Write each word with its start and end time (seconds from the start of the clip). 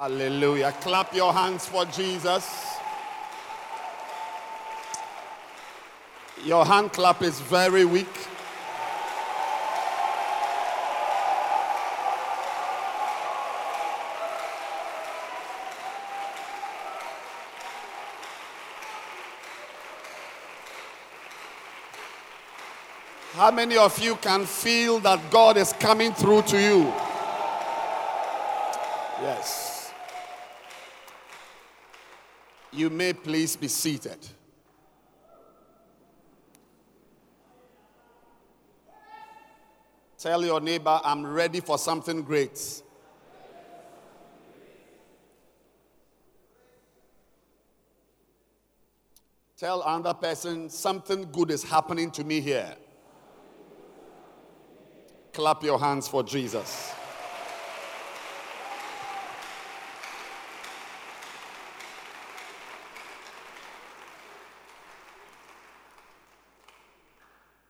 Hallelujah. 0.00 0.72
Clap 0.80 1.14
your 1.14 1.30
hands 1.30 1.66
for 1.66 1.84
Jesus. 1.84 2.78
Your 6.42 6.64
hand 6.64 6.90
clap 6.94 7.20
is 7.20 7.38
very 7.38 7.84
weak. 7.84 8.06
How 23.34 23.50
many 23.50 23.76
of 23.76 23.98
you 23.98 24.16
can 24.16 24.46
feel 24.46 24.98
that 25.00 25.30
God 25.30 25.58
is 25.58 25.74
coming 25.74 26.14
through 26.14 26.40
to 26.44 26.58
you? 26.58 26.90
Yes. 29.20 29.79
You 32.80 32.88
may 32.88 33.12
please 33.12 33.56
be 33.56 33.68
seated. 33.68 34.16
Tell 40.18 40.42
your 40.42 40.62
neighbor, 40.62 40.98
I'm 41.04 41.26
ready 41.26 41.60
for 41.60 41.76
something 41.76 42.22
great. 42.22 42.82
Tell 49.58 49.82
another 49.82 50.14
person, 50.14 50.70
something 50.70 51.30
good 51.30 51.50
is 51.50 51.62
happening 51.62 52.10
to 52.12 52.24
me 52.24 52.40
here. 52.40 52.74
Clap 55.34 55.62
your 55.62 55.78
hands 55.78 56.08
for 56.08 56.22
Jesus. 56.22 56.94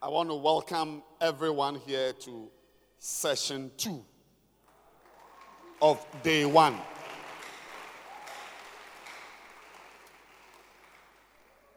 I 0.03 0.07
want 0.07 0.29
to 0.29 0.35
welcome 0.35 1.03
everyone 1.21 1.75
here 1.75 2.11
to 2.11 2.49
session 2.97 3.69
two 3.77 4.03
of 5.79 6.03
day 6.23 6.43
one. 6.43 6.75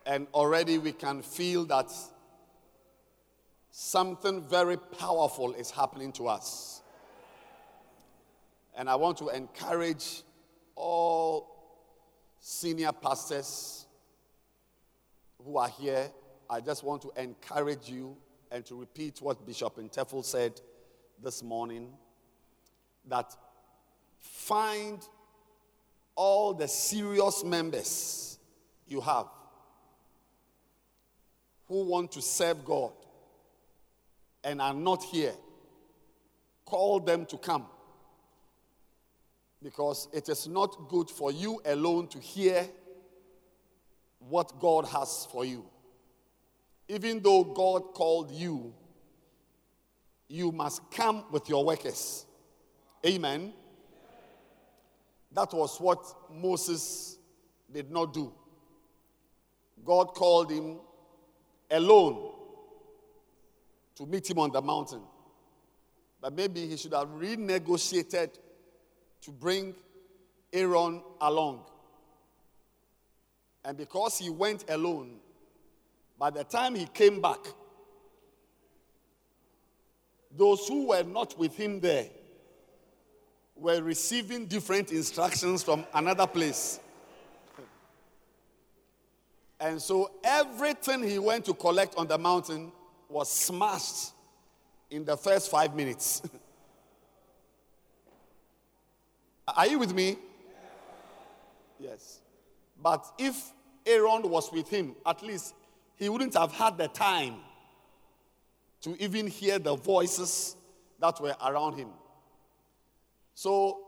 And 0.06 0.26
already 0.32 0.78
we 0.78 0.92
can 0.92 1.20
feel 1.20 1.66
that 1.66 1.92
something 3.70 4.42
very 4.42 4.78
powerful 4.78 5.52
is 5.52 5.70
happening 5.70 6.10
to 6.12 6.26
us. 6.28 6.80
And 8.74 8.88
I 8.88 8.94
want 8.94 9.18
to 9.18 9.28
encourage 9.28 10.22
all 10.74 11.84
senior 12.40 12.92
pastors 12.92 13.84
who 15.44 15.58
are 15.58 15.68
here. 15.68 16.08
I 16.54 16.60
just 16.60 16.84
want 16.84 17.02
to 17.02 17.10
encourage 17.16 17.88
you 17.88 18.16
and 18.48 18.64
to 18.66 18.76
repeat 18.76 19.20
what 19.20 19.44
Bishop 19.44 19.74
Ntefo 19.76 20.24
said 20.24 20.60
this 21.20 21.42
morning 21.42 21.88
that 23.08 23.34
find 24.20 25.00
all 26.14 26.54
the 26.54 26.68
serious 26.68 27.42
members 27.42 28.38
you 28.86 29.00
have 29.00 29.26
who 31.66 31.86
want 31.86 32.12
to 32.12 32.22
serve 32.22 32.64
God 32.64 32.92
and 34.44 34.62
are 34.62 34.74
not 34.74 35.02
here, 35.02 35.34
call 36.64 37.00
them 37.00 37.26
to 37.26 37.36
come. 37.36 37.66
Because 39.60 40.06
it 40.12 40.28
is 40.28 40.46
not 40.46 40.88
good 40.88 41.10
for 41.10 41.32
you 41.32 41.60
alone 41.64 42.06
to 42.06 42.20
hear 42.20 42.64
what 44.20 44.60
God 44.60 44.86
has 44.86 45.26
for 45.32 45.44
you. 45.44 45.64
Even 46.88 47.20
though 47.20 47.44
God 47.44 47.94
called 47.94 48.30
you, 48.30 48.74
you 50.28 50.52
must 50.52 50.90
come 50.90 51.24
with 51.30 51.48
your 51.48 51.64
workers. 51.64 52.26
Amen. 53.06 53.52
That 55.32 55.52
was 55.52 55.78
what 55.80 56.00
Moses 56.32 57.18
did 57.72 57.90
not 57.90 58.12
do. 58.14 58.32
God 59.84 60.14
called 60.14 60.50
him 60.50 60.78
alone 61.70 62.32
to 63.96 64.06
meet 64.06 64.30
him 64.30 64.38
on 64.38 64.50
the 64.50 64.62
mountain. 64.62 65.02
But 66.20 66.34
maybe 66.34 66.66
he 66.66 66.76
should 66.76 66.94
have 66.94 67.08
renegotiated 67.08 68.30
to 69.22 69.30
bring 69.30 69.74
Aaron 70.52 71.02
along. 71.20 71.64
And 73.64 73.76
because 73.76 74.18
he 74.18 74.30
went 74.30 74.64
alone, 74.68 75.16
by 76.18 76.30
the 76.30 76.44
time 76.44 76.74
he 76.74 76.86
came 76.86 77.20
back, 77.20 77.38
those 80.36 80.66
who 80.66 80.88
were 80.88 81.02
not 81.02 81.38
with 81.38 81.56
him 81.56 81.80
there 81.80 82.06
were 83.56 83.82
receiving 83.82 84.46
different 84.46 84.90
instructions 84.90 85.62
from 85.62 85.84
another 85.94 86.26
place. 86.26 86.80
And 89.60 89.80
so 89.80 90.10
everything 90.22 91.02
he 91.02 91.18
went 91.18 91.44
to 91.46 91.54
collect 91.54 91.94
on 91.96 92.06
the 92.06 92.18
mountain 92.18 92.72
was 93.08 93.30
smashed 93.30 94.12
in 94.90 95.04
the 95.04 95.16
first 95.16 95.50
five 95.50 95.74
minutes. 95.74 96.22
Are 99.48 99.66
you 99.66 99.78
with 99.78 99.94
me? 99.94 100.16
Yes. 101.78 102.20
But 102.82 103.06
if 103.18 103.52
Aaron 103.86 104.28
was 104.28 104.50
with 104.50 104.68
him, 104.68 104.96
at 105.06 105.22
least 105.22 105.54
he 105.96 106.08
wouldn't 106.08 106.34
have 106.34 106.52
had 106.52 106.76
the 106.78 106.88
time 106.88 107.36
to 108.82 109.02
even 109.02 109.26
hear 109.26 109.58
the 109.58 109.74
voices 109.74 110.56
that 111.00 111.20
were 111.20 111.34
around 111.44 111.76
him. 111.76 111.88
So, 113.34 113.80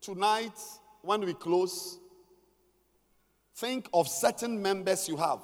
tonight, 0.00 0.58
when 1.02 1.20
we 1.20 1.34
close, 1.34 1.98
think 3.54 3.88
of 3.92 4.08
certain 4.08 4.60
members 4.60 5.08
you 5.08 5.16
have 5.16 5.40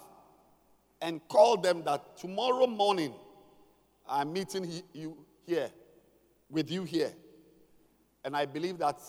and 1.01 1.27
call 1.29 1.57
them 1.57 1.83
that 1.85 2.17
tomorrow 2.17 2.67
morning 2.67 3.15
I'm 4.09 4.33
meeting 4.33 4.65
he, 4.65 4.83
you 4.93 5.17
here, 5.47 5.71
with 6.51 6.71
you 6.71 6.85
here. 6.85 7.13
And 8.25 8.37
I 8.37 8.47
believe 8.47 8.79
that 8.79 9.01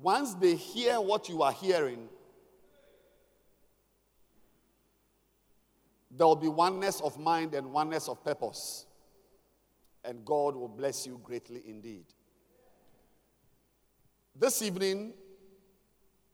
once 0.00 0.34
they 0.34 0.54
hear 0.54 1.00
what 1.00 1.28
you 1.28 1.42
are 1.42 1.52
hearing, 1.52 2.08
there 6.10 6.26
will 6.26 6.36
be 6.36 6.48
oneness 6.48 7.00
of 7.00 7.18
mind 7.18 7.54
and 7.54 7.72
oneness 7.72 8.08
of 8.08 8.22
purpose. 8.24 8.86
And 10.04 10.24
God 10.24 10.56
will 10.56 10.68
bless 10.68 11.06
you 11.06 11.20
greatly 11.22 11.62
indeed. 11.66 12.06
This 14.34 14.62
evening, 14.62 15.12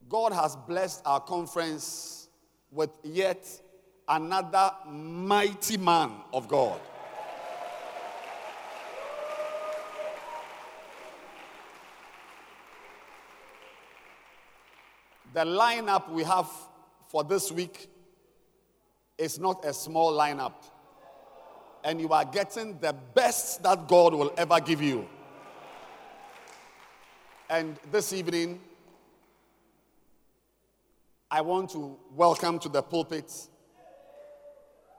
God 0.08 0.32
has 0.32 0.56
blessed 0.56 1.02
our 1.04 1.20
conference 1.20 2.28
with 2.70 2.90
yet 3.02 3.46
another 4.08 4.70
mighty 4.88 5.76
man 5.76 6.12
of 6.32 6.46
God. 6.46 6.80
The 15.34 15.44
lineup 15.44 16.10
we 16.10 16.22
have 16.22 16.48
for 17.08 17.24
this 17.24 17.52
week 17.52 17.90
is 19.18 19.38
not 19.38 19.64
a 19.64 19.72
small 19.72 20.12
lineup. 20.12 20.54
And 21.84 22.00
you 22.00 22.08
are 22.12 22.24
getting 22.24 22.78
the 22.78 22.94
best 23.14 23.62
that 23.62 23.86
God 23.88 24.14
will 24.14 24.32
ever 24.36 24.60
give 24.60 24.82
you. 24.82 25.08
And 27.48 27.78
this 27.90 28.12
evening, 28.12 28.60
I 31.30 31.40
want 31.40 31.70
to 31.70 31.96
welcome 32.14 32.58
to 32.60 32.68
the 32.68 32.82
pulpit 32.82 33.32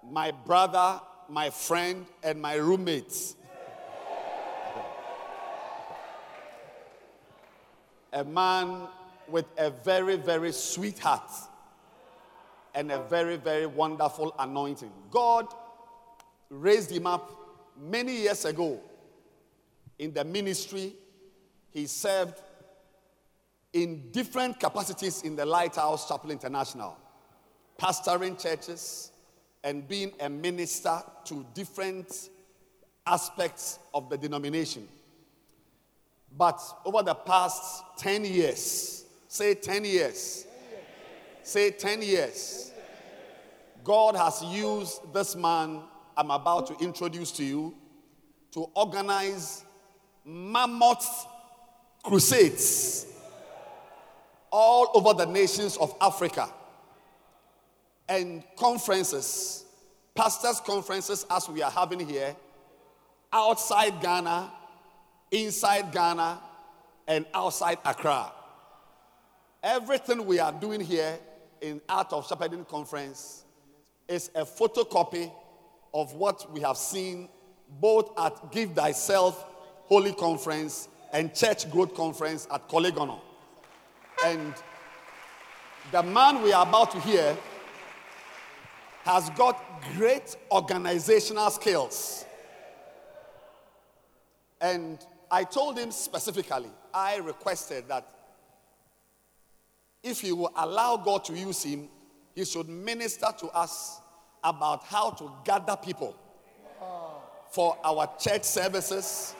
my 0.09 0.31
brother, 0.31 1.01
my 1.27 1.49
friend, 1.49 2.05
and 2.23 2.41
my 2.41 2.55
roommate. 2.55 3.35
a 8.13 8.23
man 8.23 8.87
with 9.27 9.45
a 9.57 9.69
very, 9.69 10.15
very 10.15 10.51
sweet 10.51 10.97
heart 10.97 11.29
and 12.77 12.91
a 12.91 13.01
very, 13.09 13.37
very 13.37 13.65
wonderful 13.65 14.35
anointing. 14.37 14.91
God 15.09 15.47
raised 16.49 16.91
him 16.91 17.07
up 17.07 17.31
many 17.75 18.15
years 18.15 18.45
ago 18.45 18.79
in 19.97 20.13
the 20.13 20.23
ministry. 20.23 20.93
He 21.71 21.87
served 21.87 22.39
in 23.73 24.11
different 24.11 24.59
capacities 24.59 25.23
in 25.23 25.35
the 25.35 25.45
Lighthouse 25.45 26.07
Chapel 26.07 26.29
International, 26.29 26.95
pastoring 27.79 28.39
churches 28.39 29.11
and 29.63 29.87
being 29.87 30.13
a 30.19 30.29
minister 30.29 31.01
to 31.25 31.43
different 31.55 32.29
aspects 33.07 33.79
of 33.91 34.07
the 34.07 34.17
denomination. 34.17 34.87
But 36.37 36.61
over 36.85 37.01
the 37.01 37.15
past 37.15 37.83
10 37.97 38.23
years, 38.23 38.97
Say 39.27 39.55
10 39.55 39.85
years. 39.85 40.47
Say 41.47 41.71
10 41.71 42.01
years. 42.01 42.73
God 43.81 44.17
has 44.17 44.43
used 44.43 45.13
this 45.13 45.33
man 45.33 45.81
I'm 46.17 46.29
about 46.29 46.67
to 46.67 46.83
introduce 46.83 47.31
to 47.37 47.43
you 47.45 47.73
to 48.51 48.69
organize 48.75 49.63
mammoth 50.25 51.25
crusades 52.03 53.05
all 54.51 54.91
over 54.93 55.13
the 55.13 55.25
nations 55.25 55.77
of 55.77 55.95
Africa 56.01 56.49
and 58.09 58.43
conferences, 58.57 59.63
pastors' 60.15 60.59
conferences, 60.59 61.25
as 61.31 61.47
we 61.47 61.61
are 61.61 61.71
having 61.71 62.05
here, 62.05 62.35
outside 63.31 64.01
Ghana, 64.01 64.51
inside 65.31 65.93
Ghana, 65.93 66.41
and 67.07 67.25
outside 67.33 67.77
Accra. 67.85 68.33
Everything 69.63 70.25
we 70.25 70.39
are 70.39 70.51
doing 70.51 70.81
here 70.81 71.17
in 71.61 71.81
Art 71.89 72.13
of 72.13 72.27
Shepherding 72.27 72.65
Conference 72.65 73.43
is 74.07 74.29
a 74.35 74.45
photocopy 74.45 75.31
of 75.93 76.13
what 76.13 76.51
we 76.51 76.61
have 76.61 76.77
seen 76.77 77.29
both 77.79 78.17
at 78.19 78.51
Give 78.51 78.71
Thyself 78.71 79.45
Holy 79.85 80.13
Conference 80.13 80.87
and 81.11 81.33
Church 81.33 81.69
Growth 81.71 81.93
Conference 81.93 82.47
at 82.51 82.67
Korle 82.69 82.91
Gonno. 82.91 83.19
And 84.25 84.53
the 85.91 86.03
man 86.03 86.41
we 86.41 86.53
are 86.53 86.67
about 86.67 86.91
to 86.91 86.99
hear 86.99 87.37
has 89.03 89.29
got 89.31 89.63
great 89.95 90.35
organizational 90.51 91.49
skills. 91.49 92.25
And 94.59 94.99
I 95.31 95.43
told 95.43 95.77
him 95.77 95.91
specifically, 95.91 96.69
I 96.93 97.17
requested 97.17 97.87
that 97.87 98.16
if 100.03 100.21
he 100.21 100.31
will 100.31 100.51
allow 100.55 100.97
God 100.97 101.25
to 101.25 101.33
use 101.33 101.63
him, 101.63 101.89
he 102.35 102.45
should 102.45 102.69
minister 102.69 103.27
to 103.39 103.47
us 103.47 103.99
about 104.43 104.83
how 104.83 105.09
to 105.11 105.31
gather 105.43 105.75
people 105.75 106.15
for 107.49 107.77
our 107.83 108.09
church 108.19 108.43
services. 108.43 109.33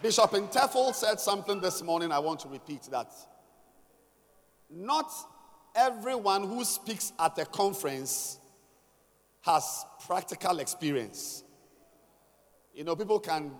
Bishop 0.00 0.30
Ntefo 0.30 0.94
said 0.94 1.18
something 1.18 1.60
this 1.60 1.82
morning. 1.82 2.12
I 2.12 2.18
want 2.20 2.40
to 2.40 2.48
repeat 2.48 2.82
that. 2.90 3.12
Not 4.70 5.10
everyone 5.74 6.44
who 6.44 6.64
speaks 6.64 7.12
at 7.18 7.36
a 7.38 7.44
conference 7.44 8.38
has 9.48 9.86
practical 10.06 10.58
experience. 10.58 11.42
You 12.74 12.84
know, 12.84 12.94
people 12.94 13.18
can 13.18 13.50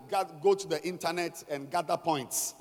go 0.43 0.55
to 0.55 0.69
the 0.69 0.82
internet 0.87 1.43
and 1.49 1.70
gather 1.70 1.96
points 1.96 2.55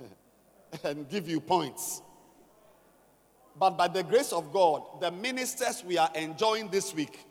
and 0.84 1.06
give 1.06 1.28
you 1.28 1.38
points. 1.38 2.00
But 3.58 3.76
by 3.76 3.88
the 3.88 4.02
grace 4.02 4.32
of 4.32 4.54
God, 4.54 5.02
the 5.02 5.10
ministers 5.10 5.84
we 5.84 5.98
are 5.98 6.10
enjoying 6.14 6.68
this 6.70 6.94
week 6.94 7.26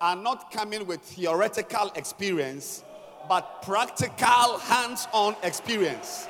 are 0.00 0.16
not 0.16 0.50
coming 0.50 0.84
with 0.88 1.00
theoretical 1.02 1.92
experience, 1.94 2.82
but 3.28 3.62
practical 3.62 4.58
hands 4.58 5.06
on 5.12 5.36
experience. 5.44 6.26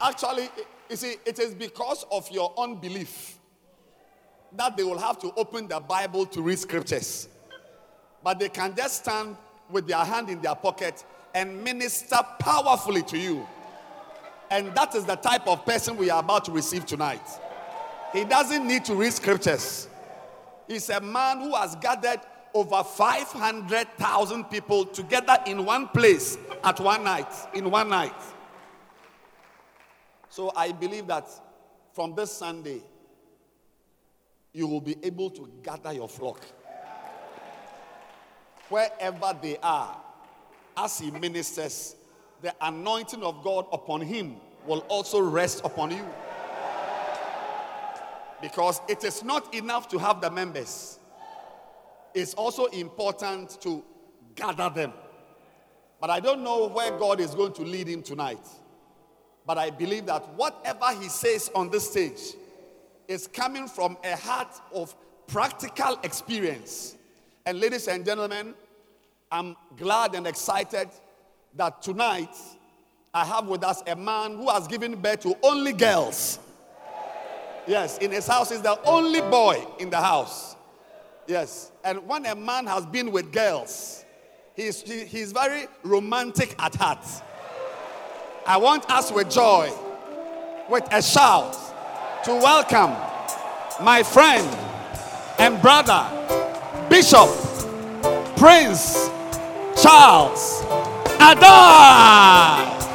Actually, 0.00 0.48
you 0.88 0.96
see, 0.96 1.16
it 1.26 1.40
is 1.40 1.54
because 1.54 2.04
of 2.12 2.30
your 2.30 2.54
unbelief 2.56 3.35
that 4.56 4.76
they 4.76 4.82
will 4.82 4.98
have 4.98 5.18
to 5.20 5.32
open 5.36 5.68
the 5.68 5.80
Bible 5.80 6.26
to 6.26 6.42
read 6.42 6.58
scriptures 6.58 7.28
but 8.26 8.40
they 8.40 8.48
can 8.48 8.74
just 8.74 9.04
stand 9.04 9.36
with 9.70 9.86
their 9.86 10.04
hand 10.04 10.28
in 10.28 10.40
their 10.40 10.56
pocket 10.56 11.04
and 11.32 11.62
minister 11.62 12.16
powerfully 12.40 13.04
to 13.04 13.16
you. 13.16 13.46
And 14.50 14.74
that 14.74 14.96
is 14.96 15.04
the 15.04 15.14
type 15.14 15.46
of 15.46 15.64
person 15.64 15.96
we 15.96 16.10
are 16.10 16.18
about 16.18 16.44
to 16.46 16.50
receive 16.50 16.86
tonight. 16.86 17.22
He 18.12 18.24
doesn't 18.24 18.66
need 18.66 18.84
to 18.86 18.96
read 18.96 19.12
scriptures. 19.12 19.88
He's 20.66 20.90
a 20.90 21.00
man 21.00 21.38
who 21.38 21.54
has 21.54 21.76
gathered 21.76 22.18
over 22.52 22.82
500,000 22.82 24.44
people 24.46 24.86
together 24.86 25.38
in 25.46 25.64
one 25.64 25.86
place 25.86 26.36
at 26.64 26.80
one 26.80 27.04
night. 27.04 27.32
In 27.54 27.70
one 27.70 27.88
night. 27.88 28.20
So 30.30 30.50
I 30.56 30.72
believe 30.72 31.06
that 31.06 31.28
from 31.92 32.16
this 32.16 32.32
Sunday, 32.32 32.82
you 34.56 34.66
will 34.66 34.80
be 34.80 34.96
able 35.02 35.28
to 35.28 35.46
gather 35.62 35.92
your 35.92 36.08
flock 36.08 36.40
wherever 38.70 39.38
they 39.42 39.58
are, 39.62 40.00
as 40.78 40.98
he 40.98 41.10
ministers, 41.10 41.94
the 42.40 42.54
anointing 42.62 43.22
of 43.22 43.44
God 43.44 43.66
upon 43.70 44.00
him 44.00 44.36
will 44.66 44.78
also 44.88 45.20
rest 45.20 45.60
upon 45.62 45.90
you. 45.90 46.04
Because 48.40 48.80
it 48.88 49.04
is 49.04 49.22
not 49.22 49.54
enough 49.54 49.88
to 49.88 49.98
have 49.98 50.22
the 50.22 50.30
members, 50.30 51.00
it's 52.14 52.32
also 52.32 52.64
important 52.66 53.60
to 53.60 53.84
gather 54.34 54.70
them. 54.70 54.94
But 56.00 56.08
I 56.08 56.18
don't 56.18 56.42
know 56.42 56.68
where 56.68 56.96
God 56.98 57.20
is 57.20 57.34
going 57.34 57.52
to 57.54 57.62
lead 57.62 57.88
him 57.88 58.02
tonight. 58.02 58.46
But 59.46 59.58
I 59.58 59.68
believe 59.68 60.06
that 60.06 60.26
whatever 60.30 60.98
he 60.98 61.10
says 61.10 61.50
on 61.54 61.68
this 61.68 61.90
stage 61.90 62.36
is 63.08 63.26
coming 63.26 63.68
from 63.68 63.96
a 64.04 64.16
heart 64.16 64.60
of 64.74 64.94
practical 65.26 65.98
experience 66.02 66.96
and 67.46 67.60
ladies 67.60 67.86
and 67.86 68.04
gentlemen, 68.04 68.54
I'm 69.30 69.56
glad 69.76 70.16
and 70.16 70.26
excited 70.26 70.88
that 71.54 71.80
tonight 71.80 72.34
I 73.14 73.24
have 73.24 73.46
with 73.46 73.62
us 73.62 73.84
a 73.86 73.94
man 73.94 74.36
who 74.36 74.50
has 74.50 74.66
given 74.66 74.96
birth 74.96 75.20
to 75.20 75.36
only 75.44 75.72
girls. 75.72 76.40
Yes, 77.68 77.98
in 77.98 78.10
his 78.10 78.26
house, 78.26 78.50
is 78.50 78.62
the 78.62 78.80
only 78.82 79.20
boy 79.20 79.64
in 79.78 79.90
the 79.90 80.00
house. 80.00 80.56
Yes, 81.28 81.70
and 81.84 82.04
when 82.08 82.26
a 82.26 82.34
man 82.34 82.66
has 82.66 82.84
been 82.84 83.12
with 83.12 83.30
girls, 83.30 84.04
he's, 84.56 84.82
he, 84.82 85.04
he's 85.04 85.30
very 85.30 85.68
romantic 85.84 86.56
at 86.58 86.74
heart. 86.74 87.06
I 88.44 88.56
want 88.56 88.90
us 88.90 89.12
with 89.12 89.30
joy, 89.30 89.70
with 90.68 90.92
a 90.92 91.00
shout, 91.00 91.56
to 92.26 92.32
welcome 92.32 92.90
my 93.84 94.02
friend 94.02 94.44
and 95.38 95.62
brother, 95.62 96.04
Bishop 96.90 97.28
Prince 98.36 99.08
Charles 99.80 100.62
Adar. 101.20 102.85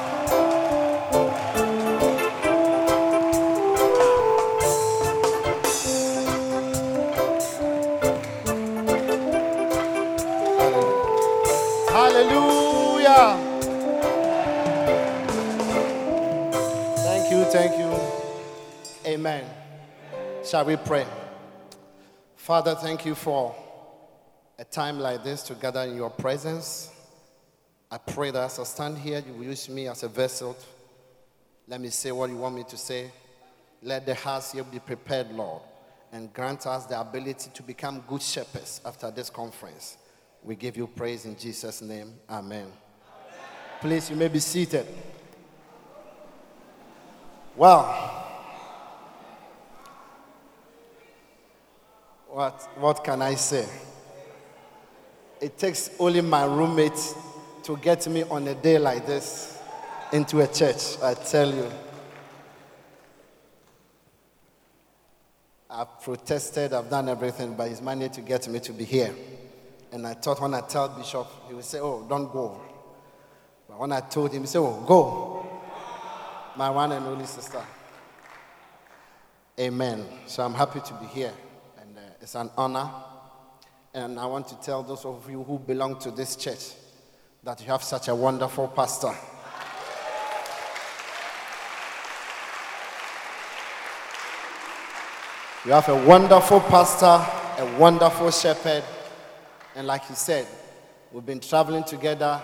Shall 20.52 20.66
we 20.66 20.76
pray? 20.76 21.08
Father, 22.36 22.76
thank 22.76 23.06
you 23.06 23.16
for 23.16 23.56
a 24.60 24.66
time 24.66 25.00
like 25.00 25.24
this 25.24 25.44
to 25.44 25.54
gather 25.54 25.80
in 25.84 25.96
your 25.96 26.10
presence. 26.10 26.92
I 27.90 27.98
pray 27.98 28.32
that 28.32 28.44
as 28.44 28.60
I 28.60 28.64
stand 28.64 28.98
here, 28.98 29.24
you 29.26 29.32
will 29.32 29.46
use 29.46 29.70
me 29.70 29.88
as 29.88 30.04
a 30.04 30.10
vessel. 30.10 30.58
Let 31.70 31.80
me 31.80 31.88
say 31.88 32.12
what 32.12 32.32
you 32.32 32.36
want 32.36 32.56
me 32.56 32.66
to 32.66 32.76
say. 32.76 33.12
Let 33.82 34.06
the 34.06 34.14
house 34.14 34.52
here 34.52 34.66
be 34.66 34.80
prepared, 34.80 35.32
Lord, 35.32 35.62
and 36.12 36.34
grant 36.34 36.68
us 36.68 36.86
the 36.86 37.00
ability 37.00 37.52
to 37.54 37.64
become 37.64 38.04
good 38.06 38.22
shepherds 38.22 38.82
after 38.84 39.10
this 39.10 39.30
conference. 39.30 39.96
We 40.44 40.58
give 40.58 40.76
you 40.76 40.88
praise 40.88 41.24
in 41.24 41.38
Jesus' 41.38 41.82
name. 41.82 42.16
Amen. 42.30 42.58
Amen. 42.58 42.74
Please, 43.80 44.10
you 44.10 44.18
may 44.18 44.28
be 44.28 44.40
seated. 44.40 44.86
Well, 47.56 48.31
what, 52.32 52.70
what 52.78 53.04
can 53.04 53.22
I 53.22 53.36
say? 53.36 53.68
It 55.42 55.58
takes 55.58 55.92
only 56.00 56.22
my 56.22 56.46
roommate 56.46 57.00
to 57.64 57.78
get 57.78 58.08
me 58.08 58.24
on 58.24 58.48
a 58.48 58.56
day 58.56 58.78
like 58.78 59.06
this 59.06 59.60
into 60.14 60.40
a 60.40 60.48
church, 60.48 60.98
I 61.02 61.14
tell 61.14 61.54
you. 61.54 61.70
I've 65.70 66.02
protested, 66.02 66.74
I've 66.74 66.90
done 66.90 67.10
everything, 67.10 67.54
but 67.56 67.70
he's 67.70 67.82
managed 67.82 68.14
to 68.16 68.22
get 68.22 68.48
me 68.48 68.60
to 68.62 68.74
be 68.74 68.86
here. 68.86 69.14
And 69.92 70.08
I 70.08 70.14
thought 70.14 70.42
when 70.42 70.54
I 70.54 70.62
tell 70.62 70.88
Bishop, 70.90 71.28
he 71.48 71.54
would 71.54 71.66
say, 71.66 71.80
Oh, 71.80 72.06
don't 72.08 72.32
go. 72.32 72.62
But 73.68 73.80
when 73.80 73.92
I 73.92 74.00
told 74.02 74.34
him, 74.34 74.42
he 74.42 74.48
said, 74.48 74.60
Oh, 74.60 74.84
go. 74.88 75.46
My 76.56 76.70
one 76.70 76.92
and 76.92 77.06
only 77.06 77.26
sister. 77.26 77.62
Amen. 79.60 80.06
So 80.28 80.44
I'm 80.44 80.54
happy 80.54 80.80
to 80.80 80.94
be 80.96 81.06
here. 81.08 81.34
It's 82.22 82.36
an 82.36 82.52
honor. 82.56 82.88
And 83.94 84.20
I 84.20 84.26
want 84.28 84.48
to 84.50 84.56
tell 84.62 84.84
those 84.84 85.06
of 85.06 85.28
you 85.30 85.44
who 85.44 85.58
belong 85.58 86.00
to 86.00 86.12
this 86.12 86.36
church 86.36 86.74
that 87.44 87.60
you 87.62 87.68
have 87.68 87.84
such 87.84 88.08
a 88.10 88.16
wonderful 88.16 88.68
pastor. 88.68 89.12
You 95.66 95.72
have 95.72 95.90
a 95.90 96.06
wonderful 96.06 96.60
pastor, 96.62 97.06
a 97.06 97.78
wonderful 97.80 98.32
shepherd, 98.32 98.84
and 99.76 99.88
like 99.88 100.06
he 100.06 100.14
said, 100.14 100.48
we've 101.12 101.26
been 101.26 101.40
traveling 101.40 101.84
together, 101.84 102.42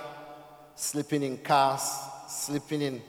sleeping 0.76 1.24
in 1.24 1.38
cars, 1.38 2.00
sleeping 2.28 2.82
in 2.82 3.02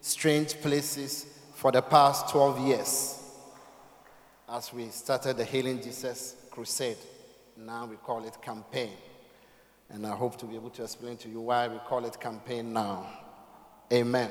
strange 0.00 0.54
places 0.60 1.26
for 1.54 1.70
the 1.70 1.80
past 1.80 2.28
12 2.30 2.60
years 2.60 3.23
as 4.54 4.72
we 4.72 4.88
started 4.88 5.36
the 5.36 5.44
Healing 5.44 5.82
Jesus 5.82 6.36
Crusade. 6.48 6.96
Now 7.56 7.86
we 7.86 7.96
call 7.96 8.24
it 8.24 8.40
campaign. 8.40 8.92
And 9.90 10.06
I 10.06 10.14
hope 10.14 10.38
to 10.38 10.46
be 10.46 10.54
able 10.54 10.70
to 10.70 10.84
explain 10.84 11.16
to 11.18 11.28
you 11.28 11.40
why 11.40 11.66
we 11.66 11.78
call 11.78 12.04
it 12.04 12.20
campaign 12.20 12.72
now. 12.72 13.04
Amen. 13.92 14.30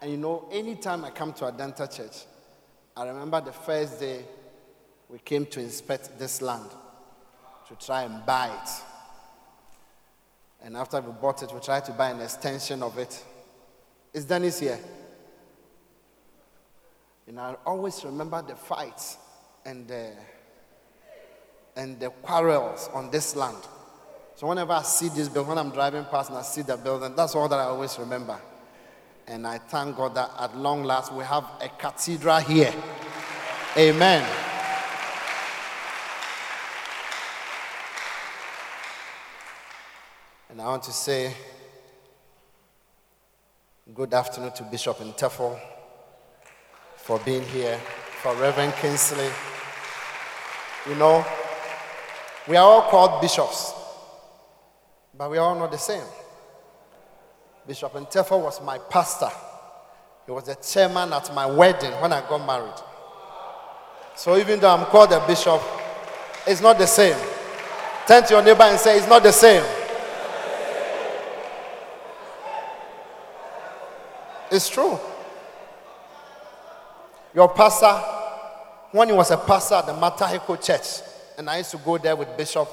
And 0.00 0.10
you 0.12 0.16
know, 0.16 0.48
anytime 0.50 1.04
I 1.04 1.10
come 1.10 1.34
to 1.34 1.44
Adenta 1.44 1.94
Church, 1.94 2.24
I 2.96 3.06
remember 3.06 3.42
the 3.42 3.52
first 3.52 4.00
day 4.00 4.24
we 5.10 5.18
came 5.18 5.44
to 5.46 5.60
inspect 5.60 6.18
this 6.18 6.40
land 6.40 6.70
to 7.68 7.74
try 7.86 8.04
and 8.04 8.24
buy 8.24 8.46
it. 8.46 8.70
And 10.64 10.74
after 10.74 11.02
we 11.02 11.12
bought 11.12 11.42
it, 11.42 11.52
we 11.52 11.60
tried 11.60 11.84
to 11.84 11.92
buy 11.92 12.10
an 12.10 12.22
extension 12.22 12.82
of 12.82 12.96
it. 12.96 13.22
Is 14.14 14.24
Dennis 14.24 14.60
here? 14.60 14.78
And 17.26 17.40
I 17.40 17.56
always 17.64 18.04
remember 18.04 18.42
the 18.42 18.54
fights 18.54 19.16
and 19.64 19.88
the, 19.88 20.12
and 21.74 21.98
the 21.98 22.10
quarrels 22.10 22.90
on 22.92 23.10
this 23.10 23.34
land. 23.34 23.56
So 24.36 24.46
whenever 24.48 24.72
I 24.72 24.82
see 24.82 25.08
this 25.08 25.28
building, 25.28 25.50
when 25.50 25.58
I'm 25.58 25.70
driving 25.70 26.04
past 26.04 26.28
and 26.28 26.38
I 26.38 26.42
see 26.42 26.62
the 26.62 26.76
building, 26.76 27.14
that's 27.16 27.34
all 27.34 27.48
that 27.48 27.58
I 27.58 27.64
always 27.64 27.98
remember. 27.98 28.38
And 29.26 29.46
I 29.46 29.58
thank 29.58 29.96
God 29.96 30.14
that 30.16 30.30
at 30.38 30.56
long 30.56 30.84
last 30.84 31.12
we 31.12 31.24
have 31.24 31.44
a 31.60 31.68
cathedral 31.68 32.40
here. 32.40 32.74
Amen. 33.76 34.28
And 40.50 40.60
I 40.60 40.66
want 40.66 40.82
to 40.84 40.92
say 40.92 41.34
good 43.94 44.12
afternoon 44.12 44.52
to 44.52 44.62
Bishop 44.64 44.98
Ntefo 44.98 45.58
for 47.04 47.18
being 47.18 47.42
here, 47.48 47.78
for 48.22 48.34
Reverend 48.36 48.72
Kingsley. 48.76 49.28
You 50.88 50.94
know, 50.94 51.24
we 52.48 52.56
are 52.56 52.64
all 52.66 52.90
called 52.90 53.20
bishops, 53.20 53.74
but 55.16 55.30
we 55.30 55.36
are 55.36 55.44
all 55.44 55.54
not 55.58 55.70
the 55.70 55.76
same. 55.76 56.02
Bishop 57.66 57.92
Ntefo 57.92 58.42
was 58.42 58.62
my 58.62 58.78
pastor. 58.78 59.28
He 60.24 60.32
was 60.32 60.44
the 60.44 60.54
chairman 60.54 61.12
at 61.12 61.32
my 61.34 61.44
wedding 61.44 61.92
when 62.00 62.10
I 62.10 62.26
got 62.26 62.46
married. 62.46 62.80
So 64.16 64.38
even 64.38 64.58
though 64.58 64.74
I'm 64.74 64.86
called 64.86 65.12
a 65.12 65.26
bishop, 65.26 65.60
it's 66.46 66.62
not 66.62 66.78
the 66.78 66.86
same. 66.86 67.18
Turn 68.06 68.22
to 68.24 68.34
your 68.34 68.42
neighbor 68.42 68.62
and 68.62 68.80
say, 68.80 68.96
It's 68.96 69.08
not 69.08 69.22
the 69.22 69.32
same. 69.32 69.62
It's 74.50 74.70
true. 74.70 74.98
Your 77.34 77.48
pastor, 77.48 77.92
when 78.92 79.08
he 79.08 79.14
was 79.14 79.32
a 79.32 79.36
pastor 79.36 79.74
at 79.74 79.86
the 79.86 79.92
Mataheko 79.92 80.64
Church, 80.64 81.02
and 81.36 81.50
I 81.50 81.58
used 81.58 81.72
to 81.72 81.78
go 81.78 81.98
there 81.98 82.14
with 82.14 82.36
Bishop 82.36 82.68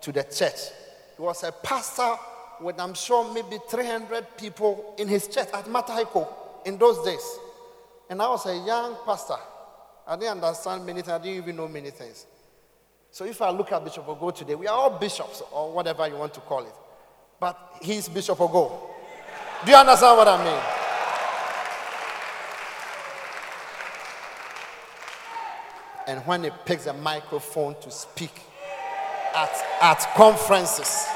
to 0.00 0.10
the 0.10 0.24
church, 0.24 0.70
he 1.16 1.22
was 1.22 1.44
a 1.44 1.52
pastor 1.52 2.16
with, 2.60 2.80
I'm 2.80 2.94
sure, 2.94 3.32
maybe 3.32 3.58
300 3.68 4.36
people 4.36 4.96
in 4.98 5.06
his 5.06 5.28
church 5.28 5.46
at 5.54 5.66
Mataheko 5.66 6.26
in 6.66 6.78
those 6.78 7.04
days. 7.04 7.38
And 8.10 8.20
I 8.20 8.28
was 8.28 8.44
a 8.46 8.56
young 8.66 8.96
pastor. 9.06 9.36
I 10.04 10.16
didn't 10.16 10.42
understand 10.42 10.84
many 10.84 11.02
things, 11.02 11.12
I 11.12 11.18
didn't 11.18 11.36
even 11.36 11.56
know 11.56 11.68
many 11.68 11.90
things. 11.90 12.26
So 13.12 13.24
if 13.24 13.40
I 13.40 13.50
look 13.50 13.70
at 13.70 13.84
Bishop 13.84 14.04
Ogo 14.06 14.34
today, 14.34 14.56
we 14.56 14.66
are 14.66 14.76
all 14.76 14.98
bishops 14.98 15.42
or 15.52 15.70
whatever 15.72 16.08
you 16.08 16.16
want 16.16 16.34
to 16.34 16.40
call 16.40 16.64
it. 16.64 16.74
But 17.38 17.56
he's 17.80 18.08
Bishop 18.08 18.38
Ogo. 18.38 18.80
Do 19.64 19.70
you 19.70 19.76
understand 19.76 20.16
what 20.16 20.26
I 20.26 20.44
mean? 20.44 20.81
And 26.12 26.20
when 26.26 26.44
he 26.44 26.50
picks 26.66 26.84
a 26.86 26.92
microphone 26.92 27.74
to 27.80 27.90
speak 27.90 28.42
at, 29.34 29.64
at 29.80 30.14
conferences, 30.14 31.06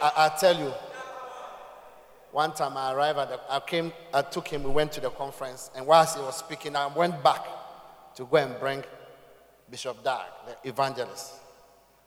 I, 0.00 0.12
I, 0.16 0.32
tell 0.38 0.56
you, 0.56 0.72
one 2.30 2.54
time 2.54 2.76
I 2.76 2.92
arrived 2.92 3.18
at 3.18 3.28
the, 3.28 3.40
I 3.50 3.58
came, 3.58 3.92
I 4.14 4.22
took 4.22 4.46
him, 4.46 4.62
we 4.62 4.70
went 4.70 4.92
to 4.92 5.00
the 5.00 5.10
conference, 5.10 5.72
and 5.74 5.84
whilst 5.84 6.16
he 6.16 6.22
was 6.22 6.36
speaking, 6.36 6.76
I 6.76 6.86
went 6.86 7.24
back 7.24 7.44
to 8.14 8.24
go 8.24 8.36
and 8.36 8.56
bring 8.60 8.84
Bishop 9.68 10.04
Dag, 10.04 10.26
the 10.46 10.68
evangelist. 10.68 11.32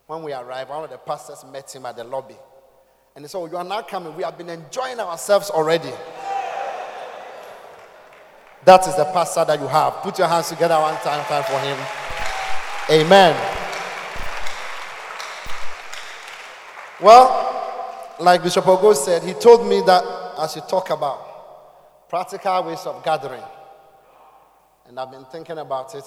When 0.07 0.23
we 0.23 0.31
arrived, 0.31 0.69
one 0.69 0.85
of 0.85 0.89
the 0.89 0.97
pastors 0.97 1.43
met 1.51 1.75
him 1.75 1.85
at 1.87 1.97
the 1.97 2.05
lobby. 2.05 2.37
And 3.17 3.25
he 3.25 3.27
said, 3.27 3.37
oh, 3.39 3.47
You 3.47 3.57
are 3.57 3.65
now 3.65 3.81
coming. 3.81 4.15
We 4.15 4.23
have 4.23 4.37
been 4.37 4.47
enjoying 4.47 5.01
ourselves 5.01 5.49
already. 5.49 5.91
That 8.65 8.85
is 8.87 8.95
the 8.95 9.05
pastor 9.05 9.45
that 9.45 9.59
you 9.59 9.67
have. 9.67 9.93
Put 10.01 10.19
your 10.19 10.27
hands 10.27 10.49
together 10.49 10.75
one 10.75 10.95
time, 10.97 11.23
time 11.25 11.43
for 11.43 11.59
him. 11.59 11.77
Amen. 12.91 13.35
Well, 17.01 18.15
like 18.19 18.43
Bishop 18.43 18.65
Ogo 18.65 18.93
said, 18.95 19.23
he 19.23 19.33
told 19.33 19.65
me 19.67 19.81
that 19.85 20.03
I 20.03 20.47
should 20.47 20.67
talk 20.67 20.89
about 20.89 22.09
practical 22.09 22.63
ways 22.65 22.85
of 22.85 23.03
gathering. 23.03 23.43
And 24.87 24.99
I've 24.99 25.11
been 25.11 25.25
thinking 25.25 25.57
about 25.59 25.95
it. 25.95 26.03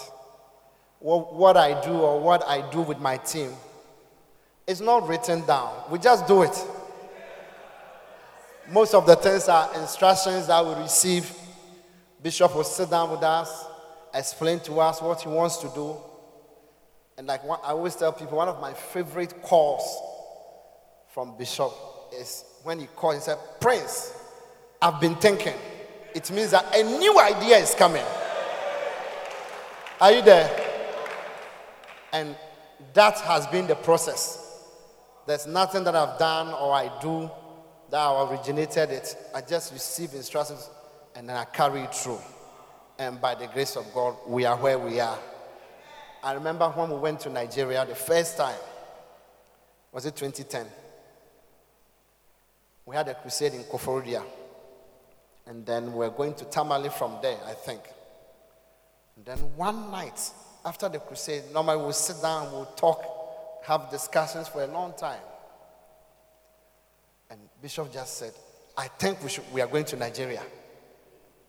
What 0.99 1.57
I 1.57 1.81
do 1.83 1.93
or 1.93 2.21
what 2.21 2.45
I 2.47 2.69
do 2.71 2.83
with 2.83 2.99
my 2.99 3.17
team 3.17 3.53
is 4.67 4.81
not 4.81 5.09
written 5.09 5.45
down. 5.47 5.73
We 5.91 5.99
just 5.99 6.27
do 6.27 6.43
it. 6.43 6.57
Most 8.71 8.95
of 8.95 9.07
the 9.07 9.17
things 9.17 9.49
are 9.49 9.69
instructions 9.81 10.47
that 10.47 10.65
we 10.65 10.75
receive 10.75 11.35
Bishop 12.23 12.55
will 12.55 12.65
sit 12.65 12.91
down 12.91 13.11
with 13.11 13.23
us, 13.23 13.67
explain 14.15 14.61
to 14.61 14.79
us 14.81 15.03
what 15.03 15.21
he 15.21 15.29
wants 15.29 15.57
to 15.59 15.69
do. 15.75 15.97
And 17.19 17.27
like 17.27 17.43
I 17.45 17.71
always 17.71 17.97
tell 17.97 18.13
people, 18.13 18.39
one 18.39 18.49
of 18.49 18.61
my 18.61 18.73
favorite 18.73 19.43
calls 19.43 20.01
from 21.13 21.37
Bishop 21.37 21.73
is 22.15 22.45
when 22.63 22.79
he 22.79 22.87
calls 22.87 23.15
and 23.15 23.23
said, 23.23 23.39
Prince, 23.61 24.15
I've 24.81 25.01
been 25.01 25.17
thinking. 25.17 25.55
It 26.15 26.31
means 26.31 26.51
that 26.53 26.77
a 26.77 26.83
new 26.83 27.19
idea 27.19 27.59
is 27.59 27.75
coming. 27.75 28.05
Are 30.01 30.13
you 30.13 30.23
there? 30.23 30.51
And 32.13 32.37
that 32.95 33.19
has 33.21 33.47
been 33.47 33.67
the 33.67 33.77
process. 33.77 34.39
There's 35.27 35.47
nothing 35.47 35.85
that 35.85 35.95
I've 35.95 36.19
done 36.19 36.49
or 36.49 36.75
I 36.75 36.91
do 37.01 37.31
that 37.91 37.99
I 37.99 38.31
originated 38.31 38.91
it. 38.91 39.17
I 39.35 39.41
just 39.41 39.73
receive 39.73 40.15
instructions 40.15 40.69
and 41.15 41.29
then 41.29 41.37
I 41.37 41.45
carried 41.45 41.93
through. 41.93 42.21
And 42.99 43.21
by 43.21 43.35
the 43.35 43.47
grace 43.47 43.77
of 43.77 43.93
God, 43.93 44.17
we 44.27 44.45
are 44.45 44.57
where 44.57 44.79
we 44.79 45.01
are. 45.01 45.19
I 46.23 46.35
remember 46.35 46.69
when 46.71 46.91
we 46.91 46.97
went 46.97 47.21
to 47.21 47.31
Nigeria 47.31 47.85
the 47.85 47.95
first 47.95 48.37
time, 48.37 48.59
was 49.91 50.07
it 50.07 50.15
2010? 50.15 50.67
We 52.87 52.97
had 52.97 53.09
a 53.09 53.15
crusade 53.15 53.55
in 53.55 53.65
Koforidua. 53.65 54.23
And 55.47 55.67
then 55.67 55.93
we 55.93 56.07
are 56.07 56.11
going 56.11 56.35
to 56.35 56.45
Tamale 56.45 56.89
from 56.91 57.19
there, 57.21 57.39
I 57.47 57.53
think. 57.55 57.81
And 59.17 59.25
then 59.25 59.39
one 59.57 59.91
night 59.91 60.31
after 60.65 60.89
the 60.89 60.99
crusade, 60.99 61.45
normally 61.53 61.79
we'll 61.79 61.93
sit 61.93 62.23
down, 62.23 62.53
we'll 62.53 62.67
talk, 62.77 63.03
have 63.65 63.91
discussions 63.91 64.49
for 64.49 64.63
a 64.63 64.67
long 64.69 64.95
time. 64.97 65.21
And 67.31 67.41
Bishop 67.61 67.93
just 67.93 68.19
said, 68.19 68.33
I 68.77 68.87
think 68.87 69.23
we, 69.23 69.29
should, 69.29 69.45
we 69.53 69.61
are 69.61 69.67
going 69.67 69.85
to 69.87 69.97
Nigeria 69.97 70.43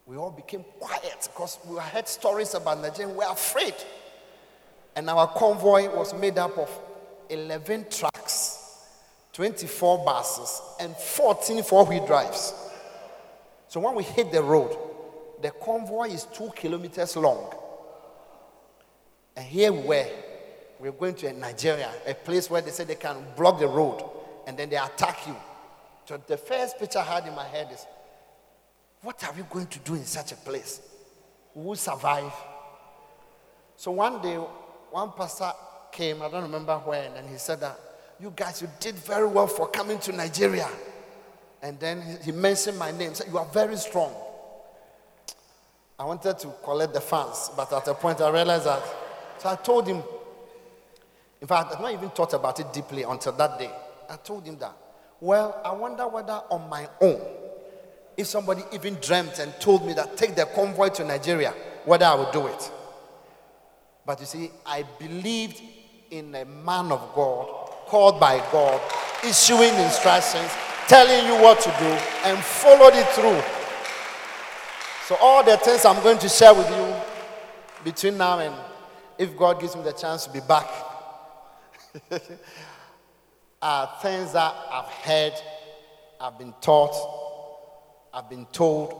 we 0.05 0.17
all 0.17 0.31
became 0.31 0.63
quiet 0.79 1.29
because 1.31 1.59
we 1.65 1.77
heard 1.79 2.07
stories 2.07 2.53
about 2.53 2.81
Nigeria. 2.81 3.07
We 3.07 3.17
were 3.19 3.31
afraid. 3.31 3.75
And 4.95 5.09
our 5.09 5.27
convoy 5.27 5.93
was 5.95 6.13
made 6.13 6.37
up 6.37 6.57
of 6.57 6.69
11 7.29 7.87
trucks, 7.89 8.59
24 9.31 10.05
buses, 10.05 10.61
and 10.79 10.95
14 10.95 11.63
four 11.63 11.85
wheel 11.85 12.05
drives. 12.05 12.53
So 13.67 13.79
when 13.79 13.95
we 13.95 14.03
hit 14.03 14.31
the 14.31 14.43
road, 14.43 14.77
the 15.41 15.51
convoy 15.51 16.09
is 16.09 16.25
two 16.25 16.51
kilometers 16.55 17.15
long. 17.15 17.53
And 19.35 19.45
here 19.45 19.71
we 19.71 19.79
were. 19.79 20.07
We 20.79 20.89
we're 20.89 20.97
going 20.99 21.15
to 21.15 21.33
Nigeria, 21.33 21.89
a 22.05 22.13
place 22.13 22.49
where 22.49 22.61
they 22.61 22.71
say 22.71 22.83
they 22.83 22.95
can 22.95 23.15
block 23.37 23.59
the 23.59 23.67
road 23.67 24.03
and 24.45 24.57
then 24.57 24.69
they 24.69 24.75
attack 24.75 25.25
you. 25.25 25.35
So 26.05 26.21
the 26.27 26.37
first 26.37 26.77
picture 26.77 26.99
I 26.99 27.03
had 27.03 27.27
in 27.27 27.33
my 27.33 27.45
head 27.45 27.69
is 27.71 27.85
what 29.03 29.21
are 29.25 29.33
we 29.33 29.43
going 29.43 29.67
to 29.67 29.79
do 29.79 29.95
in 29.95 30.05
such 30.05 30.31
a 30.31 30.35
place? 30.35 30.81
We 31.53 31.63
will 31.63 31.75
survive. 31.75 32.31
So 33.75 33.91
one 33.91 34.21
day, 34.21 34.35
one 34.37 35.11
pastor 35.11 35.51
came, 35.91 36.21
I 36.21 36.29
don't 36.29 36.43
remember 36.43 36.77
when, 36.77 37.11
and 37.13 37.29
he 37.29 37.37
said 37.37 37.59
that, 37.59 37.77
You 38.19 38.33
guys, 38.35 38.61
you 38.61 38.69
did 38.79 38.95
very 38.95 39.27
well 39.27 39.47
for 39.47 39.67
coming 39.67 39.99
to 39.99 40.13
Nigeria. 40.13 40.69
And 41.61 41.79
then 41.79 42.01
he 42.23 42.31
mentioned 42.31 42.79
my 42.79 42.91
name, 42.91 43.13
said, 43.13 43.27
You 43.27 43.37
are 43.37 43.45
very 43.45 43.75
strong. 43.75 44.13
I 45.99 46.05
wanted 46.05 46.39
to 46.39 46.53
collect 46.63 46.93
the 46.93 47.01
fans, 47.01 47.51
but 47.55 47.71
at 47.73 47.87
a 47.87 47.93
point 47.93 48.21
I 48.21 48.29
realized 48.29 48.65
that. 48.65 48.83
So 49.37 49.49
I 49.49 49.55
told 49.55 49.85
him, 49.85 50.01
in 51.41 51.47
fact, 51.47 51.73
I've 51.73 51.81
not 51.81 51.91
even 51.91 52.09
thought 52.09 52.33
about 52.33 52.59
it 52.61 52.71
deeply 52.71 53.03
until 53.03 53.33
that 53.33 53.59
day. 53.59 53.69
I 54.09 54.15
told 54.15 54.45
him 54.45 54.57
that, 54.59 54.75
well, 55.19 55.61
I 55.63 55.73
wonder 55.73 56.07
whether 56.07 56.41
on 56.49 56.69
my 56.69 56.87
own, 57.01 57.21
if 58.17 58.27
somebody 58.27 58.63
even 58.71 58.95
dreamt 59.01 59.39
and 59.39 59.53
told 59.59 59.85
me 59.85 59.93
that 59.93 60.17
take 60.17 60.35
the 60.35 60.45
convoy 60.45 60.89
to 60.89 61.03
Nigeria, 61.03 61.53
whether 61.85 62.05
I 62.05 62.15
would 62.15 62.31
do 62.31 62.47
it. 62.47 62.71
But 64.05 64.19
you 64.19 64.25
see, 64.25 64.51
I 64.65 64.83
believed 64.99 65.61
in 66.11 66.35
a 66.35 66.45
man 66.45 66.91
of 66.91 67.13
God, 67.15 67.47
called 67.87 68.19
by 68.19 68.37
God, 68.51 68.79
issuing 69.23 69.73
instructions, 69.75 70.49
telling 70.87 71.25
you 71.25 71.41
what 71.41 71.59
to 71.61 71.69
do, 71.79 71.85
and 72.25 72.37
followed 72.37 72.93
it 72.93 73.07
through. 73.09 73.41
So, 75.07 75.15
all 75.21 75.43
the 75.43 75.57
things 75.57 75.85
I'm 75.85 76.01
going 76.03 76.19
to 76.19 76.29
share 76.29 76.53
with 76.53 76.69
you 76.69 76.93
between 77.83 78.17
now 78.17 78.39
and 78.39 78.53
if 79.17 79.35
God 79.37 79.59
gives 79.59 79.75
me 79.75 79.83
the 79.83 79.91
chance 79.91 80.25
to 80.25 80.31
be 80.31 80.39
back 80.41 80.67
are 83.61 83.89
things 84.01 84.33
that 84.33 84.53
I've 84.71 84.85
heard, 84.85 85.33
I've 86.19 86.37
been 86.37 86.53
taught, 86.61 87.22
I've 88.13 88.29
been 88.29 88.45
told, 88.47 88.93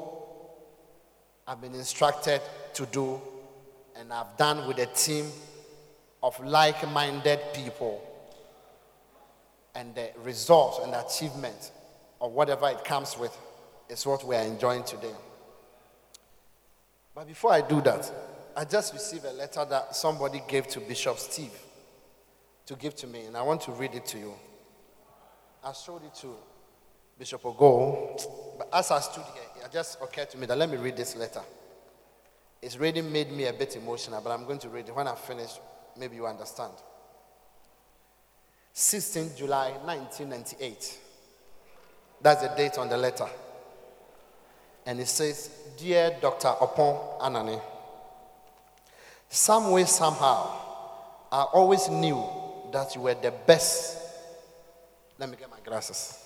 I've 1.48 1.62
been 1.62 1.76
instructed 1.76 2.42
to 2.74 2.86
do, 2.88 3.22
and 3.96 4.12
I've 4.12 4.36
done 4.38 4.68
with 4.68 4.80
a 4.80 4.88
team 4.88 5.28
of 6.24 6.40
like 6.44 6.90
minded 6.92 7.40
people. 7.54 8.02
And 9.76 9.94
the 9.94 10.10
results 10.24 10.80
and 10.84 10.96
achievement 10.96 11.72
of 12.20 12.32
whatever 12.32 12.70
it 12.70 12.84
comes 12.84 13.18
with 13.18 13.38
is 13.90 14.06
what 14.06 14.26
we 14.26 14.36
are 14.36 14.44
enjoying 14.44 14.84
today. 14.84 15.14
But 17.14 17.28
before 17.28 17.54
I 17.54 17.62
do 17.62 17.82
that, 17.82 18.12
I 18.56 18.66
just 18.66 18.94
received 18.94 19.26
a 19.26 19.34
letter 19.34 19.66
that 19.66 19.96
somebody 19.96 20.42
gave 20.48 20.68
to 20.70 20.80
Bishop 20.80 21.18
Steve 21.20 21.54
to 22.66 22.76
give 22.76 22.96
to 22.96 23.08
me, 23.08 23.26
and 23.26 23.36
I 23.38 23.42
want 23.42 23.62
to 23.62 23.72
read 23.72 23.94
it 23.94 24.06
to 24.08 24.18
you. 24.18 24.34
I 25.64 25.72
showed 25.74 26.04
it 26.04 26.16
to 26.22 26.36
Bishop 27.18 27.44
Ogo, 27.44 28.53
as 28.72 28.92
I 28.92 29.00
stood 29.00 29.24
here, 29.34 29.66
it 29.66 29.72
just 29.72 30.02
occurred 30.02 30.30
to 30.32 30.38
me 30.38 30.46
that 30.46 30.58
let 30.58 30.70
me 30.70 30.78
read 30.78 30.96
this 30.96 31.16
letter. 31.16 31.42
It's 32.62 32.78
really 32.78 33.02
made 33.02 33.32
me 33.32 33.46
a 33.46 33.54
bit 33.54 33.76
emotional, 33.76 34.22
but 34.22 34.32
I'm 34.32 34.46
going 34.46 34.60
to 34.60 34.70
read 34.70 34.88
it. 34.88 34.96
When 34.96 35.08
I 35.08 35.16
finish, 35.16 35.52
maybe 35.98 36.16
you 36.16 36.26
understand. 36.26 36.74
16 38.72 39.32
July 39.38 39.72
1998. 39.84 41.00
That's 42.22 42.42
the 42.42 42.48
date 42.56 42.78
on 42.78 42.90
the 42.90 42.98
letter. 42.98 43.28
And 44.86 45.00
it 45.00 45.08
says, 45.08 45.50
Dear 45.78 46.18
Dr. 46.22 46.48
Opon 46.48 47.20
Anane, 47.22 47.62
some 49.30 49.72
way, 49.72 49.86
somehow, 49.86 50.48
I 51.32 51.44
always 51.54 51.90
knew 51.90 52.24
that 52.72 52.96
you 52.96 53.02
were 53.02 53.16
the 53.16 53.32
best. 53.32 53.98
Let 55.20 55.30
me 55.30 55.38
get 55.38 55.50
my 55.50 55.60
glasses. 55.64 56.23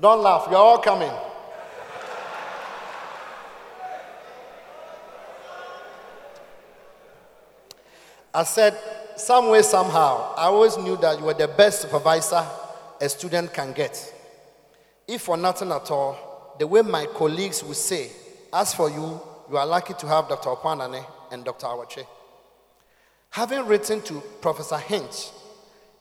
Don't 0.00 0.22
laugh, 0.22 0.46
you're 0.50 0.58
all 0.58 0.78
coming. 0.78 1.10
I 8.34 8.44
said, 8.44 8.78
some 9.16 9.50
way, 9.50 9.60
somehow, 9.62 10.34
I 10.36 10.44
always 10.46 10.78
knew 10.78 10.96
that 10.96 11.18
you 11.18 11.26
were 11.26 11.34
the 11.34 11.48
best 11.48 11.82
supervisor 11.82 12.44
a 13.00 13.08
student 13.08 13.52
can 13.52 13.72
get. 13.72 14.14
If 15.06 15.22
for 15.22 15.36
nothing 15.36 15.70
at 15.70 15.90
all, 15.90 16.54
the 16.58 16.66
way 16.66 16.80
my 16.82 17.06
colleagues 17.06 17.62
would 17.62 17.76
say, 17.76 18.10
as 18.52 18.74
for 18.74 18.88
you, 18.88 19.20
you 19.50 19.56
are 19.56 19.66
lucky 19.66 19.92
to 19.94 20.06
have 20.06 20.28
Dr. 20.28 20.50
Okwanane 20.50 21.04
and 21.30 21.44
Dr. 21.44 21.66
Awache. 21.66 22.06
Having 23.30 23.66
written 23.66 24.00
to 24.02 24.22
Professor 24.40 24.78
Hinch 24.78 25.30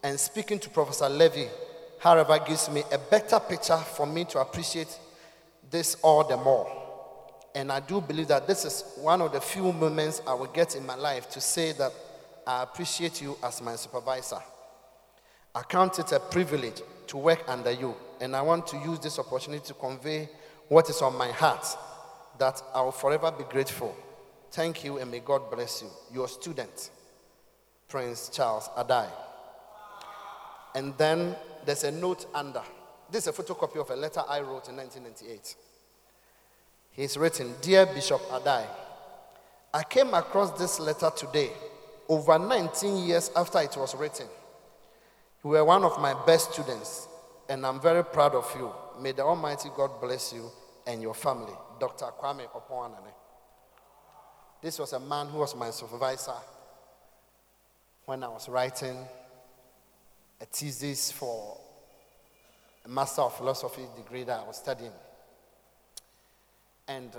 and 0.04 0.20
speaking 0.20 0.60
to 0.60 0.70
Professor 0.70 1.10
Levy, 1.10 1.48
however, 2.02 2.40
gives 2.40 2.68
me 2.70 2.84
a 2.92 2.98
better 2.98 3.40
picture 3.40 3.78
for 3.78 4.08
me 4.08 4.26
to 4.26 4.40
appreciate 4.40 4.98
this 5.70 5.96
all 6.02 6.24
the 6.24 6.36
more. 6.36 6.68
And 7.54 7.72
I 7.72 7.80
do 7.80 8.02
believe 8.02 8.28
that 8.30 8.48
this 8.48 8.66
is 8.66 8.84
one 8.98 9.22
of 9.22 9.32
the 9.32 9.40
few 9.40 9.72
moments 9.72 10.22
I 10.26 10.34
will 10.34 10.48
get 10.48 10.76
in 10.76 10.84
my 10.86 10.96
life 10.96 11.30
to 11.30 11.40
say 11.40 11.74
that 11.74 11.94
I 12.48 12.64
appreciate 12.64 13.22
you 13.22 13.38
as 13.44 13.62
my 13.62 13.76
supervisor. 13.76 14.40
I 15.54 15.62
count 15.62 16.00
it 16.00 16.12
a 16.12 16.20
privilege 16.20 16.82
to 17.08 17.18
work 17.18 17.44
under 17.48 17.72
you, 17.72 17.96
and 18.20 18.36
I 18.36 18.42
want 18.42 18.66
to 18.68 18.78
use 18.78 19.00
this 19.00 19.20
opportunity 19.20 19.64
to 19.68 19.74
convey 19.76 20.28
what 20.70 20.90
is 20.90 21.02
on 21.04 21.16
my 21.16 21.32
heart 21.32 21.68
that 22.40 22.64
I 22.74 22.82
will 22.82 22.92
forever 22.92 23.30
be 23.32 23.44
grateful. 23.44 23.96
Thank 24.50 24.84
you, 24.84 24.98
and 24.98 25.12
may 25.12 25.20
God 25.20 25.52
bless 25.52 25.84
you. 25.84 25.90
Your 26.12 26.28
student, 26.28 26.90
Prince 27.88 28.30
Charles 28.30 28.70
Adai. 28.76 29.08
And 30.74 30.98
then 30.98 31.36
there's 31.66 31.84
a 31.84 31.92
note 31.92 32.26
under. 32.34 32.64
This 33.10 33.28
is 33.28 33.40
a 33.40 33.44
photocopy 33.44 33.82
of 33.82 33.90
a 33.90 33.96
letter 33.96 34.22
I 34.28 34.40
wrote 34.40 34.70
in 34.70 34.78
1998. 34.78 35.56
He's 36.92 37.18
written 37.18 37.54
Dear 37.62 37.86
Bishop 37.86 38.22
Adai, 38.30 38.66
I 39.74 39.84
came 39.84 40.14
across 40.14 40.58
this 40.60 40.80
letter 40.80 41.10
today 41.16 41.50
over 42.10 42.38
19 42.38 43.08
years 43.08 43.32
after 43.36 43.60
it 43.60 43.76
was 43.78 43.96
written. 43.96 44.28
You 45.44 45.52
were 45.52 45.64
one 45.64 45.84
of 45.86 46.00
my 46.00 46.14
best 46.26 46.54
students, 46.54 47.08
and 47.48 47.66
I'm 47.66 47.80
very 47.80 48.04
proud 48.04 48.36
of 48.36 48.52
you. 48.58 48.72
May 49.02 49.14
the 49.14 49.24
Almighty 49.24 49.70
God 49.76 50.02
bless 50.02 50.34
you 50.34 50.52
and 50.86 51.02
your 51.02 51.14
family. 51.14 51.54
Dr. 51.80 52.06
Kwame 52.22 52.48
Opoanane. 52.52 53.14
This 54.62 54.78
was 54.78 54.92
a 54.94 55.00
man 55.00 55.28
who 55.28 55.40
was 55.40 55.56
my 55.56 55.72
supervisor 55.72 56.36
when 58.06 58.24
I 58.24 58.28
was 58.28 58.50
writing 58.50 58.98
a 60.42 60.46
thesis 60.46 61.12
for 61.12 61.58
a 62.84 62.90
Master 62.90 63.22
of 63.22 63.38
Philosophy 63.38 63.84
degree 63.96 64.24
that 64.24 64.40
I 64.40 64.44
was 64.44 64.58
studying. 64.58 64.92
And 66.88 67.12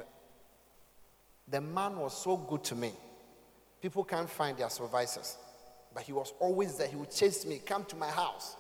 the 1.49 1.61
man 1.61 1.97
was 1.97 2.17
so 2.17 2.37
good 2.37 2.65
to 2.65 2.75
me. 2.75 2.93
People 3.81 4.05
can't 4.05 4.29
find 4.29 4.57
their 4.59 4.69
supervisors. 4.71 5.37
But 5.95 6.03
he 6.05 6.13
was 6.13 6.33
always 6.41 6.77
there. 6.77 6.89
He 6.89 6.97
would 6.97 7.11
chase 7.11 7.47
me, 7.47 7.61
come 7.65 7.85
to 7.87 7.97
my 7.97 8.09
house 8.09 8.57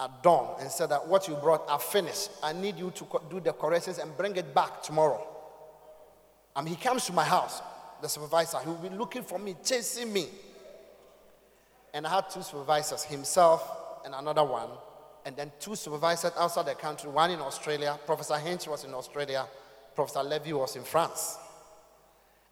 at 0.00 0.22
dawn 0.22 0.56
and 0.60 0.70
said 0.70 0.88
that 0.90 1.06
what 1.06 1.28
you 1.28 1.34
brought, 1.34 1.68
I've 1.68 1.82
finished. 1.82 2.30
I 2.42 2.52
need 2.52 2.78
you 2.78 2.90
to 2.92 3.06
do 3.30 3.40
the 3.40 3.52
corrections 3.52 3.98
and 3.98 4.16
bring 4.16 4.36
it 4.36 4.54
back 4.54 4.82
tomorrow. 4.82 5.26
I 6.54 6.62
mean, 6.62 6.74
he 6.74 6.82
comes 6.82 7.06
to 7.06 7.12
my 7.12 7.24
house, 7.24 7.62
the 8.00 8.08
supervisor. 8.08 8.58
He 8.60 8.68
will 8.68 8.76
be 8.76 8.88
looking 8.88 9.22
for 9.22 9.38
me, 9.38 9.56
chasing 9.64 10.12
me. 10.12 10.28
And 11.94 12.06
I 12.06 12.10
had 12.10 12.30
two 12.30 12.42
supervisors, 12.42 13.04
himself 13.04 13.68
and 14.04 14.14
another 14.14 14.44
one. 14.44 14.70
And 15.24 15.36
then 15.36 15.52
two 15.58 15.74
supervisors 15.74 16.32
outside 16.38 16.66
the 16.66 16.74
country, 16.74 17.10
one 17.10 17.30
in 17.30 17.40
Australia. 17.40 17.98
Professor 18.06 18.38
Hinch 18.38 18.66
was 18.66 18.84
in 18.84 18.94
Australia. 18.94 19.46
Professor 19.94 20.22
Levy 20.22 20.52
was 20.52 20.76
in 20.76 20.84
France 20.84 21.38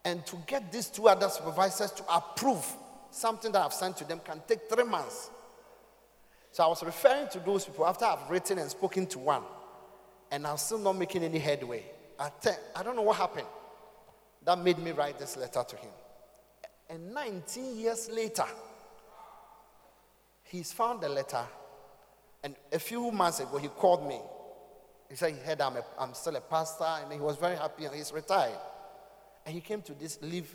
and 0.06 0.24
to 0.24 0.36
get 0.46 0.70
these 0.70 0.86
two 0.86 1.08
other 1.08 1.28
supervisors 1.28 1.90
to 1.90 2.04
approve 2.08 2.64
something 3.10 3.50
that 3.50 3.60
I've 3.60 3.72
sent 3.72 3.96
to 3.96 4.04
them 4.04 4.20
can 4.24 4.40
take 4.46 4.70
three 4.70 4.84
months. 4.84 5.30
So 6.52 6.62
I 6.62 6.68
was 6.68 6.80
referring 6.84 7.28
to 7.30 7.40
those 7.40 7.64
people 7.64 7.84
after 7.84 8.04
I've 8.04 8.30
written 8.30 8.58
and 8.58 8.70
spoken 8.70 9.06
to 9.08 9.18
one, 9.18 9.42
and 10.30 10.46
I'm 10.46 10.58
still 10.58 10.78
not 10.78 10.92
making 10.92 11.24
any 11.24 11.40
headway. 11.40 11.82
I, 12.20 12.30
te- 12.40 12.50
I 12.76 12.84
don't 12.84 12.94
know 12.94 13.02
what 13.02 13.16
happened. 13.16 13.48
That 14.44 14.60
made 14.60 14.78
me 14.78 14.92
write 14.92 15.18
this 15.18 15.36
letter 15.36 15.64
to 15.68 15.76
him. 15.76 15.90
And 16.88 17.12
19 17.12 17.76
years 17.76 18.08
later, 18.08 18.46
he's 20.48 20.72
found 20.72 21.00
the 21.00 21.08
letter, 21.08 21.44
and 22.42 22.54
a 22.72 22.78
few 22.78 23.10
months 23.10 23.40
ago, 23.40 23.58
he 23.58 23.68
called 23.68 24.06
me. 24.06 24.20
He 25.08 25.16
said 25.16 25.34
he 25.34 25.40
heard 25.40 25.60
I'm, 25.60 25.76
a, 25.76 25.84
I'm 25.98 26.14
still 26.14 26.36
a 26.36 26.40
pastor, 26.40 26.84
and 26.84 27.12
he 27.12 27.18
was 27.18 27.36
very 27.36 27.56
happy, 27.56 27.84
and 27.84 27.94
he's 27.94 28.12
retired. 28.12 28.58
And 29.44 29.54
he 29.54 29.60
came 29.60 29.82
to 29.82 29.94
this, 29.94 30.18
leave 30.22 30.54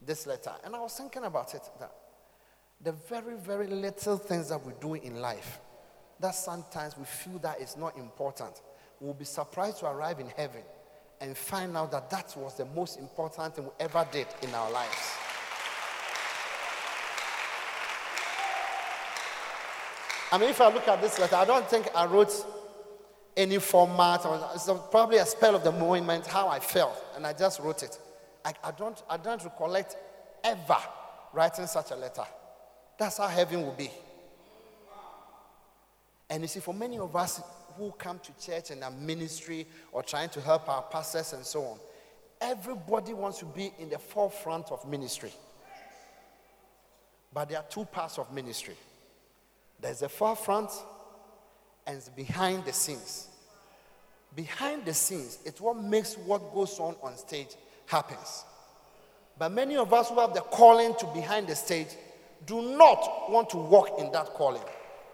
this 0.00 0.26
letter. 0.26 0.52
And 0.64 0.74
I 0.74 0.80
was 0.80 0.94
thinking 0.94 1.24
about 1.24 1.54
it 1.54 1.62
that 1.78 1.92
the 2.82 2.92
very, 2.92 3.36
very 3.36 3.66
little 3.66 4.16
things 4.16 4.48
that 4.48 4.64
we 4.64 4.72
do 4.80 4.94
in 4.94 5.20
life, 5.20 5.60
that 6.18 6.34
sometimes 6.34 6.96
we 6.96 7.04
feel 7.04 7.38
that 7.40 7.60
is 7.60 7.76
not 7.76 7.96
important, 7.96 8.62
we'll 9.00 9.14
be 9.14 9.24
surprised 9.24 9.78
to 9.80 9.86
arrive 9.86 10.18
in 10.20 10.28
heaven 10.36 10.62
and 11.20 11.36
find 11.36 11.76
out 11.76 11.92
that 11.92 12.08
that 12.08 12.34
was 12.36 12.56
the 12.56 12.64
most 12.64 12.98
important 12.98 13.54
thing 13.54 13.64
we 13.64 13.70
ever 13.78 14.06
did 14.10 14.26
in 14.42 14.54
our 14.54 14.70
lives. 14.70 14.96
I 20.32 20.38
mean, 20.38 20.50
if 20.50 20.60
I 20.60 20.72
look 20.72 20.86
at 20.86 21.00
this 21.00 21.18
letter, 21.18 21.36
I 21.36 21.44
don't 21.44 21.68
think 21.68 21.88
I 21.94 22.06
wrote 22.06 22.32
any 23.36 23.58
format, 23.58 24.24
or 24.24 24.38
probably 24.90 25.18
a 25.18 25.26
spell 25.26 25.56
of 25.56 25.64
the 25.64 25.72
moment, 25.72 26.26
how 26.26 26.48
I 26.48 26.60
felt, 26.60 27.02
and 27.16 27.26
I 27.26 27.32
just 27.32 27.58
wrote 27.60 27.82
it. 27.82 27.98
I, 28.44 28.52
I, 28.62 28.70
don't, 28.70 29.02
I 29.08 29.16
don't 29.16 29.42
recollect 29.42 29.96
ever 30.44 30.78
writing 31.32 31.66
such 31.66 31.90
a 31.90 31.96
letter. 31.96 32.24
That's 32.98 33.18
how 33.18 33.26
heaven 33.26 33.62
will 33.62 33.72
be. 33.72 33.90
And 36.28 36.42
you 36.42 36.48
see, 36.48 36.60
for 36.60 36.74
many 36.74 36.98
of 36.98 37.14
us 37.16 37.42
who 37.76 37.90
come 37.92 38.20
to 38.20 38.32
church 38.44 38.70
and 38.70 38.84
are 38.84 38.90
ministry 38.90 39.66
or 39.90 40.02
trying 40.02 40.28
to 40.30 40.40
help 40.40 40.68
our 40.68 40.82
pastors 40.82 41.32
and 41.32 41.44
so 41.44 41.62
on, 41.64 41.78
everybody 42.40 43.14
wants 43.14 43.38
to 43.38 43.46
be 43.46 43.72
in 43.78 43.88
the 43.90 43.98
forefront 43.98 44.70
of 44.70 44.86
ministry. 44.88 45.32
But 47.32 47.48
there 47.48 47.58
are 47.58 47.64
two 47.68 47.84
parts 47.84 48.18
of 48.18 48.32
ministry 48.32 48.76
there's 49.80 50.00
the 50.00 50.08
forefront 50.08 50.70
and 51.86 52.02
behind 52.16 52.64
the 52.64 52.72
scenes. 52.72 53.28
Behind 54.34 54.84
the 54.84 54.94
scenes, 54.94 55.38
it's 55.44 55.60
what 55.60 55.76
makes 55.76 56.16
what 56.16 56.54
goes 56.54 56.78
on 56.78 56.94
on 57.02 57.16
stage 57.16 57.48
happens. 57.86 58.44
But 59.38 59.52
many 59.52 59.76
of 59.76 59.92
us 59.92 60.08
who 60.08 60.20
have 60.20 60.34
the 60.34 60.40
calling 60.40 60.94
to 61.00 61.06
behind 61.06 61.48
the 61.48 61.56
stage 61.56 61.88
do 62.46 62.76
not 62.76 63.30
want 63.30 63.50
to 63.50 63.56
walk 63.56 63.98
in 63.98 64.12
that 64.12 64.26
calling. 64.34 64.62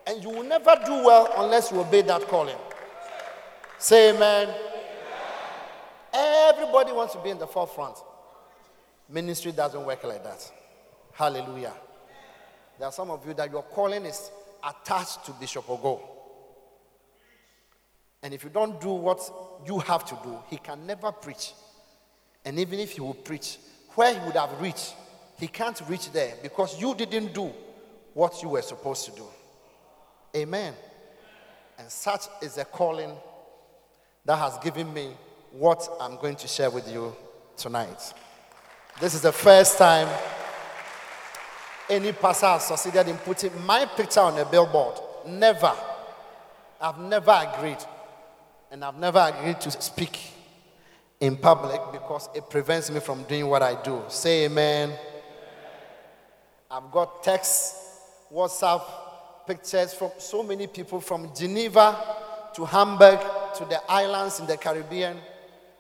And 0.07 0.23
you 0.23 0.31
will 0.31 0.43
never 0.43 0.75
do 0.85 0.93
well 0.93 1.33
unless 1.39 1.71
you 1.71 1.81
obey 1.81 2.03
that 2.03 2.23
calling. 2.29 2.57
Say 3.79 4.11
amen. 4.11 4.49
amen. 4.49 4.55
Everybody 6.55 6.93
wants 6.93 7.15
to 7.15 7.23
be 7.23 7.31
in 7.31 7.39
the 7.39 7.47
forefront. 7.47 7.97
Ministry 9.09 9.53
doesn't 9.53 9.85
work 9.85 10.03
like 10.05 10.23
that. 10.25 10.51
Hallelujah. 11.13 11.73
There 12.79 12.89
are 12.89 12.93
some 12.93 13.11
of 13.11 13.27
you 13.27 13.35
that 13.35 13.51
your 13.51 13.63
calling 13.63 14.05
is 14.05 14.31
attached 14.67 15.25
to 15.27 15.33
Bishop 15.33 15.67
Ogo. 15.67 16.01
And 18.23 18.35
if 18.35 18.43
you 18.43 18.51
don't 18.51 18.81
do 18.81 18.91
what 18.91 19.21
you 19.67 19.79
have 19.79 20.05
to 20.07 20.19
do, 20.25 20.39
he 20.49 20.57
can 20.57 20.87
never 20.87 21.13
preach. 21.13 21.53
And 22.45 22.59
even 22.59 22.81
if 22.81 22.93
he 22.93 23.01
would 23.01 23.25
preach, 23.25 23.59
where 23.95 24.13
he 24.13 24.21
would 24.27 24.37
have 24.37 24.61
reached, 24.61 24.95
he 25.39 25.49
can't 25.49 25.81
reach 25.89 26.11
there 26.13 26.35
because 26.43 26.81
you 26.81 26.95
didn't 26.95 27.35
do 27.35 27.53
what 28.15 28.43
you 28.43 28.49
were 28.49 28.63
supposed 28.63 29.05
to 29.07 29.11
do. 29.13 29.27
Amen. 30.35 30.75
And 31.79 31.91
such 31.91 32.23
is 32.43 32.59
a 32.59 32.65
calling 32.65 33.13
that 34.25 34.37
has 34.37 34.59
given 34.59 34.93
me 34.93 35.11
what 35.53 35.89
I'm 36.01 36.17
going 36.17 36.37
to 36.37 36.49
share 36.49 36.71
with 36.71 36.91
you 36.91 37.15
tonight. 37.57 38.13
This 39.01 39.15
is 39.15 39.21
the 39.21 39.33
first 39.33 39.79
time 39.79 40.09
any 41.89 42.13
pastor 42.13 42.57
succeeded 42.61 43.09
in 43.09 43.17
putting 43.19 43.65
my 43.65 43.85
picture 43.85 44.21
on 44.21 44.39
a 44.39 44.45
billboard. 44.45 44.99
Never. 45.27 45.73
I've 46.81 46.99
never 46.99 47.53
agreed. 47.55 47.79
And 48.71 48.85
I've 48.85 48.99
never 48.99 49.19
agreed 49.19 49.61
to 49.63 49.71
speak 49.71 50.19
in 51.21 51.37
public 51.37 51.81
because 51.93 52.29
it 52.35 52.49
prevents 52.51 52.91
me 52.91 53.01
from 53.01 53.23
doing 53.25 53.47
what 53.47 53.63
I 53.63 53.81
do. 53.83 54.03
Say 54.09 54.45
amen. 54.45 54.93
I've 56.71 56.91
got 56.91 57.23
texts, 57.23 58.01
WhatsApp, 58.33 58.83
pictures 59.47 59.95
from 59.95 60.11
so 60.19 60.43
many 60.43 60.67
people 60.67 61.01
from 61.01 61.33
Geneva 61.35 61.97
to 62.55 62.65
Hamburg 62.65 63.21
to 63.57 63.65
the 63.65 63.81
islands 63.89 64.41
in 64.41 64.47
the 64.47 64.57
Caribbean 64.57 65.17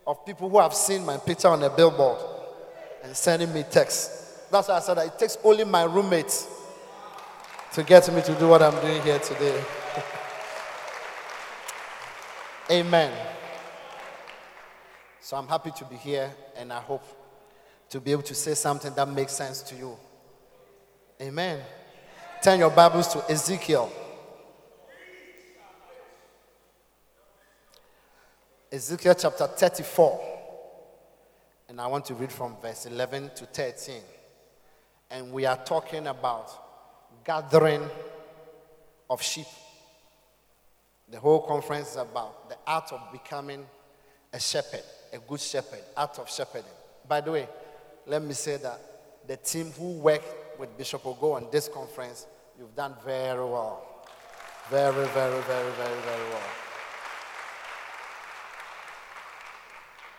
of 0.07 0.25
people 0.25 0.49
who 0.49 0.61
have 0.61 0.73
seen 0.73 1.05
my 1.05 1.17
picture 1.17 1.49
on 1.49 1.63
a 1.65 1.71
billboard 1.71 2.19
and 3.03 3.17
sending 3.17 3.53
me 3.53 3.65
texts. 3.65 4.26
That's 4.57 4.69
why 4.69 4.77
I 4.77 4.81
said 4.81 4.95
that 4.95 5.07
it 5.07 5.19
takes 5.19 5.37
only 5.45 5.65
my 5.65 5.85
roommates 5.85 6.49
to 7.75 7.83
get 7.83 8.11
me 8.11 8.23
to 8.23 8.35
do 8.37 8.49
what 8.49 8.63
I'm 8.63 8.81
doing 8.81 9.03
here 9.03 9.19
today. 9.19 9.63
Amen. 12.71 13.13
So 15.21 15.37
I'm 15.37 15.47
happy 15.47 15.73
to 15.73 15.85
be 15.85 15.97
here 15.97 16.33
and 16.57 16.73
I 16.73 16.81
hope 16.81 17.05
to 17.91 18.01
be 18.01 18.13
able 18.13 18.23
to 18.23 18.35
say 18.35 18.55
something 18.55 18.95
that 18.95 19.07
makes 19.07 19.33
sense 19.33 19.61
to 19.61 19.77
you. 19.77 19.95
Amen. 21.21 21.61
Turn 22.43 22.59
your 22.59 22.71
Bibles 22.71 23.09
to 23.09 23.31
Ezekiel. 23.31 23.93
Ezekiel 28.73 29.15
chapter 29.17 29.47
34. 29.49 30.21
And 31.69 31.79
I 31.79 31.87
want 31.89 32.07
to 32.07 32.15
read 32.15 32.33
from 32.33 32.57
verse 32.63 32.87
11 32.87 33.33
to 33.37 33.45
13 33.45 34.01
and 35.11 35.33
we 35.33 35.47
are 35.47 35.57
talking 35.57 36.07
about 36.07 36.51
gathering 37.25 37.83
of 39.09 39.23
sheep. 39.23 39.47
The 41.09 41.19
whole 41.19 41.41
conference 41.41 41.91
is 41.91 41.97
about 41.97 42.49
the 42.49 42.57
art 42.67 42.93
of 42.93 43.01
becoming 43.13 43.65
a 44.33 44.41
shepherd, 44.41 44.83
a 45.13 45.19
good 45.19 45.41
shepherd, 45.41 45.81
art 45.97 46.19
of 46.19 46.29
shepherding. 46.29 46.71
By 47.09 47.21
the 47.21 47.33
way, 47.33 47.49
let 48.07 48.23
me 48.23 48.35
say 48.35 48.57
that 48.57 48.81
the 49.27 49.37
team 49.37 49.71
who 49.73 49.99
worked 49.99 50.59
with 50.59 50.77
Bishop 50.77 51.03
Ogo 51.03 51.35
on 51.35 51.47
this 51.53 51.69
conference, 51.69 52.27
you've 52.59 52.75
done 52.75 52.95
very 53.05 53.45
well. 53.45 54.05
Very, 54.71 54.93
very, 54.93 55.41
very, 55.43 55.43
very, 55.43 55.73
very 55.73 56.31
well. 56.31 56.51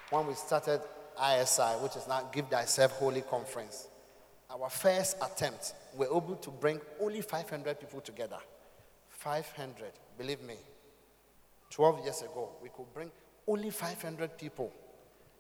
When 0.10 0.28
we 0.28 0.34
started 0.36 0.80
ISI, 1.18 1.82
which 1.82 1.98
is 1.98 2.08
now 2.08 2.30
Give 2.32 2.48
Thyself 2.48 2.94
Holy 2.94 3.22
Conference, 3.22 3.88
our 4.50 4.70
first 4.70 5.18
attempt, 5.22 5.74
we 5.96 6.08
were 6.08 6.18
able 6.18 6.36
to 6.36 6.50
bring 6.50 6.80
only 7.02 7.22
500 7.22 7.80
people 7.80 8.02
together. 8.02 8.38
500, 9.10 9.92
believe 10.18 10.42
me. 10.42 10.56
12 11.70 12.04
years 12.04 12.22
ago, 12.22 12.50
we 12.62 12.70
could 12.70 12.92
bring 12.94 13.12
only 13.48 13.70
500 13.70 14.38
people. 14.38 14.72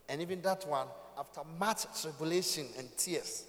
And 0.09 0.21
even 0.21 0.41
that 0.41 0.67
one, 0.67 0.87
after 1.17 1.41
much 1.57 1.85
tribulation 2.01 2.67
and 2.77 2.95
tears, 2.97 3.45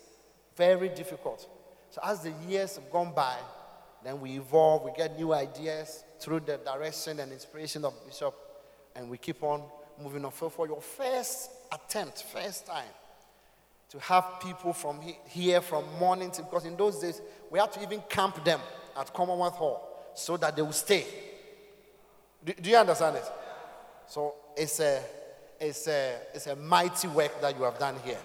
very 0.56 0.88
difficult. 0.88 1.48
So 1.90 2.00
as 2.04 2.22
the 2.22 2.32
years 2.46 2.76
have 2.76 2.90
gone 2.90 3.12
by, 3.14 3.36
then 4.04 4.20
we 4.20 4.36
evolve, 4.36 4.84
we 4.84 4.92
get 4.96 5.18
new 5.18 5.32
ideas 5.32 6.04
through 6.20 6.40
the 6.40 6.58
direction 6.58 7.20
and 7.20 7.32
inspiration 7.32 7.84
of 7.84 7.94
Bishop, 8.06 8.34
and 8.94 9.08
we 9.10 9.18
keep 9.18 9.42
on 9.42 9.62
moving 10.00 10.24
on. 10.24 10.30
For 10.30 10.66
your 10.66 10.80
first 10.80 11.50
attempt, 11.72 12.24
first 12.32 12.66
time, 12.66 12.88
to 13.90 13.98
have 14.00 14.40
people 14.40 14.72
from 14.72 15.00
here 15.26 15.60
from 15.60 15.84
morning 15.98 16.30
to 16.32 16.42
because 16.42 16.64
in 16.64 16.76
those 16.76 16.98
days 16.98 17.20
we 17.50 17.58
had 17.58 17.72
to 17.72 17.82
even 17.82 18.02
camp 18.08 18.44
them 18.44 18.60
at 18.96 19.12
Commonwealth 19.14 19.54
Hall 19.54 20.10
so 20.14 20.36
that 20.36 20.54
they 20.54 20.62
would 20.62 20.74
stay. 20.74 21.06
Do, 22.44 22.52
do 22.52 22.70
you 22.70 22.76
understand 22.76 23.16
it? 23.16 23.24
So 24.06 24.34
it's 24.56 24.80
a 24.80 25.00
it's 25.60 25.86
a 25.88 26.16
it's 26.34 26.46
a 26.46 26.56
mighty 26.56 27.08
work 27.08 27.40
that 27.40 27.56
you 27.56 27.64
have 27.64 27.78
done 27.78 27.96
here. 28.04 28.18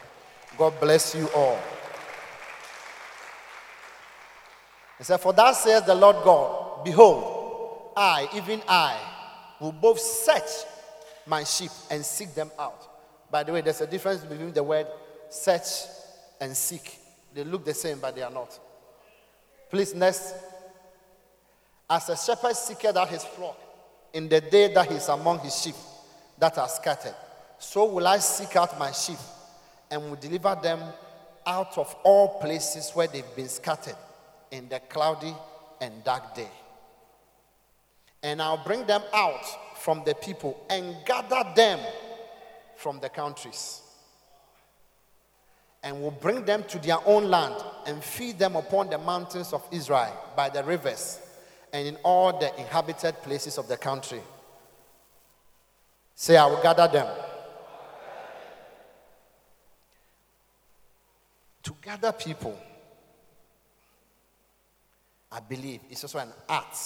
God 0.58 0.80
bless 0.80 1.16
you 1.16 1.28
all. 1.36 1.60
He 4.98 5.04
said, 5.04 5.18
For 5.18 5.34
that 5.34 5.56
says 5.56 5.84
the 5.84 5.96
Lord 5.96 6.18
God, 6.24 6.84
Behold, 6.84 7.92
I, 7.96 8.30
even 8.36 8.62
I, 8.68 9.00
will 9.60 9.72
both 9.72 10.00
search 10.00 10.50
my 11.26 11.44
sheep 11.44 11.72
and 11.90 12.06
seek 12.06 12.34
them 12.36 12.52
out. 12.60 12.90
By 13.32 13.44
the 13.44 13.52
way, 13.52 13.62
there's 13.62 13.82
a 13.82 13.88
difference 13.88 14.22
between 14.22 14.54
the 14.54 14.64
word 14.64 14.88
search, 15.34 15.90
and 16.40 16.56
seek. 16.56 17.00
They 17.34 17.44
look 17.44 17.66
the 17.66 17.74
same, 17.74 18.00
but 18.00 18.16
they 18.16 18.22
are 18.22 18.32
not. 18.32 18.58
Please, 19.70 19.94
next. 19.96 20.36
As 21.90 22.10
a 22.10 22.16
shepherd 22.16 22.56
seeketh 22.56 22.96
out 22.96 23.10
his 23.10 23.24
flock 23.24 23.58
in 24.14 24.30
the 24.30 24.42
day 24.42 24.74
that 24.74 24.90
he 24.90 24.96
is 24.96 25.10
among 25.10 25.40
his 25.40 25.62
sheep 25.62 25.76
that 26.40 26.58
are 26.58 26.70
scattered, 26.70 27.16
so 27.60 27.86
will 27.86 28.08
I 28.08 28.18
seek 28.20 28.56
out 28.56 28.78
my 28.80 28.92
sheep 28.92 29.18
and 29.92 30.02
will 30.04 30.16
deliver 30.16 30.58
them 30.62 30.82
out 31.46 31.78
of 31.78 31.94
all 32.04 32.40
places 32.40 32.92
where 32.94 33.08
they've 33.08 33.36
been 33.36 33.50
scattered 33.50 33.98
in 34.52 34.70
the 34.70 34.80
cloudy 34.80 35.36
and 35.82 36.04
dark 36.04 36.34
day. 36.36 36.50
And 38.24 38.42
I'll 38.42 38.64
bring 38.64 38.86
them 38.86 39.02
out 39.14 39.44
from 39.80 40.04
the 40.06 40.16
people 40.16 40.66
and 40.70 40.96
gather 41.06 41.44
them 41.56 41.80
from 42.78 43.00
the 43.02 43.10
countries 43.10 43.83
and 45.84 46.02
will 46.02 46.12
bring 46.12 46.46
them 46.46 46.64
to 46.64 46.80
their 46.80 46.98
own 47.06 47.30
land 47.30 47.56
and 47.86 48.02
feed 48.02 48.40
them 48.40 48.56
upon 48.56 48.90
the 48.90 48.98
mountains 48.98 49.52
of 49.52 49.68
Israel 49.72 50.16
by 50.36 50.50
the 50.50 50.64
rivers 50.64 51.20
and 51.74 51.88
in 51.88 51.96
all 52.04 52.40
the 52.40 52.58
inhabited 52.60 53.16
places 53.24 53.58
of 53.58 53.68
the 53.68 53.76
country. 53.76 54.22
Say, 56.16 56.38
I 56.38 56.46
will 56.46 56.62
gather 56.62 56.88
them. 56.88 57.08
To 61.64 61.76
gather 61.82 62.12
people, 62.12 62.58
I 65.32 65.40
believe, 65.40 65.82
is 65.90 66.04
also 66.04 66.20
an 66.20 66.30
art 66.48 66.78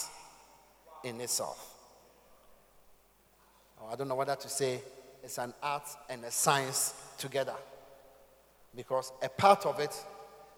in 1.03 1.19
itself. 1.19 1.75
Oh, 3.81 3.87
I 3.91 3.95
don't 3.95 4.07
know 4.07 4.15
whether 4.15 4.35
to 4.35 4.49
say 4.49 4.81
it's 5.23 5.37
an 5.37 5.53
art 5.61 5.87
and 6.09 6.23
a 6.23 6.31
science 6.31 6.93
together. 7.17 7.55
Because 8.77 9.11
a 9.23 9.27
part 9.27 9.65
of 9.65 9.79
it, 9.79 9.93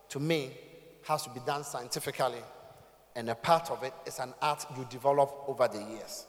to 0.10 0.20
me, 0.20 0.52
has 1.04 1.24
to 1.24 1.30
be 1.30 1.40
done 1.40 1.64
scientifically, 1.64 2.44
and 3.16 3.30
a 3.30 3.36
part 3.36 3.72
of 3.72 3.82
it 3.82 3.94
is 4.06 4.20
an 4.20 4.34
art 4.42 4.66
you 4.78 4.86
develop 4.90 5.46
over 5.48 5.70
the 5.70 5.82
years. 5.82 6.28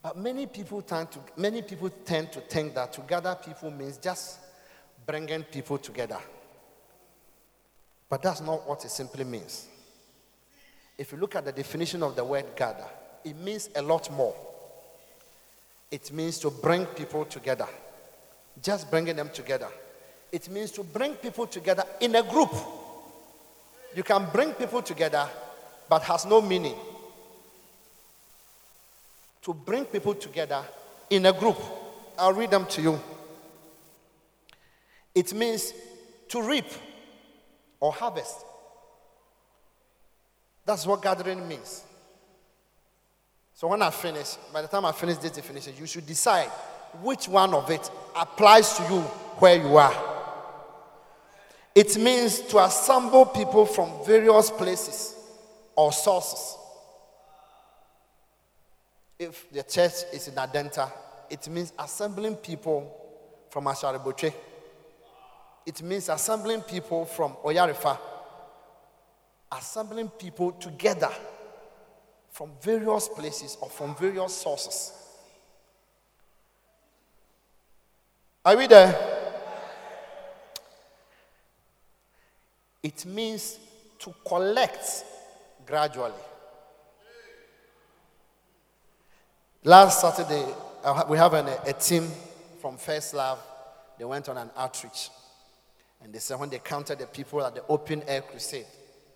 But 0.00 0.16
many 0.16 0.46
people 0.46 0.82
tend 0.82 1.10
to 1.10 1.18
many 1.36 1.62
people 1.62 1.90
tend 1.90 2.30
to 2.30 2.40
think 2.40 2.76
that 2.76 2.92
to 2.92 3.00
gather 3.00 3.34
people 3.34 3.72
means 3.72 3.98
just 3.98 4.38
bringing 5.04 5.42
people 5.42 5.78
together. 5.78 6.20
But 8.08 8.22
that's 8.22 8.40
not 8.40 8.68
what 8.68 8.84
it 8.84 8.90
simply 8.92 9.24
means. 9.24 9.66
If 10.96 11.10
you 11.10 11.18
look 11.18 11.34
at 11.34 11.44
the 11.44 11.50
definition 11.50 12.04
of 12.04 12.14
the 12.14 12.24
word 12.24 12.46
gather, 12.54 12.86
it 13.24 13.36
means 13.36 13.68
a 13.74 13.82
lot 13.82 14.12
more. 14.12 14.36
It 15.90 16.12
means 16.12 16.38
to 16.38 16.50
bring 16.50 16.86
people 16.86 17.24
together. 17.24 17.66
Just 18.62 18.90
bringing 18.90 19.16
them 19.16 19.30
together. 19.32 19.68
It 20.32 20.48
means 20.50 20.70
to 20.72 20.82
bring 20.82 21.14
people 21.14 21.46
together 21.46 21.84
in 22.00 22.14
a 22.14 22.22
group. 22.22 22.52
You 23.94 24.02
can 24.02 24.26
bring 24.32 24.52
people 24.52 24.82
together, 24.82 25.28
but 25.88 26.02
has 26.02 26.26
no 26.26 26.40
meaning. 26.40 26.74
To 29.42 29.54
bring 29.54 29.84
people 29.84 30.14
together 30.14 30.62
in 31.10 31.26
a 31.26 31.32
group. 31.32 31.56
I'll 32.18 32.32
read 32.32 32.50
them 32.50 32.66
to 32.66 32.82
you. 32.82 33.00
It 35.14 35.32
means 35.32 35.72
to 36.28 36.42
reap 36.42 36.66
or 37.80 37.92
harvest. 37.92 38.44
That's 40.64 40.84
what 40.84 41.00
gathering 41.00 41.46
means. 41.46 41.84
So 43.54 43.68
when 43.68 43.80
I 43.80 43.90
finish, 43.90 44.36
by 44.52 44.60
the 44.60 44.68
time 44.68 44.84
I 44.84 44.92
finish 44.92 45.16
this 45.18 45.30
definition, 45.30 45.74
you 45.78 45.86
should 45.86 46.04
decide 46.04 46.50
which 47.02 47.28
one 47.28 47.54
of 47.54 47.70
it 47.70 47.90
applies 48.14 48.76
to 48.76 48.82
you 48.84 49.00
where 49.38 49.56
you 49.56 49.76
are. 49.76 49.94
It 51.74 51.98
means 51.98 52.40
to 52.40 52.58
assemble 52.64 53.26
people 53.26 53.66
from 53.66 53.90
various 54.06 54.50
places 54.50 55.14
or 55.74 55.92
sources. 55.92 56.56
If 59.18 59.50
the 59.50 59.62
church 59.62 59.92
is 60.12 60.28
in 60.28 60.34
Adenta, 60.34 60.90
it 61.28 61.46
means 61.48 61.72
assembling 61.78 62.36
people 62.36 62.94
from 63.50 63.64
Ashale 63.64 64.02
Botwe. 64.02 64.32
It 65.66 65.82
means 65.82 66.08
assembling 66.08 66.62
people 66.62 67.04
from 67.04 67.32
Oyarifa. 67.44 67.98
Assembling 69.52 70.08
people 70.08 70.52
together 70.52 71.10
from 72.30 72.50
various 72.60 73.08
places 73.08 73.56
or 73.60 73.68
from 73.68 73.94
various 73.96 74.34
sources. 74.34 74.92
Are 78.46 78.56
we 78.56 78.68
there? 78.68 78.94
It 82.80 83.04
means 83.04 83.58
to 83.98 84.14
collect 84.24 85.04
gradually. 85.66 86.12
Last 89.64 90.00
Saturday, 90.00 90.46
we 91.08 91.18
have 91.18 91.34
an, 91.34 91.48
a 91.66 91.72
team 91.72 92.08
from 92.60 92.76
First 92.76 93.14
Love. 93.14 93.40
They 93.98 94.04
went 94.04 94.28
on 94.28 94.38
an 94.38 94.50
outreach. 94.56 95.10
And 96.04 96.12
they 96.12 96.20
said 96.20 96.38
when 96.38 96.50
they 96.50 96.60
counted 96.60 97.00
the 97.00 97.06
people 97.06 97.44
at 97.44 97.56
the 97.56 97.64
open 97.68 98.04
air 98.06 98.20
crusade, 98.20 98.66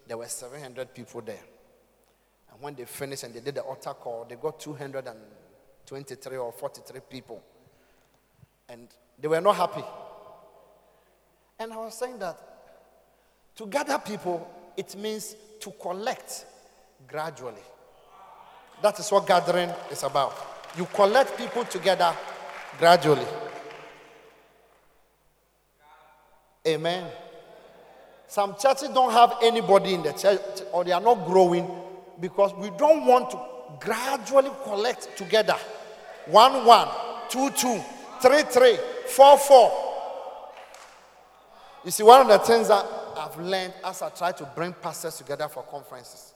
there 0.09 0.19
were 0.19 0.27
700 0.27 0.93
people 0.93 1.21
there. 1.21 1.45
And 2.51 2.61
when 2.61 2.75
they 2.75 2.85
finished 2.85 3.23
and 3.23 3.33
they 3.33 3.39
did 3.39 3.55
the 3.55 3.63
altar 3.63 3.95
call, 3.95 4.27
they 4.29 4.35
got 4.35 4.59
223 4.59 6.37
or 6.37 6.51
43 6.51 7.01
people. 7.09 7.41
And 8.69 8.89
they 9.21 9.29
were 9.29 9.41
not 9.41 9.57
happy. 9.57 9.85
And 11.59 11.73
I 11.73 11.77
was 11.77 11.95
saying 11.95 12.19
that 12.19 12.39
to 13.57 13.67
gather 13.67 13.99
people, 13.99 14.49
it 14.77 14.97
means 14.97 15.37
to 15.61 15.71
collect 15.73 16.47
gradually. 17.07 17.63
That 18.83 18.99
is 18.99 19.11
what 19.11 19.27
gathering 19.27 19.71
is 19.91 20.03
about. 20.03 20.35
You 20.77 20.87
collect 20.87 21.37
people 21.37 21.65
together 21.65 22.15
gradually. 22.79 23.27
Amen. 26.67 27.07
Some 28.27 28.55
churches 28.59 28.89
don't 28.91 29.13
have 29.13 29.35
anybody 29.43 29.95
in 29.95 30.03
the 30.03 30.13
church 30.13 30.63
or 30.73 30.85
they 30.85 30.93
are 30.93 31.01
not 31.01 31.27
growing 31.27 31.69
because 32.21 32.55
we 32.55 32.71
don't 32.79 33.05
want 33.05 33.31
to 33.31 33.41
gradually 33.81 34.51
collect 34.65 35.17
together. 35.17 35.57
One, 36.27 36.65
one, 36.65 36.89
two, 37.29 37.51
two, 37.51 37.81
three, 38.21 38.43
three, 38.43 38.79
four, 39.07 39.39
four. 39.39 39.91
You 41.85 41.91
see, 41.91 42.03
one 42.03 42.21
of 42.23 42.29
the 42.29 42.39
things 42.39 42.69
that 42.69 42.85
I've 43.17 43.39
learned 43.39 43.75
as 43.85 44.03
I 44.03 44.11
try 44.11 44.33
to 44.33 44.45
bring 44.55 44.75
pastors 44.75 45.17
together 45.17 45.49
for 45.49 45.63
conferences 45.63 46.35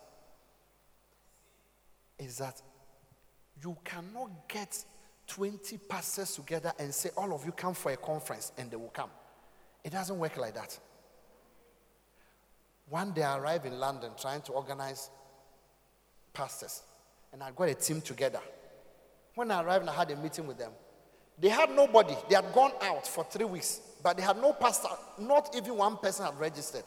is 2.18 2.38
that 2.38 2.60
you 3.62 3.76
cannot 3.84 4.48
get 4.48 4.84
20 5.26 5.78
pastors 5.88 6.34
together 6.34 6.72
and 6.78 6.94
say, 6.94 7.10
All 7.16 7.32
of 7.34 7.44
you 7.44 7.52
come 7.52 7.74
for 7.74 7.92
a 7.92 7.96
conference 7.96 8.52
and 8.58 8.70
they 8.70 8.76
will 8.76 8.88
come. 8.88 9.10
It 9.82 9.92
doesn't 9.92 10.18
work 10.18 10.36
like 10.36 10.54
that. 10.54 10.78
One 12.88 13.12
day 13.12 13.22
I 13.22 13.38
arrived 13.38 13.66
in 13.66 13.78
London 13.78 14.12
trying 14.18 14.42
to 14.42 14.52
organize 14.52 15.10
pastors, 16.32 16.82
and 17.32 17.42
I 17.42 17.50
got 17.50 17.68
a 17.68 17.74
team 17.74 18.00
together. 18.00 18.40
When 19.34 19.50
I 19.50 19.62
arrived 19.62 19.88
I 19.88 19.94
had 19.94 20.10
a 20.10 20.16
meeting 20.16 20.46
with 20.46 20.58
them, 20.58 20.72
they 21.38 21.48
had 21.48 21.70
nobody. 21.70 22.14
They 22.28 22.36
had 22.36 22.52
gone 22.52 22.72
out 22.80 23.06
for 23.06 23.24
three 23.24 23.44
weeks, 23.44 23.80
but 24.02 24.16
they 24.16 24.22
had 24.22 24.36
no 24.36 24.52
pastor. 24.52 24.88
Not 25.18 25.54
even 25.56 25.76
one 25.76 25.96
person 25.96 26.26
had 26.26 26.38
registered. 26.38 26.84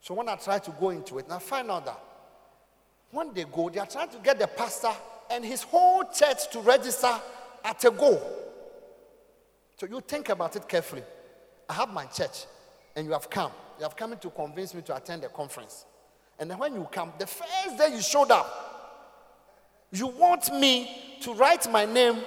So 0.00 0.14
when 0.14 0.28
I 0.28 0.36
tried 0.36 0.64
to 0.64 0.70
go 0.72 0.90
into 0.90 1.18
it, 1.18 1.24
and 1.24 1.34
I 1.34 1.38
find 1.38 1.70
out 1.70 1.84
that 1.86 2.00
when 3.10 3.32
they 3.34 3.44
go, 3.44 3.68
they 3.68 3.80
are 3.80 3.86
trying 3.86 4.10
to 4.10 4.18
get 4.18 4.38
the 4.38 4.46
pastor 4.46 4.92
and 5.30 5.44
his 5.44 5.62
whole 5.62 6.04
church 6.04 6.50
to 6.52 6.60
register 6.60 7.12
at 7.64 7.84
a 7.84 7.90
go. 7.90 8.20
So 9.76 9.86
you 9.86 10.00
think 10.00 10.28
about 10.28 10.56
it 10.56 10.68
carefully. 10.68 11.02
I 11.68 11.74
have 11.74 11.90
my 11.90 12.06
church, 12.06 12.46
and 12.96 13.06
you 13.06 13.12
have 13.12 13.28
come. 13.28 13.52
You 13.78 13.84
have 13.84 13.96
come 13.96 14.16
to 14.16 14.30
convince 14.30 14.74
me 14.74 14.82
to 14.82 14.96
attend 14.96 15.22
the 15.22 15.28
conference. 15.28 15.84
And 16.38 16.50
then 16.50 16.58
when 16.58 16.74
you 16.74 16.86
come, 16.90 17.12
the 17.18 17.26
first 17.26 17.76
day 17.76 17.94
you 17.94 18.00
showed 18.00 18.30
up, 18.30 18.66
you 19.90 20.06
want 20.06 20.52
me 20.52 21.18
to 21.22 21.34
write 21.34 21.70
my 21.70 21.84
name, 21.84 22.18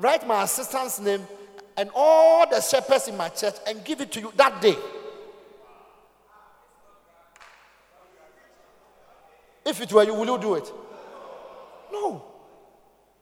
write 0.00 0.26
my 0.26 0.42
assistant's 0.42 0.98
name, 0.98 1.26
and 1.76 1.90
all 1.94 2.48
the 2.48 2.60
shepherds 2.60 3.08
in 3.08 3.16
my 3.16 3.28
church 3.28 3.54
and 3.66 3.84
give 3.84 4.00
it 4.00 4.10
to 4.12 4.20
you 4.20 4.32
that 4.36 4.60
day. 4.60 4.76
If 9.64 9.80
it 9.80 9.92
were 9.92 10.02
you, 10.02 10.14
will 10.14 10.26
you 10.26 10.38
do 10.38 10.54
it? 10.54 10.72
No. 11.92 12.24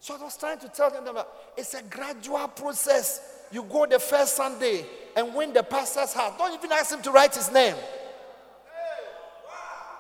So 0.01 0.15
I 0.15 0.23
was 0.23 0.37
trying 0.37 0.59
to 0.61 0.69
tell 0.69 0.91
them 0.91 1.05
that 1.05 1.29
it's 1.57 1.75
a 1.75 1.83
gradual 1.83 2.49
process. 2.49 3.45
You 3.51 3.65
go 3.65 3.87
the 3.87 3.99
first 3.99 4.37
Sunday 4.37 4.87
and 5.17 5.35
win 5.35 5.53
the 5.53 5.63
pastor's 5.63 6.13
heart. 6.13 6.39
Don't 6.39 6.55
even 6.55 6.73
ask 6.73 6.95
him 6.95 7.03
to 7.03 7.11
write 7.11 7.35
his 7.35 7.53
name. 7.53 7.75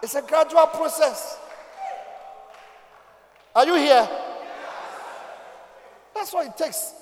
It's 0.02 0.14
a 0.14 0.22
gradual 0.22 0.66
process. 0.68 1.38
Are 3.54 3.66
you 3.66 3.74
here? 3.74 4.08
That's 6.18 6.32
what 6.32 6.48
it 6.48 6.56
takes 6.56 6.94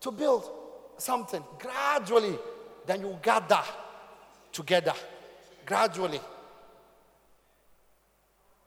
to 0.00 0.10
build 0.10 0.50
something. 0.96 1.44
Gradually, 1.58 2.38
then 2.86 3.02
you 3.02 3.18
gather 3.20 3.60
together. 4.50 4.94
Gradually. 5.66 6.20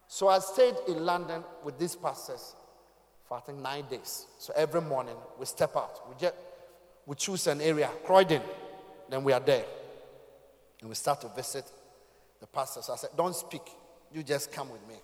So 0.07 0.27
I 0.27 0.37
stayed 0.37 0.75
in 0.87 1.03
London 1.03 1.43
with 1.63 1.79
these 1.79 1.95
pastors 1.95 2.53
for 3.27 3.37
I 3.37 3.39
think 3.41 3.57
nine 3.57 3.85
days. 3.89 4.27
So 4.37 4.53
every 4.55 4.81
morning 4.81 5.15
we 5.39 5.47
step 5.47 5.75
out. 5.75 6.07
We 6.07 6.13
just 6.19 6.35
we 7.07 7.15
choose 7.15 7.47
an 7.47 7.59
area, 7.59 7.89
Croydon, 8.05 8.43
then 9.09 9.23
we 9.23 9.33
are 9.33 9.39
there. 9.39 9.65
And 10.81 10.89
we 10.89 10.93
start 10.95 11.21
to 11.21 11.29
visit 11.29 11.65
the 12.39 12.45
pastors. 12.45 12.91
I 12.91 12.95
said, 12.95 13.09
Don't 13.17 13.35
speak, 13.35 13.63
you 14.13 14.21
just 14.21 14.51
come 14.51 14.69
with 14.69 14.87
me. 14.87 14.97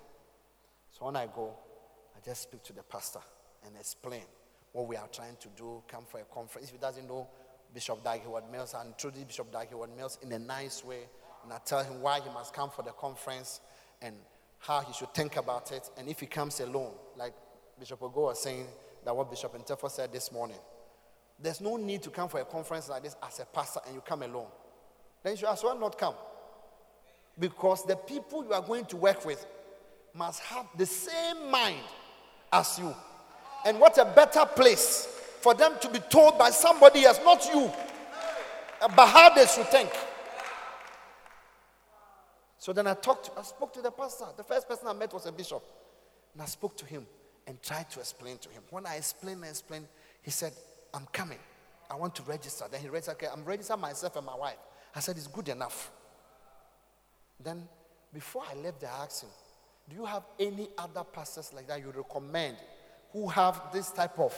So 0.92 1.06
when 1.06 1.16
I 1.16 1.26
go, 1.26 1.56
I 2.16 2.20
just 2.24 2.44
speak 2.44 2.62
to 2.66 2.74
the 2.74 2.84
pastor 2.84 3.22
and 3.66 3.76
explain 3.78 4.22
what 4.74 4.88
we 4.88 4.98
are 4.98 5.08
trying 5.08 5.38
to 5.40 5.48
do, 5.56 5.82
come 5.88 6.04
for 6.10 6.20
a 6.20 6.24
conference. 6.26 6.68
If 6.68 6.74
he 6.74 6.80
doesn't 6.80 7.08
know 7.08 7.28
Bishop 7.74 8.04
Dag 8.04 8.22
Heward-Mills, 8.22 8.76
and 8.80 8.90
introduce 8.90 9.24
Bishop 9.24 9.52
Dag 9.52 9.70
Heward-Mills 9.70 10.20
in 10.22 10.32
a 10.32 10.40
nice 10.40 10.84
way. 10.84 11.08
And 11.44 11.52
I 11.52 11.58
tell 11.66 11.84
him 11.84 12.02
why 12.02 12.20
he 12.20 12.30
must 12.30 12.54
come 12.54 12.70
for 12.70 12.84
the 12.84 12.92
conference 12.92 13.62
and 14.02 14.16
how 14.60 14.82
he 14.82 14.94
should 14.94 15.14
think 15.14 15.38
about 15.38 15.72
it. 15.72 15.90
And 15.98 16.08
if 16.08 16.20
he 16.20 16.26
comes 16.26 16.60
alone, 16.60 16.92
like 17.18 17.34
Bishop 17.80 18.00
Ogo 18.00 18.26
was 18.28 18.42
saying 18.42 18.68
that 19.04 19.16
what 19.16 19.30
Bishop 19.30 19.54
Ntefo 19.58 19.90
said 19.90 20.14
this 20.14 20.32
morning, 20.32 20.58
there's 21.42 21.60
no 21.60 21.76
need 21.76 22.04
to 22.04 22.10
come 22.10 22.30
for 22.30 22.40
a 22.40 22.46
conference 22.46 22.90
like 22.90 23.04
this 23.04 23.16
as 23.24 23.40
a 23.40 23.46
pastor 23.46 23.82
and 23.86 23.96
you 23.96 24.02
come 24.02 24.24
alone. 24.24 24.48
Then 25.24 25.34
you 25.34 25.38
should 25.38 25.50
as 25.50 25.64
well 25.64 25.78
not 25.78 25.98
come. 25.98 26.16
Because 27.38 27.86
the 27.86 27.96
people 27.96 28.46
you 28.46 28.54
are 28.54 28.62
going 28.62 28.86
to 28.86 28.98
work 28.98 29.26
with 29.26 29.46
must 30.14 30.42
have 30.42 30.68
the 30.78 30.86
same 30.86 31.50
mind 31.50 31.82
as 32.52 32.78
you. 32.78 32.94
And 33.65 33.80
what 33.80 33.97
a 33.97 34.06
better 34.06 34.45
place 34.45 35.08
for 35.41 35.54
them 35.54 35.73
to 35.82 35.89
be 35.89 35.99
told 35.99 36.38
by 36.38 36.49
somebody 36.49 37.06
else, 37.06 37.19
not 37.23 37.45
you, 37.54 37.71
but 38.95 39.08
how 39.08 39.34
they 39.34 39.45
should 39.45 39.67
think. 39.67 39.89
So 42.58 42.73
then 42.73 42.88
I 42.88 42.93
talked, 42.93 43.30
I 43.38 43.43
spoke 43.43 43.73
to 43.73 43.82
the 43.82 43.91
pastor. 43.91 44.26
The 44.38 44.43
first 44.43 44.67
person 44.67 44.88
I 44.88 44.93
met 44.93 45.13
was 45.13 45.26
a 45.26 45.32
bishop. 45.32 45.63
And 46.34 46.41
I 46.41 46.45
spoke 46.45 46.78
to 46.78 46.86
him. 46.86 47.06
and 47.47 47.62
tried 47.62 47.89
to 47.91 47.99
explain 47.99 48.38
to 48.39 48.49
him. 48.49 48.62
When 48.69 48.86
I 48.86 48.95
explained 48.95 49.41
and 49.41 49.49
explained, 49.49 49.88
he 50.21 50.32
said, 50.32 50.54
I'm 50.93 51.08
coming. 51.12 51.39
I 51.89 51.95
want 51.95 52.15
to 52.15 52.23
register. 52.23 52.65
Then 52.71 52.82
he 52.82 52.89
registered, 52.89 53.15
okay, 53.15 53.28
I'm 53.32 53.43
registering 53.43 53.82
myself 53.82 54.15
and 54.15 54.26
my 54.26 54.36
wife. 54.36 54.58
I 54.95 54.99
said, 54.99 55.17
it's 55.17 55.28
good 55.28 55.49
enough. 55.49 55.91
Then 57.43 57.67
before 58.13 58.43
I 58.49 58.56
left, 58.56 58.84
I 58.84 59.04
asked 59.04 59.23
him, 59.23 59.30
do 59.89 59.95
you 59.95 60.06
have 60.06 60.23
any 60.39 60.69
other 60.78 61.04
pastors 61.04 61.52
like 61.54 61.67
that 61.67 61.80
you 61.80 61.91
recommend 61.95 62.58
who 63.13 63.30
have 63.30 63.62
this 63.71 63.91
type 63.91 64.19
of 64.19 64.36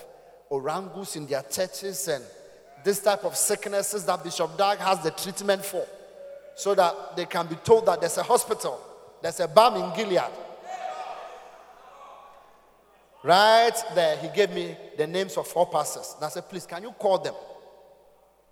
orangus 0.49 1.15
in 1.15 1.25
their 1.25 1.41
churches 1.43 2.07
and 2.07 2.23
this 2.83 3.01
type 3.01 3.23
of 3.23 3.35
sicknesses 3.35 4.05
that 4.05 4.23
Bishop 4.23 4.55
Dag 4.57 4.77
has 4.77 5.01
the 5.01 5.11
treatment 5.11 5.65
for 5.65 5.85
so 6.55 6.75
that 6.75 7.15
they 7.15 7.25
can 7.25 7.47
be 7.47 7.55
told 7.55 7.85
that 7.87 7.99
there's 7.99 8.17
a 8.17 8.23
hospital, 8.23 8.79
there's 9.21 9.39
a 9.39 9.47
balm 9.47 9.75
in 9.75 9.95
Gilead. 9.95 10.31
Right 13.23 13.73
there, 13.95 14.17
he 14.17 14.27
gave 14.27 14.51
me 14.51 14.77
the 14.97 15.07
names 15.07 15.35
of 15.35 15.47
four 15.47 15.65
pastors. 15.65 16.13
And 16.15 16.25
I 16.25 16.29
said, 16.29 16.47
please, 16.47 16.67
can 16.67 16.83
you 16.83 16.91
call 16.91 17.17
them? 17.17 17.33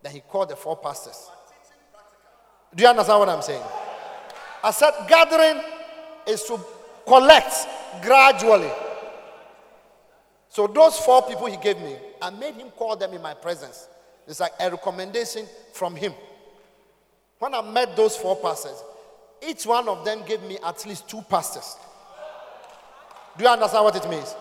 Then 0.01 0.13
he 0.13 0.19
called 0.21 0.49
the 0.49 0.55
four 0.55 0.77
pastors. 0.77 1.29
Do 2.73 2.81
you 2.81 2.89
understand 2.89 3.19
what 3.19 3.29
I'm 3.29 3.43
saying? 3.43 3.61
I 4.63 4.71
said, 4.71 4.91
gathering 5.07 5.61
is 6.25 6.43
to 6.45 6.59
collect 7.05 7.53
gradually. 8.01 8.71
So 10.53 10.67
those 10.67 10.99
four 10.99 11.23
people 11.23 11.47
he 11.47 11.57
gave 11.57 11.79
me, 11.79 11.95
I 12.21 12.29
made 12.29 12.53
him 12.53 12.69
call 12.69 12.95
them 12.95 13.11
in 13.13 13.23
my 13.23 13.33
presence. 13.33 13.87
It's 14.27 14.39
like 14.39 14.51
a 14.59 14.69
recommendation 14.69 15.47
from 15.73 15.95
him. 15.95 16.13
When 17.39 17.55
I 17.55 17.61
met 17.63 17.95
those 17.95 18.15
four 18.15 18.35
pastors, 18.35 18.83
each 19.41 19.65
one 19.65 19.89
of 19.89 20.05
them 20.05 20.21
gave 20.27 20.43
me 20.43 20.59
at 20.63 20.85
least 20.85 21.09
two 21.09 21.23
pastors. 21.23 21.75
Do 23.35 23.45
you 23.45 23.49
understand 23.49 23.83
what 23.83 23.95
it 23.95 24.07
means? 24.07 24.35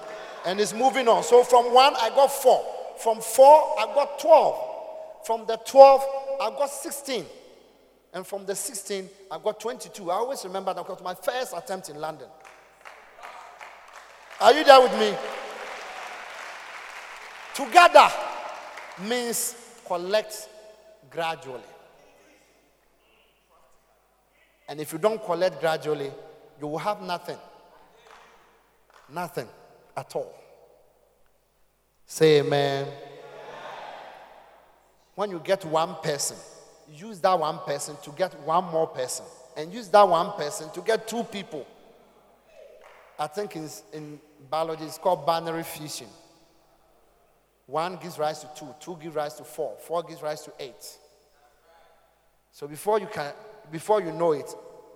And 0.44 0.61
it's 0.61 0.75
moving 0.75 1.09
on. 1.09 1.22
So 1.22 1.44
from 1.44 1.72
one, 1.72 1.94
I 1.96 2.11
got 2.11 2.31
four. 2.31 2.62
From 2.98 3.22
four, 3.22 3.75
I 3.81 3.87
got 3.94 4.18
12. 4.18 5.25
From 5.25 5.46
the 5.46 5.57
12, 5.64 6.05
I 6.42 6.51
got 6.51 6.68
16. 6.68 7.25
And 8.12 8.27
from 8.27 8.44
the 8.44 8.55
16, 8.55 9.09
I 9.31 9.38
got 9.42 9.59
22. 9.59 10.11
I 10.11 10.16
always 10.16 10.44
remember 10.44 10.75
that 10.75 10.87
was 10.87 11.03
my 11.03 11.14
first 11.14 11.55
attempt 11.57 11.88
in 11.88 11.98
London. 11.98 12.29
Are 14.42 14.53
you 14.53 14.62
there 14.62 14.79
with 14.83 14.92
me? 14.98 15.16
Together 17.54 18.08
means 19.00 19.54
collect 19.86 20.48
gradually. 21.10 21.60
And 24.68 24.80
if 24.80 24.92
you 24.92 24.98
don't 24.98 25.22
collect 25.22 25.60
gradually, 25.60 26.10
you 26.60 26.66
will 26.66 26.78
have 26.78 27.02
nothing. 27.02 27.36
Nothing 29.12 29.48
at 29.96 30.14
all. 30.16 30.34
Say 32.06 32.40
amen. 32.40 32.86
When 35.14 35.30
you 35.30 35.40
get 35.44 35.64
one 35.64 35.96
person, 36.02 36.36
use 36.90 37.20
that 37.20 37.38
one 37.38 37.58
person 37.60 37.96
to 38.02 38.10
get 38.12 38.38
one 38.40 38.64
more 38.64 38.86
person, 38.86 39.26
and 39.56 39.72
use 39.72 39.88
that 39.88 40.08
one 40.08 40.32
person 40.32 40.70
to 40.70 40.80
get 40.80 41.06
two 41.06 41.22
people. 41.24 41.66
I 43.18 43.26
think 43.26 43.56
in, 43.56 43.68
in 43.92 44.20
biology 44.50 44.84
it's 44.84 44.98
called 44.98 45.26
binary 45.26 45.64
fission. 45.64 46.06
One 47.66 47.96
gives 47.96 48.18
rise 48.18 48.40
to 48.40 48.48
two, 48.57 48.75
two 48.81 48.98
gives 49.01 49.14
rise 49.14 49.35
to 49.35 49.44
four, 49.44 49.77
four 49.81 50.03
gives 50.03 50.22
rise 50.22 50.42
to 50.42 50.53
eight. 50.59 50.98
So 52.51 52.66
before 52.66 53.01
you 53.01 53.07
can, 53.07 53.33
before 53.70 54.03
you 54.03 54.12
know 54.12 54.33
it, 54.33 54.53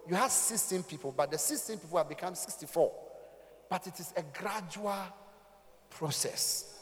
you 0.09 0.15
have 0.15 0.31
16 0.31 0.83
people, 0.85 1.13
but 1.17 1.31
the 1.31 1.39
16 1.39 1.79
people 1.79 1.99
have 1.99 2.09
become 2.09 2.35
64. 2.35 2.93
But 3.69 3.87
it 3.87 3.99
is 3.99 4.13
a 4.17 4.23
gradual 4.23 4.95
process. 5.91 6.79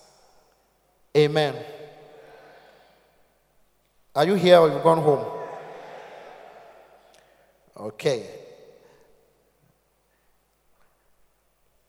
Amen. 1.16 1.55
Are 4.14 4.27
you 4.27 4.35
here 4.35 4.59
or 4.59 4.68
you've 4.68 4.83
gone 4.83 4.99
home? 4.99 5.25
Okay. 7.77 8.27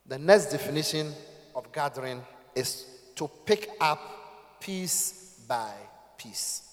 The 0.05 0.19
next 0.19 0.51
definition 0.51 1.11
of 1.55 1.71
gathering 1.71 2.21
is 2.53 2.94
to 3.15 3.29
pick 3.45 3.69
up 3.79 4.59
piece 4.59 5.39
by 5.47 5.73
piece. 6.17 6.63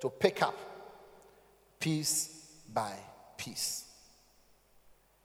To 0.00 0.10
pick 0.10 0.42
up 0.42 0.54
piece 1.78 2.48
by 2.72 2.94
piece. 3.36 3.84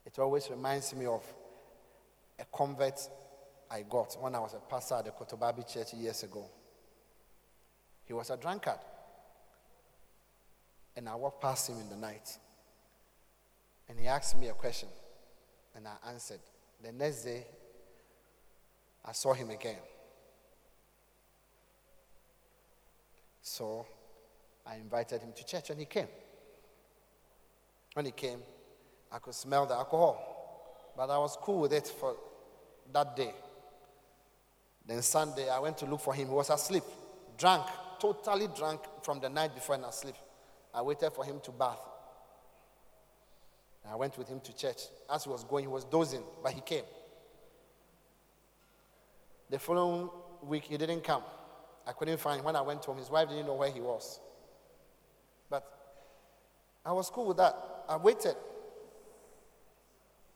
It 0.05 0.17
always 0.19 0.49
reminds 0.49 0.95
me 0.95 1.05
of 1.05 1.23
a 2.39 2.45
convert 2.45 2.99
I 3.69 3.83
got 3.89 4.15
when 4.21 4.35
I 4.35 4.39
was 4.39 4.53
a 4.53 4.59
pastor 4.59 4.95
at 4.95 5.05
the 5.05 5.11
Kotobabi 5.11 5.71
Church 5.71 5.93
years 5.93 6.23
ago. 6.23 6.45
He 8.05 8.13
was 8.13 8.29
a 8.29 8.37
drunkard. 8.37 8.79
And 10.95 11.09
I 11.09 11.15
walked 11.15 11.41
past 11.41 11.69
him 11.69 11.79
in 11.79 11.89
the 11.89 11.97
night. 11.97 12.37
And 13.89 13.99
he 13.99 14.07
asked 14.07 14.37
me 14.37 14.47
a 14.47 14.53
question. 14.53 14.89
And 15.75 15.87
I 15.87 16.09
answered. 16.09 16.39
The 16.81 16.91
next 16.91 17.23
day, 17.23 17.45
I 19.07 19.13
saw 19.13 19.33
him 19.33 19.49
again. 19.49 19.77
So 23.41 23.85
I 24.65 24.75
invited 24.75 25.21
him 25.21 25.31
to 25.33 25.45
church 25.45 25.69
and 25.69 25.79
he 25.79 25.85
came. 25.85 26.07
When 27.93 28.05
he 28.05 28.11
came, 28.11 28.39
I 29.11 29.19
could 29.19 29.33
smell 29.33 29.65
the 29.65 29.73
alcohol, 29.73 30.93
but 30.97 31.09
I 31.09 31.17
was 31.17 31.37
cool 31.41 31.61
with 31.61 31.71
it 31.71 31.87
for 31.87 32.17
that 32.91 33.15
day. 33.15 33.33
Then 34.85 35.01
Sunday, 35.01 35.49
I 35.49 35.59
went 35.59 35.77
to 35.79 35.85
look 35.85 36.01
for 36.01 36.13
him. 36.13 36.27
He 36.27 36.33
was 36.33 36.49
asleep, 36.49 36.83
drunk, 37.37 37.65
totally 37.99 38.47
drunk 38.55 38.81
from 39.03 39.21
the 39.21 39.29
night 39.29 39.55
before 39.55 39.75
and 39.75 39.85
asleep. 39.85 40.15
I 40.73 40.81
waited 40.81 41.11
for 41.13 41.23
him 41.23 41.39
to 41.43 41.51
bath. 41.51 41.79
I 43.89 43.95
went 43.95 44.17
with 44.17 44.27
him 44.27 44.41
to 44.41 44.55
church. 44.55 44.81
As 45.09 45.23
he 45.23 45.29
was 45.29 45.45
going, 45.45 45.63
he 45.63 45.69
was 45.69 45.85
dozing, 45.85 46.23
but 46.43 46.51
he 46.51 46.59
came. 46.59 46.83
The 49.49 49.59
following 49.59 50.09
week, 50.43 50.63
he 50.65 50.77
didn't 50.77 51.03
come. 51.03 51.23
I 51.85 51.93
couldn't 51.93 52.19
find 52.19 52.39
him. 52.39 52.45
When 52.45 52.55
I 52.55 52.61
went 52.61 52.83
home, 52.83 52.97
his 52.97 53.09
wife 53.09 53.29
didn't 53.29 53.45
know 53.45 53.55
where 53.55 53.71
he 53.71 53.79
was. 53.79 54.19
But 55.49 55.63
I 56.85 56.91
was 56.91 57.09
cool 57.09 57.27
with 57.27 57.37
that. 57.37 57.55
I 57.87 57.95
waited. 57.95 58.35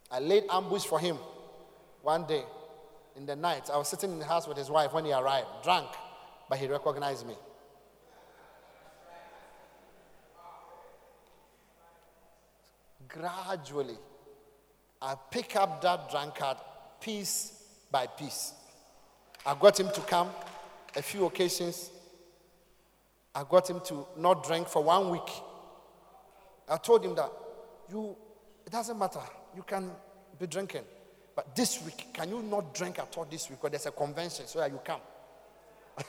I 0.10 0.20
laid 0.20 0.46
ambush 0.50 0.86
for 0.86 1.00
him 1.00 1.18
one 2.02 2.26
day 2.26 2.44
in 3.16 3.26
the 3.26 3.36
night. 3.36 3.70
I 3.72 3.78
was 3.78 3.90
sitting 3.90 4.12
in 4.12 4.20
the 4.20 4.26
house 4.26 4.48
with 4.48 4.58
his 4.58 4.70
wife 4.70 4.94
when 4.94 5.06
he 5.06 5.14
arrived, 5.14 5.48
drunk, 5.64 5.90
but 6.50 6.58
he 6.58 6.68
recognized 6.68 7.28
me. 7.28 7.36
Gradually, 13.08 13.98
I 15.02 15.16
pick 15.30 15.56
up 15.58 15.82
that 15.82 16.10
drunkard 16.10 16.58
piece 17.02 17.62
by 17.92 18.08
piece. 18.08 18.54
I 19.46 19.56
got 19.60 19.80
him 19.80 19.90
to 19.92 20.02
come 20.02 20.30
a 20.96 21.02
few 21.02 21.26
occasions. 21.26 21.90
I 23.34 23.44
got 23.50 23.70
him 23.70 23.80
to 23.86 24.06
not 24.18 24.46
drink 24.46 24.68
for 24.68 24.84
one 24.84 25.10
week. 25.10 25.30
I 26.70 26.78
told 26.78 27.04
him 27.04 27.16
that 27.16 27.32
you, 27.90 28.16
it 28.66 28.72
doesn't 28.72 28.98
matter. 28.98 29.22
You 29.56 29.64
can 29.64 29.90
be 30.40 30.48
drinking. 30.48 30.84
But 31.36 31.56
this 31.56 31.84
week, 31.84 32.08
can 32.14 32.30
you 32.30 32.44
not 32.44 32.74
drink 32.76 33.00
at 33.00 33.18
all 33.18 33.26
this 33.26 33.50
week? 33.50 33.60
Because 33.60 33.72
there's 33.72 33.88
a 33.88 33.92
convention 33.92 34.46
so 34.48 34.64
you 34.66 34.80
come. 34.84 35.02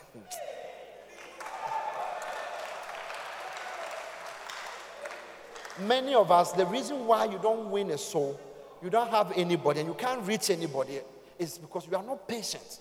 Many 5.80 6.14
of 6.14 6.30
us, 6.30 6.52
the 6.52 6.66
reason 6.66 7.06
why 7.06 7.24
you 7.24 7.38
don't 7.40 7.70
win 7.70 7.90
a 7.92 7.98
soul, 7.98 8.38
you 8.82 8.90
don't 8.90 9.10
have 9.10 9.32
anybody, 9.36 9.80
and 9.80 9.88
you 9.88 9.94
can't 9.94 10.20
reach 10.26 10.50
anybody, 10.50 11.00
is 11.38 11.56
because 11.56 11.86
you 11.90 11.96
are 11.96 12.02
not 12.02 12.28
patient. 12.28 12.80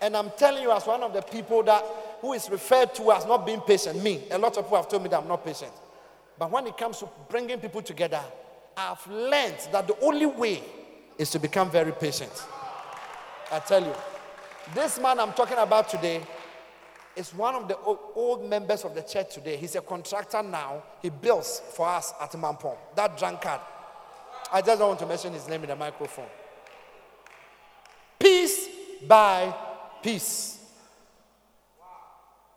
And 0.00 0.16
I'm 0.16 0.30
telling 0.36 0.62
you, 0.62 0.70
as 0.70 0.86
one 0.86 1.02
of 1.02 1.12
the 1.12 1.22
people 1.22 1.62
that 1.64 1.84
who 2.20 2.32
is 2.32 2.48
referred 2.50 2.94
to 2.96 3.12
as 3.12 3.26
not 3.26 3.46
being 3.46 3.60
patient, 3.60 4.02
me, 4.02 4.22
a 4.30 4.38
lot 4.38 4.56
of 4.56 4.64
people 4.64 4.76
have 4.76 4.88
told 4.88 5.02
me 5.02 5.08
that 5.08 5.20
I'm 5.20 5.28
not 5.28 5.44
patient. 5.44 5.72
But 6.38 6.50
when 6.50 6.66
it 6.66 6.76
comes 6.76 6.98
to 6.98 7.08
bringing 7.28 7.58
people 7.58 7.82
together, 7.82 8.20
I've 8.76 9.04
learned 9.08 9.58
that 9.72 9.86
the 9.88 9.98
only 10.00 10.26
way 10.26 10.62
is 11.16 11.30
to 11.30 11.38
become 11.38 11.70
very 11.70 11.92
patient. 11.92 12.32
I 13.50 13.58
tell 13.58 13.82
you, 13.82 13.94
this 14.74 15.00
man 15.00 15.18
I'm 15.18 15.32
talking 15.32 15.58
about 15.58 15.88
today 15.88 16.22
is 17.16 17.34
one 17.34 17.56
of 17.56 17.66
the 17.66 17.76
old 17.76 18.48
members 18.48 18.84
of 18.84 18.94
the 18.94 19.02
church 19.02 19.34
today. 19.34 19.56
He's 19.56 19.74
a 19.74 19.80
contractor 19.80 20.42
now. 20.42 20.84
He 21.02 21.10
builds 21.10 21.60
for 21.72 21.88
us 21.88 22.12
at 22.20 22.30
Mampong. 22.32 22.76
That 22.94 23.18
drunkard. 23.18 23.60
I 24.52 24.60
just 24.60 24.78
don't 24.78 24.88
want 24.88 25.00
to 25.00 25.06
mention 25.06 25.32
his 25.32 25.48
name 25.48 25.62
in 25.62 25.68
the 25.68 25.76
microphone. 25.76 26.28
Peace 28.20 28.68
by 29.06 29.52
piece. 30.02 30.58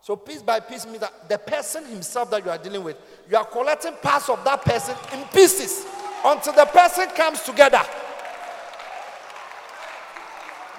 So, 0.02 0.16
piece 0.16 0.42
by 0.42 0.58
piece 0.58 0.84
means 0.84 0.98
that 0.98 1.28
the 1.28 1.38
person 1.38 1.84
himself 1.86 2.30
that 2.30 2.44
you 2.44 2.50
are 2.50 2.58
dealing 2.58 2.82
with, 2.82 2.96
you 3.30 3.36
are 3.36 3.44
collecting 3.44 3.94
parts 4.02 4.28
of 4.28 4.42
that 4.44 4.64
person 4.64 4.96
in 5.12 5.24
pieces 5.28 5.86
until 6.24 6.52
the 6.52 6.64
person 6.66 7.06
comes 7.10 7.40
together. 7.42 7.80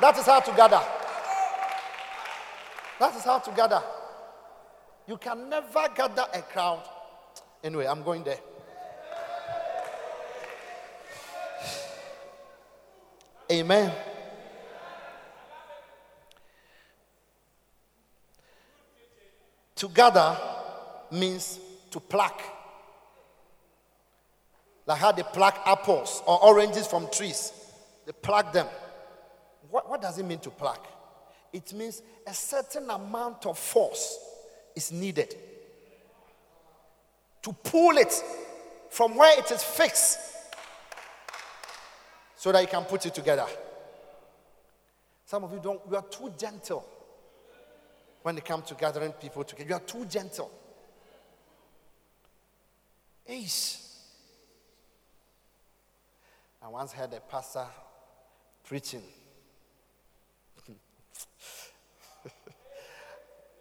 That 0.02 0.18
is 0.18 0.26
how 0.26 0.42
to 0.42 0.52
gather. 0.52 0.82
That 3.00 3.16
is 3.16 3.24
how 3.24 3.40
to 3.40 3.52
gather. 3.52 3.82
You 5.08 5.18
can 5.18 5.50
never 5.50 5.88
gather 5.96 6.26
a 6.34 6.42
crowd. 6.42 6.84
Anyway, 7.64 7.86
I'm 7.86 8.04
going 8.04 8.24
there. 8.24 8.40
Amen. 13.52 13.92
To 19.84 19.90
gather 19.90 20.38
means 21.12 21.60
to 21.92 22.00
pluck. 22.00 22.42
Like 24.86 24.98
how 24.98 25.12
they 25.12 25.24
pluck 25.24 25.62
apples 25.66 26.24
or 26.26 26.42
oranges 26.42 26.88
from 26.88 27.10
trees, 27.12 27.52
they 28.06 28.14
pluck 28.14 28.54
them. 28.54 28.66
What, 29.70 29.90
what 29.90 30.02
does 30.02 30.18
it 30.18 30.24
mean 30.24 30.40
to 30.40 30.52
pluck? 30.52 30.88
It 31.52 31.74
means 31.74 32.02
a 32.26 32.34
certain 32.34 32.90
amount 32.90 33.46
of 33.46 33.60
force 33.60 34.20
is 34.74 34.90
needed 34.94 35.36
to 37.42 37.52
pull 37.52 37.98
it 37.98 38.24
from 38.90 39.18
where 39.18 39.38
it 39.38 39.52
is 39.52 39.62
fixed 39.62 40.18
so 42.38 42.54
that 42.54 42.62
you 42.62 42.70
can 42.70 42.86
put 42.86 43.06
it 43.06 43.14
together. 43.14 43.48
Some 45.26 45.44
of 45.44 45.52
you 45.52 45.60
don't, 45.62 45.82
you 45.90 45.98
are 45.98 46.04
too 46.04 46.32
gentle 46.38 46.88
when 48.24 48.38
it 48.38 48.46
comes 48.46 48.66
to 48.70 48.74
gathering 48.74 49.12
people 49.12 49.44
together. 49.44 49.70
You 49.70 49.76
are 49.76 49.82
too 49.82 50.06
gentle. 50.06 50.50
Ace. 53.28 54.00
I 56.62 56.70
once 56.70 56.94
heard 56.94 57.14
a 57.14 57.20
pastor 57.20 57.66
preaching. 58.64 59.04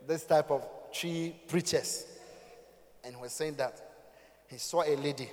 this 0.06 0.24
type 0.24 0.50
of 0.52 0.64
tree 0.92 1.34
preachers. 1.48 2.06
And 3.04 3.20
was 3.20 3.32
saying 3.32 3.56
that 3.56 3.80
he 4.48 4.58
saw 4.58 4.84
a 4.84 4.94
lady, 4.94 5.28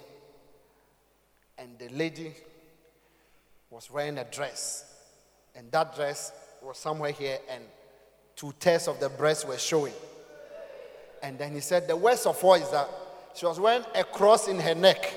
and 1.56 1.78
the 1.78 1.90
lady 1.90 2.34
was 3.70 3.92
wearing 3.92 4.18
a 4.18 4.24
dress, 4.24 4.86
and 5.56 5.72
that 5.72 5.96
dress 5.96 6.32
was 6.64 6.80
somewhere 6.80 7.12
here, 7.12 7.38
and 7.48 7.64
two 8.40 8.54
tears 8.58 8.88
of 8.88 9.02
the 9.02 9.10
breast 9.10 9.46
were 9.46 9.58
showing. 9.58 9.92
And 11.22 11.38
then 11.38 11.52
he 11.52 11.60
said, 11.60 11.90
The 11.90 11.96
worst 11.98 12.26
of 12.26 12.42
all 12.42 12.54
is 12.54 12.70
that 12.70 12.90
she 13.36 13.46
was 13.46 13.60
wearing 13.60 13.84
a 13.94 14.06
cross 14.06 14.48
in 14.48 14.58
her 14.62 14.74
neck. 14.74 15.14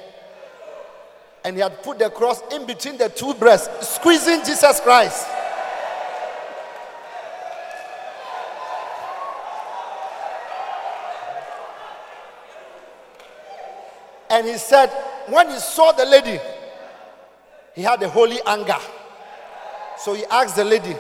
And 1.45 1.55
he 1.55 1.63
had 1.63 1.85
put 1.85 2.01
the 2.01 2.11
cross 2.11 2.43
in 2.53 2.67
between 2.67 2.99
the 2.99 3.09
two 3.09 3.33
breasts, 3.35 3.91
squeezing 3.91 4.41
Jesus 4.45 4.81
Christ. 4.81 5.29
And 14.31 14.49
he 14.49 14.57
said, 14.57 14.89
when 15.29 15.49
he 15.49 15.59
saw 15.59 15.93
the 15.93 16.07
lady, 16.07 16.41
he 17.75 17.83
had 17.83 18.03
a 18.03 18.09
holy 18.09 18.39
anger. 18.47 18.79
So 19.99 20.15
he 20.15 20.25
asked 20.25 20.57
the 20.57 20.65
lady, 20.65 20.97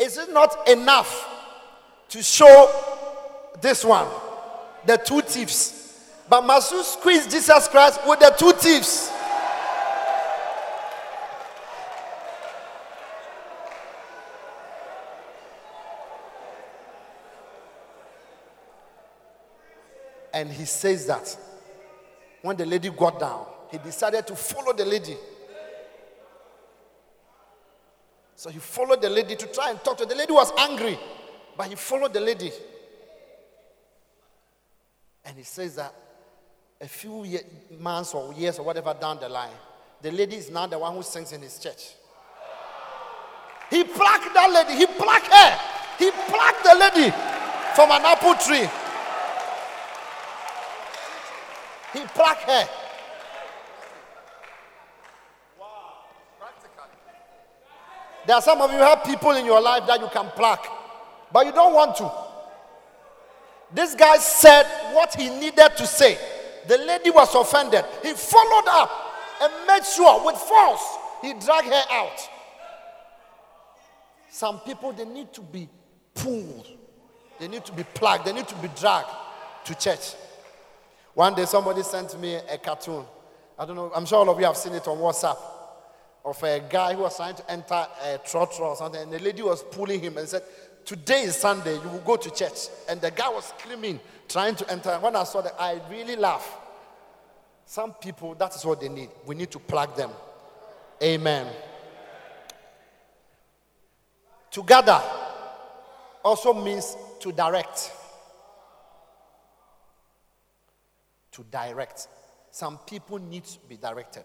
Is 0.00 0.16
it 0.16 0.32
not 0.32 0.66
enough 0.66 1.28
to 2.08 2.22
show 2.22 2.70
this 3.60 3.84
one, 3.84 4.08
the 4.86 4.96
two 4.96 5.20
thieves? 5.20 5.76
But 6.26 6.46
must 6.46 6.72
you 6.72 6.82
squeeze 6.82 7.26
Jesus 7.26 7.68
Christ 7.68 8.00
with 8.06 8.18
the 8.18 8.34
two 8.38 8.52
thieves? 8.52 9.12
And 20.32 20.50
he 20.50 20.64
says 20.64 21.06
that 21.08 21.36
when 22.40 22.56
the 22.56 22.64
lady 22.64 22.88
got 22.88 23.20
down, 23.20 23.44
he 23.70 23.76
decided 23.76 24.26
to 24.28 24.34
follow 24.34 24.72
the 24.72 24.86
lady. 24.86 25.16
So 28.40 28.48
he 28.48 28.58
followed 28.58 29.02
the 29.02 29.10
lady 29.10 29.36
to 29.36 29.46
try 29.48 29.68
and 29.68 29.78
talk 29.84 29.98
to 29.98 30.04
her. 30.04 30.08
The 30.08 30.14
lady 30.14 30.32
was 30.32 30.50
angry, 30.56 30.98
but 31.58 31.66
he 31.66 31.74
followed 31.74 32.14
the 32.14 32.20
lady. 32.20 32.50
And 35.26 35.36
he 35.36 35.42
says 35.42 35.74
that 35.74 35.94
a 36.80 36.88
few 36.88 37.24
year, 37.24 37.42
months 37.78 38.14
or 38.14 38.32
years 38.32 38.58
or 38.58 38.64
whatever 38.64 38.96
down 38.98 39.20
the 39.20 39.28
line, 39.28 39.52
the 40.00 40.10
lady 40.10 40.36
is 40.36 40.50
now 40.50 40.66
the 40.66 40.78
one 40.78 40.94
who 40.94 41.02
sings 41.02 41.32
in 41.32 41.42
his 41.42 41.58
church. 41.58 41.90
He 43.68 43.84
plucked 43.84 44.32
that 44.32 44.50
lady, 44.50 44.78
he 44.78 44.86
plucked 44.86 45.26
her, 45.26 45.58
he 45.98 46.10
plucked 46.10 46.64
the 46.64 46.76
lady 46.80 47.10
from 47.74 47.90
an 47.90 48.00
apple 48.06 48.36
tree. 48.36 48.66
He 51.92 52.06
plucked 52.14 52.44
her. 52.44 52.79
There 58.30 58.36
are 58.36 58.42
some 58.42 58.60
of 58.60 58.70
you 58.70 58.78
have 58.78 59.02
people 59.02 59.32
in 59.32 59.44
your 59.44 59.60
life 59.60 59.88
that 59.88 60.00
you 60.00 60.06
can 60.06 60.28
pluck, 60.36 60.64
but 61.32 61.46
you 61.46 61.50
don't 61.50 61.74
want 61.74 61.96
to. 61.96 62.08
This 63.74 63.96
guy 63.96 64.18
said 64.18 64.66
what 64.94 65.12
he 65.16 65.28
needed 65.30 65.76
to 65.76 65.84
say. 65.84 66.16
The 66.68 66.78
lady 66.78 67.10
was 67.10 67.34
offended. 67.34 67.84
He 68.04 68.12
followed 68.12 68.68
up 68.68 68.88
and 69.42 69.52
made 69.66 69.84
sure 69.84 70.24
with 70.24 70.36
force 70.36 70.96
he 71.22 71.32
dragged 71.44 71.72
her 71.72 71.84
out. 71.90 72.20
Some 74.30 74.60
people 74.60 74.92
they 74.92 75.06
need 75.06 75.32
to 75.32 75.40
be 75.40 75.68
pulled, 76.14 76.68
they 77.40 77.48
need 77.48 77.64
to 77.64 77.72
be 77.72 77.82
plugged, 77.82 78.26
they 78.26 78.32
need 78.32 78.46
to 78.46 78.54
be 78.58 78.68
dragged 78.78 79.08
to 79.64 79.74
church. 79.74 80.14
One 81.14 81.34
day 81.34 81.46
somebody 81.46 81.82
sent 81.82 82.16
me 82.20 82.36
a 82.36 82.58
cartoon. 82.58 83.04
I 83.58 83.66
don't 83.66 83.74
know, 83.74 83.90
I'm 83.92 84.06
sure 84.06 84.18
all 84.18 84.30
of 84.30 84.38
you 84.38 84.46
have 84.46 84.56
seen 84.56 84.74
it 84.74 84.86
on 84.86 84.98
WhatsApp 84.98 85.36
of 86.24 86.42
a 86.42 86.60
guy 86.60 86.94
who 86.94 87.02
was 87.02 87.16
trying 87.16 87.34
to 87.34 87.50
enter 87.50 87.74
a 87.74 88.18
trotro 88.18 88.60
or 88.60 88.76
something, 88.76 89.00
and 89.00 89.12
the 89.12 89.18
lady 89.18 89.42
was 89.42 89.62
pulling 89.62 90.00
him 90.00 90.18
and 90.18 90.28
said, 90.28 90.42
Today 90.84 91.22
is 91.22 91.36
Sunday, 91.36 91.74
you 91.74 91.88
will 91.88 92.00
go 92.00 92.16
to 92.16 92.30
church. 92.30 92.68
And 92.88 93.00
the 93.00 93.10
guy 93.10 93.28
was 93.28 93.52
screaming, 93.58 94.00
trying 94.28 94.54
to 94.56 94.70
enter. 94.70 94.98
When 94.98 95.14
I 95.14 95.24
saw 95.24 95.40
that, 95.42 95.54
I 95.58 95.80
really 95.90 96.16
laughed. 96.16 96.50
Some 97.64 97.92
people, 97.94 98.34
that 98.34 98.54
is 98.56 98.64
what 98.64 98.80
they 98.80 98.88
need. 98.88 99.10
We 99.26 99.34
need 99.34 99.50
to 99.52 99.58
plug 99.58 99.96
them. 99.96 100.10
Amen. 101.02 101.46
To 104.50 104.62
gather 104.64 105.00
also 106.24 106.52
means 106.52 106.96
to 107.20 107.30
direct. 107.30 107.92
To 111.32 111.44
direct. 111.50 112.08
Some 112.50 112.78
people 112.78 113.18
need 113.18 113.44
to 113.44 113.58
be 113.68 113.76
directed. 113.76 114.24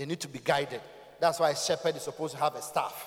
They 0.00 0.06
need 0.06 0.20
to 0.20 0.28
be 0.28 0.38
guided. 0.42 0.80
That's 1.20 1.38
why 1.38 1.50
a 1.50 1.54
shepherd 1.54 1.94
is 1.94 2.00
supposed 2.00 2.32
to 2.32 2.40
have 2.40 2.54
a 2.54 2.62
staff. 2.62 3.06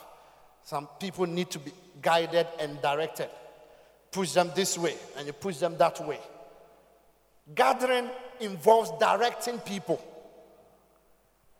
Some 0.63 0.87
people 0.99 1.25
need 1.25 1.49
to 1.49 1.57
be 1.57 1.71
guided 1.99 2.45
and 2.59 2.79
directed. 2.83 3.29
Push 4.11 4.33
them 4.33 4.51
this 4.55 4.77
way 4.77 4.93
and 5.17 5.25
you 5.25 5.33
push 5.33 5.57
them 5.57 5.75
that 5.79 5.99
way. 6.05 6.19
Gathering 7.55 8.11
involves 8.41 8.91
directing 8.99 9.57
people. 9.57 9.99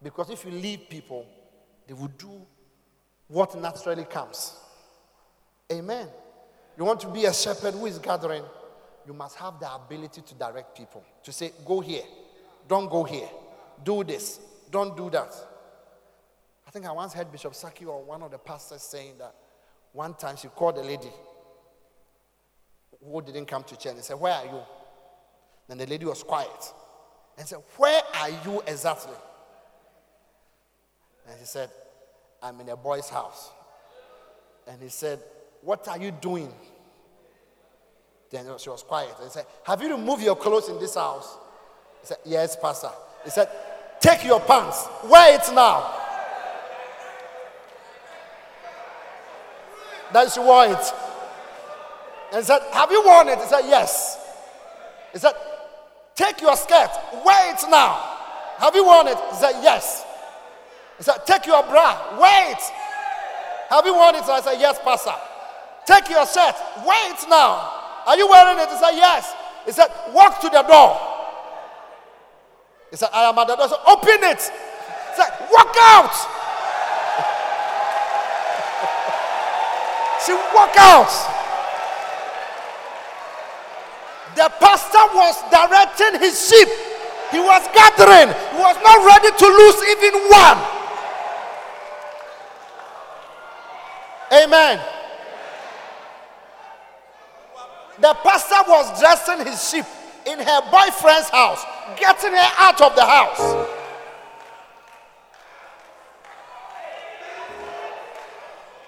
Because 0.04 0.30
if 0.30 0.46
you 0.46 0.52
leave 0.52 0.88
people, 0.88 1.26
they 1.88 1.96
will 1.96 2.12
do 2.16 2.46
what 3.28 3.60
naturally 3.60 4.06
comes. 4.06 4.56
Amen. 5.72 6.10
You 6.78 6.86
want 6.86 7.00
to 7.00 7.08
be 7.08 7.26
a 7.26 7.34
shepherd 7.34 7.74
who 7.74 7.88
is 7.88 7.98
gathering, 7.98 8.44
you 9.08 9.14
must 9.14 9.36
have 9.40 9.60
the 9.60 9.74
ability 9.74 10.22
to 10.22 10.36
direct 10.36 10.78
people. 10.78 11.04
To 11.24 11.32
say, 11.32 11.54
go 11.66 11.80
here, 11.80 12.04
don't 12.68 12.88
go 12.88 13.04
here, 13.04 13.30
do 13.84 14.04
this, 14.04 14.40
don't 14.74 14.98
do 14.98 15.10
that. 15.12 15.34
I 16.68 16.72
think 16.72 16.86
I 16.88 16.92
once 16.92 17.14
heard 17.14 17.32
Bishop 17.32 17.54
Saki 17.54 17.86
or 17.86 18.04
one 18.04 18.24
of 18.24 18.32
the 18.32 18.40
pastors 18.40 18.82
saying 18.82 19.14
that 19.20 19.36
one 19.92 20.16
time 20.16 20.36
she 20.36 20.48
called 20.48 20.78
a 20.78 20.82
lady 20.82 21.12
who 23.06 23.22
didn't 23.22 23.46
come 23.46 23.64
to 23.64 23.78
church 23.78 23.94
and 23.94 24.04
said, 24.04 24.20
Where 24.20 24.34
are 24.34 24.46
you? 24.46 24.60
And 25.70 25.80
the 25.80 25.86
lady 25.86 26.06
was 26.06 26.24
quiet 26.24 26.74
and 27.38 27.48
said, 27.48 27.60
Where 27.78 28.02
are 28.16 28.30
you 28.30 28.62
exactly? 28.66 29.14
And 31.30 31.40
he 31.40 31.46
said, 31.46 31.70
I'm 32.42 32.60
in 32.60 32.70
a 32.70 32.76
boy's 32.76 33.10
house. 33.10 33.52
And 34.68 34.82
he 34.82 34.90
said, 34.90 35.20
What 35.62 35.88
are 35.88 36.00
you 36.00 36.12
doing? 36.12 36.52
Then 38.32 38.48
she 38.58 38.70
was 38.70 38.82
quiet 38.82 39.14
and 39.22 39.32
said, 39.32 39.46
Have 39.64 39.84
you 39.84 39.92
removed 39.92 40.24
your 40.24 40.36
clothes 40.36 40.70
in 40.70 40.80
this 40.80 40.96
house? 40.96 41.38
He 42.02 42.08
said, 42.08 42.18
Yes, 42.26 42.58
Pastor. 42.60 42.90
He 43.24 43.30
said, 43.30 43.48
Take 44.04 44.26
your 44.26 44.42
pants, 44.42 44.86
wear 45.06 45.36
it 45.36 45.50
now. 45.54 45.90
Then 50.12 50.30
she 50.30 50.42
wore 50.42 50.66
it. 50.66 50.94
And 52.34 52.44
said, 52.44 52.60
Have 52.74 52.92
you 52.92 53.02
worn 53.02 53.30
it? 53.30 53.40
He 53.40 53.46
said, 53.46 53.62
Yes. 53.62 54.20
He 55.14 55.20
said, 55.20 55.32
Take 56.16 56.42
your 56.42 56.58
skirt, 56.58 56.90
wear 57.24 57.54
it 57.54 57.62
now. 57.70 57.94
Have 58.58 58.76
you 58.76 58.84
worn 58.84 59.08
it? 59.08 59.18
He 59.30 59.38
said, 59.38 59.64
Yes. 59.64 60.04
He 60.98 61.04
said, 61.06 61.26
Take 61.26 61.46
your 61.46 61.64
bra, 61.64 62.20
wear 62.20 62.52
it. 62.52 62.62
Have 63.70 63.86
you 63.86 63.94
worn 63.94 64.16
it? 64.16 64.24
I 64.24 64.42
said, 64.42 64.60
Yes, 64.60 64.80
Pastor. 64.84 65.16
Take 65.86 66.10
your 66.10 66.26
shirt. 66.26 66.56
Wear 66.86 67.14
it 67.14 67.26
now. 67.30 68.04
Are 68.06 68.18
you 68.18 68.28
wearing 68.28 68.60
it? 68.60 68.68
He 68.68 68.76
said, 68.76 68.96
Yes. 68.96 69.34
He 69.66 69.72
said, 69.72 69.88
Walk 70.12 70.42
to 70.42 70.50
the 70.50 70.64
door. 70.64 71.13
He 72.94 72.98
said, 72.98 73.10
I 73.12 73.24
am 73.24 73.36
at 73.40 73.48
the 73.48 73.56
door. 73.56 73.68
So 73.68 73.78
open 73.88 74.20
it. 74.22 74.38
He 74.38 75.16
said, 75.18 75.32
Walk 75.50 75.76
out. 75.82 76.14
she 80.24 80.32
walk 80.54 80.78
out. 80.78 81.10
The 84.36 84.48
pastor 84.62 85.10
was 85.10 85.42
directing 85.50 86.22
his 86.22 86.38
sheep. 86.48 86.70
He 87.32 87.40
was 87.40 87.68
gathering. 87.74 88.28
He 88.30 88.58
was 88.62 88.78
not 88.86 89.04
ready 89.10 89.32
to 89.42 89.48
lose 89.48 89.82
even 89.90 90.14
one. 90.30 90.62
Amen. 94.38 94.78
The 98.00 98.14
pastor 98.22 98.62
was 98.68 99.00
dressing 99.00 99.44
his 99.48 99.68
sheep 99.68 99.86
in 100.28 100.38
her 100.38 100.62
boyfriend's 100.70 101.30
house, 101.30 101.66
getting 101.98 102.32
her 102.32 102.52
out 102.58 102.82
of 102.82 102.96
the 102.96 103.06
house. 103.06 103.70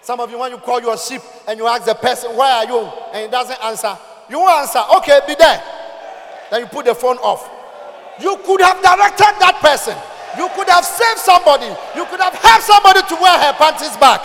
Some 0.02 0.20
of 0.20 0.30
you, 0.30 0.38
when 0.38 0.52
you 0.52 0.58
call 0.60 0.80
your 0.82 0.98
sheep 0.98 1.22
and 1.48 1.58
you 1.58 1.66
ask 1.66 1.86
the 1.86 1.96
person, 1.96 2.36
Where 2.38 2.52
are 2.54 2.66
you? 2.66 2.80
and 3.12 3.24
he 3.26 3.28
doesn't 3.28 3.58
answer, 3.64 3.98
you 4.30 4.38
won't 4.39 4.62
answer, 4.62 4.80
Okay, 4.98 5.20
be 5.28 5.34
there. 5.34 5.64
Then 6.52 6.62
you 6.62 6.68
put 6.68 6.86
the 6.86 6.93
phone 6.93 7.18
off. 7.18 7.50
You 8.22 8.38
could 8.46 8.62
have 8.62 8.78
directed 8.82 9.34
that 9.41 9.58
person. 9.62 9.98
You 10.38 10.48
could 10.56 10.70
have 10.70 10.86
saved 10.86 11.20
somebody. 11.20 11.66
You 11.96 12.06
could 12.06 12.20
have 12.20 12.36
helped 12.36 12.64
somebody 12.66 13.02
to 13.02 13.16
wear 13.16 13.39
her 13.39 13.54
panties 13.54 13.98
back. 13.98 14.22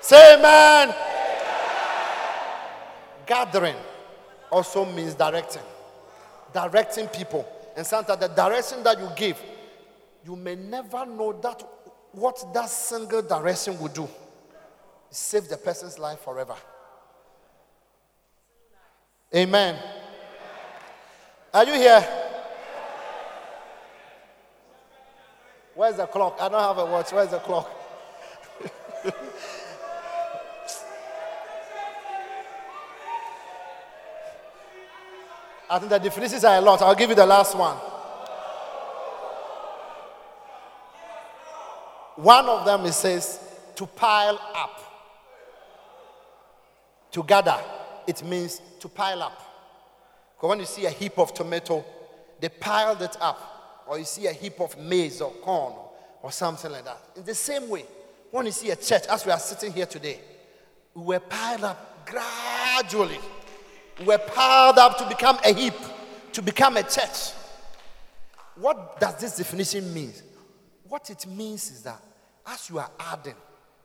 Say 0.00 0.34
amen. 0.34 0.90
amen. 0.90 0.96
Gathering 3.26 3.76
also 4.52 4.84
means 4.84 5.14
directing. 5.14 5.62
Directing 6.56 7.06
people. 7.08 7.46
And 7.76 7.86
sometimes 7.86 8.18
the 8.18 8.28
direction 8.28 8.82
that 8.82 8.98
you 8.98 9.10
give, 9.14 9.38
you 10.24 10.36
may 10.36 10.54
never 10.54 11.04
know 11.04 11.38
that 11.42 11.62
what 12.12 12.42
that 12.54 12.70
single 12.70 13.20
direction 13.20 13.78
will 13.78 13.88
do. 13.88 14.08
Save 15.10 15.50
the 15.50 15.58
person's 15.58 15.98
life 15.98 16.20
forever. 16.20 16.54
Amen. 19.34 19.76
Are 21.52 21.66
you 21.66 21.74
here? 21.74 22.02
Where's 25.74 25.96
the 25.96 26.06
clock? 26.06 26.38
I 26.40 26.48
don't 26.48 26.58
have 26.58 26.78
a 26.78 26.86
watch. 26.86 27.12
Where's 27.12 27.32
the 27.32 27.38
clock? 27.40 27.70
I 35.68 35.78
think 35.78 35.90
the 35.90 35.98
definitions 35.98 36.44
are 36.44 36.56
a 36.56 36.60
lot. 36.60 36.80
I'll 36.82 36.94
give 36.94 37.10
you 37.10 37.16
the 37.16 37.26
last 37.26 37.56
one. 37.56 37.76
One 42.16 42.46
of 42.46 42.64
them 42.64 42.86
it 42.86 42.92
says 42.92 43.40
to 43.74 43.86
pile 43.86 44.40
up. 44.54 44.82
To 47.12 47.22
gather, 47.22 47.58
it 48.06 48.22
means 48.24 48.60
to 48.80 48.88
pile 48.88 49.22
up. 49.22 49.42
Because 50.36 50.48
when 50.48 50.58
you 50.60 50.66
see 50.66 50.86
a 50.86 50.90
heap 50.90 51.18
of 51.18 51.34
tomato, 51.34 51.84
they 52.40 52.48
piled 52.48 53.02
it 53.02 53.16
up. 53.20 53.84
Or 53.86 53.98
you 53.98 54.04
see 54.04 54.26
a 54.26 54.32
heap 54.32 54.60
of 54.60 54.78
maize 54.78 55.20
or 55.20 55.30
corn 55.30 55.74
or 56.22 56.32
something 56.32 56.70
like 56.70 56.84
that. 56.84 57.00
In 57.16 57.24
the 57.24 57.34
same 57.34 57.68
way, 57.68 57.84
when 58.30 58.46
you 58.46 58.52
see 58.52 58.70
a 58.70 58.76
church, 58.76 59.06
as 59.08 59.24
we 59.24 59.32
are 59.32 59.38
sitting 59.38 59.72
here 59.72 59.86
today, 59.86 60.20
we 60.94 61.02
were 61.02 61.20
piled 61.20 61.64
up 61.64 62.06
gradually. 62.06 63.18
We 63.98 64.04
were 64.06 64.18
piled 64.18 64.78
up 64.78 64.98
to 64.98 65.08
become 65.08 65.38
a 65.44 65.52
heap, 65.54 65.74
to 66.32 66.42
become 66.42 66.76
a 66.76 66.82
church. 66.82 67.32
What 68.56 69.00
does 69.00 69.16
this 69.16 69.36
definition 69.36 69.92
mean? 69.92 70.12
What 70.88 71.08
it 71.10 71.26
means 71.26 71.70
is 71.70 71.82
that 71.82 72.00
as 72.46 72.68
you 72.68 72.78
are 72.78 72.90
adding, 73.00 73.34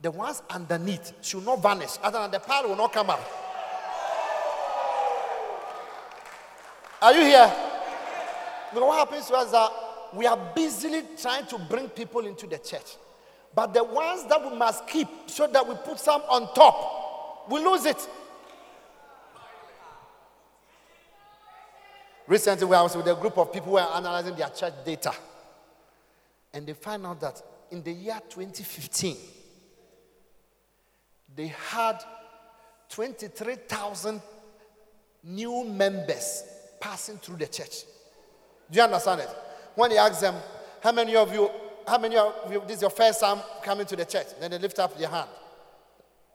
the 0.02 0.12
ones 0.12 0.42
underneath 0.50 1.14
should 1.22 1.46
not 1.46 1.62
vanish, 1.62 1.92
other 2.04 2.20
than 2.20 2.32
the 2.32 2.40
pile 2.40 2.68
will 2.68 2.76
not 2.76 2.92
come 2.92 3.10
up. 3.10 3.22
Are 7.02 7.14
you 7.14 7.22
here? 7.22 7.52
Because 8.70 8.88
what 8.88 9.00
happens 9.00 9.28
to 9.28 9.34
us 9.36 9.48
is 9.48 9.52
that 9.54 9.72
we 10.14 10.26
are 10.26 10.38
busily 10.56 11.04
trying 11.20 11.46
to 11.48 11.58
bring 11.58 11.90
people 11.90 12.26
into 12.26 12.48
the 12.48 12.58
church. 12.58 12.98
But 13.56 13.74
the 13.74 13.84
ones 13.84 14.26
that 14.26 14.42
we 14.44 14.56
must 14.58 14.88
keep 14.88 15.08
so 15.28 15.48
that 15.48 15.68
we 15.68 15.76
put 15.76 16.00
some 16.00 16.22
on 16.30 16.54
top, 16.54 17.50
we 17.50 17.64
lose 17.64 17.86
it. 17.86 18.08
Recently, 22.32 22.74
I 22.74 22.82
was 22.82 22.96
with 22.96 23.08
a 23.08 23.16
group 23.16 23.38
of 23.38 23.52
people 23.52 23.68
who 23.68 23.74
were 23.74 23.82
analyzing 23.82 24.38
their 24.38 24.48
church 24.48 24.72
data. 24.86 25.12
And 26.54 26.66
they 26.66 26.72
found 26.72 27.06
out 27.06 27.20
that 27.20 27.42
in 27.72 27.84
the 27.84 27.92
year 27.92 28.18
2015, 28.30 29.18
they 31.36 31.48
had 31.48 32.02
23,000 32.88 34.22
new 35.26 35.66
members 35.66 36.44
passing 36.80 37.18
through 37.18 37.36
the 37.36 37.48
church. 37.48 37.84
Do 38.72 38.78
you 38.78 38.84
understand 38.84 39.20
it? 39.20 39.30
When 39.76 39.90
they 39.90 39.98
ask 39.98 40.22
them, 40.22 40.36
how 40.82 40.94
many 40.94 41.18
of 41.18 41.34
you, 41.34 41.52
how 41.86 41.98
many 41.98 42.16
of 42.16 42.50
you, 42.50 42.62
this 42.66 42.78
is 42.78 42.84
your 42.84 42.92
first 42.92 43.20
time 43.20 43.42
coming 43.62 43.86
to 43.88 43.98
the 43.98 44.06
church? 44.06 44.28
Then 44.40 44.52
they 44.52 44.58
lift 44.58 44.80
up 44.80 44.98
their 44.98 45.10
hand. 45.10 45.28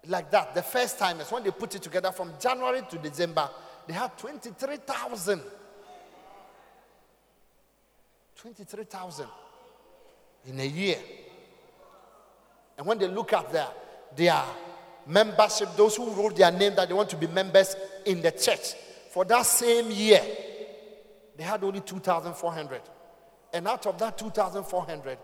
Like 0.08 0.30
that. 0.30 0.54
The 0.54 0.62
first 0.62 0.98
time 0.98 1.20
is 1.20 1.32
when 1.32 1.42
they 1.42 1.52
put 1.52 1.74
it 1.74 1.80
together 1.80 2.12
from 2.12 2.32
January 2.38 2.82
to 2.90 2.98
December, 2.98 3.48
they 3.86 3.94
had 3.94 4.18
23,000. 4.18 5.40
23,000 8.36 9.26
in 10.46 10.60
a 10.60 10.64
year. 10.66 10.98
And 12.76 12.86
when 12.86 12.98
they 12.98 13.08
look 13.08 13.32
at 13.32 13.50
their, 13.52 13.68
their 14.14 14.42
membership, 15.06 15.74
those 15.76 15.96
who 15.96 16.10
wrote 16.10 16.36
their 16.36 16.52
name 16.52 16.74
that 16.76 16.88
they 16.88 16.94
want 16.94 17.08
to 17.10 17.16
be 17.16 17.26
members 17.26 17.74
in 18.04 18.20
the 18.20 18.30
church, 18.30 18.74
for 19.10 19.24
that 19.24 19.46
same 19.46 19.90
year, 19.90 20.22
they 21.36 21.44
had 21.44 21.62
only 21.64 21.80
2,400. 21.80 22.80
And 23.52 23.66
out 23.66 23.86
of 23.86 23.98
that 23.98 24.18
2,400, 24.18 25.18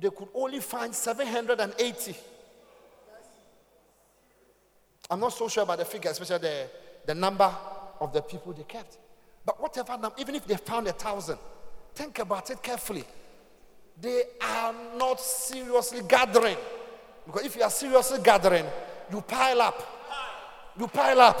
they 0.00 0.10
could 0.10 0.28
only 0.34 0.60
find 0.60 0.94
780. 0.94 2.16
I'm 5.10 5.20
not 5.20 5.32
so 5.32 5.48
sure 5.48 5.62
about 5.62 5.78
the 5.78 5.84
figure, 5.84 6.10
especially 6.10 6.38
the, 6.38 6.66
the 7.06 7.14
number 7.14 7.50
of 8.00 8.12
the 8.12 8.20
people 8.20 8.52
they 8.52 8.64
kept. 8.64 8.98
But 9.44 9.60
whatever 9.60 9.92
number, 9.92 10.12
even 10.18 10.34
if 10.34 10.46
they 10.46 10.56
found 10.56 10.86
a 10.88 10.92
thousand, 10.92 11.38
think 11.98 12.18
about 12.20 12.50
it 12.50 12.62
carefully. 12.62 13.04
They 14.00 14.22
are 14.40 14.74
not 14.96 15.20
seriously 15.20 16.00
gathering. 16.08 16.56
Because 17.26 17.44
if 17.44 17.56
you 17.56 17.62
are 17.62 17.70
seriously 17.70 18.20
gathering, 18.22 18.64
you 19.12 19.20
pile 19.20 19.60
up. 19.60 19.78
You 20.78 20.86
pile 20.86 21.20
up. 21.20 21.38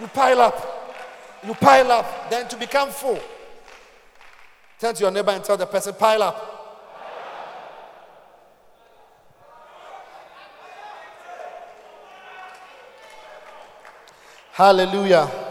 You 0.00 0.06
pile 0.08 0.40
up 0.40 0.78
you 1.46 1.54
pile 1.54 1.92
up, 1.92 2.30
then 2.30 2.48
to 2.48 2.56
become 2.56 2.90
full. 2.90 3.20
Turn 4.78 4.94
to 4.94 5.02
your 5.02 5.10
neighbor 5.10 5.30
and 5.30 5.42
tell 5.42 5.56
the 5.56 5.66
person, 5.66 5.94
pile 5.94 6.22
up. 6.22 6.54
Hallelujah. 14.52 15.47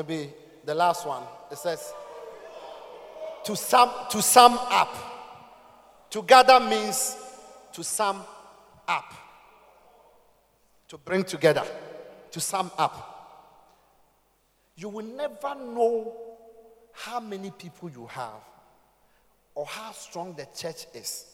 Maybe 0.00 0.32
the 0.64 0.74
last 0.74 1.06
one. 1.06 1.22
It 1.50 1.58
says, 1.58 1.92
to 3.44 3.54
sum, 3.56 3.90
to 4.10 4.22
sum 4.22 4.54
up. 4.54 4.94
To 6.10 6.22
gather 6.22 6.58
means 6.58 7.16
to 7.72 7.84
sum 7.84 8.22
up 8.88 9.12
to 10.90 10.98
bring 10.98 11.22
together, 11.22 11.62
to 12.32 12.40
sum 12.40 12.68
up. 12.76 13.06
You 14.74 14.88
will 14.88 15.04
never 15.04 15.54
know 15.54 16.16
how 16.92 17.20
many 17.20 17.52
people 17.52 17.88
you 17.88 18.06
have 18.06 18.42
or 19.54 19.66
how 19.66 19.92
strong 19.92 20.34
the 20.34 20.48
church 20.56 20.86
is 20.92 21.26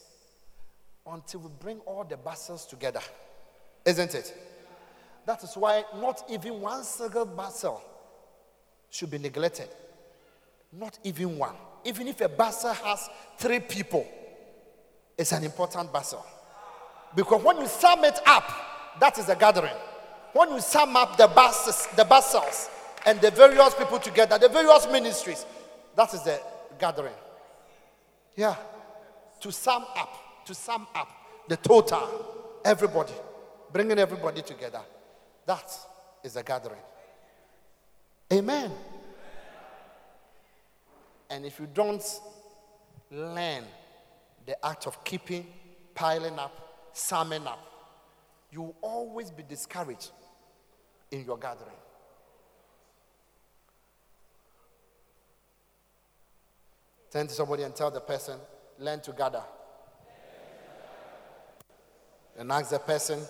until 1.10 1.40
we 1.40 1.48
bring 1.58 1.78
all 1.80 2.04
the 2.04 2.18
battles 2.18 2.66
together. 2.66 3.00
Isn't 3.86 4.14
it? 4.14 4.34
That 5.24 5.42
is 5.42 5.56
why 5.56 5.84
not 5.94 6.24
even 6.28 6.60
one 6.60 6.84
single 6.84 7.24
battle 7.24 7.80
should 8.90 9.10
be 9.10 9.18
neglected. 9.18 9.68
Not 10.72 10.98
even 11.04 11.38
one. 11.38 11.54
Even 11.84 12.08
if 12.08 12.20
a 12.20 12.28
battle 12.28 12.72
has 12.72 13.08
three 13.38 13.60
people, 13.60 14.06
it's 15.16 15.32
an 15.32 15.44
important 15.44 15.92
battle. 15.92 16.24
Because 17.14 17.42
when 17.42 17.60
you 17.60 17.66
sum 17.66 18.04
it 18.04 18.18
up, 18.26 18.50
that 19.00 19.18
is 19.18 19.28
a 19.28 19.36
gathering. 19.36 19.76
When 20.32 20.50
you 20.50 20.60
sum 20.60 20.96
up 20.96 21.16
the 21.16 21.28
buses, 21.28 21.86
the 21.96 22.04
bustles, 22.04 22.68
and 23.06 23.20
the 23.20 23.30
various 23.30 23.74
people 23.74 23.98
together, 23.98 24.38
the 24.38 24.48
various 24.48 24.86
ministries, 24.90 25.46
that 25.94 26.12
is 26.12 26.22
the 26.22 26.40
gathering. 26.78 27.14
Yeah. 28.36 28.56
To 29.40 29.52
sum 29.52 29.84
up, 29.96 30.44
to 30.46 30.54
sum 30.54 30.86
up 30.94 31.08
the 31.48 31.56
total, 31.56 32.60
everybody, 32.64 33.14
bringing 33.72 33.98
everybody 33.98 34.42
together. 34.42 34.80
That 35.46 35.70
is 36.24 36.36
a 36.36 36.42
gathering. 36.42 36.80
Amen. 38.32 38.70
And 41.30 41.44
if 41.44 41.60
you 41.60 41.68
don't 41.72 42.02
learn 43.10 43.64
the 44.44 44.64
act 44.64 44.86
of 44.86 45.02
keeping, 45.04 45.46
piling 45.94 46.38
up, 46.38 46.90
summing 46.92 47.46
up, 47.46 47.60
you 48.50 48.62
will 48.62 48.76
always 48.80 49.30
be 49.30 49.42
discouraged 49.42 50.10
in 51.10 51.24
your 51.24 51.38
gathering. 51.38 51.76
Turn 57.10 57.26
to 57.26 57.32
somebody 57.32 57.62
and 57.62 57.74
tell 57.74 57.90
the 57.90 58.00
person, 58.00 58.38
learn 58.78 59.00
to 59.00 59.12
gather. 59.12 59.42
And 62.38 62.52
ask 62.52 62.70
the 62.70 62.78
person, 62.78 63.20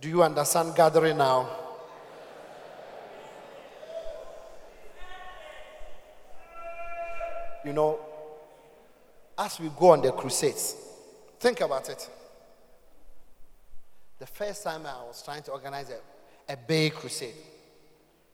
do 0.00 0.08
you 0.08 0.22
understand 0.22 0.76
gathering 0.76 1.18
now? 1.18 1.63
You 7.64 7.72
know, 7.72 7.98
as 9.38 9.58
we 9.58 9.70
go 9.70 9.90
on 9.90 10.02
the 10.02 10.12
crusades, 10.12 10.76
think 11.40 11.60
about 11.60 11.88
it. 11.88 12.08
The 14.18 14.26
first 14.26 14.62
time 14.62 14.86
I 14.86 15.02
was 15.06 15.22
trying 15.24 15.42
to 15.44 15.52
organize 15.52 15.90
a, 15.90 16.52
a 16.52 16.56
big 16.56 16.94
crusade, 16.94 17.34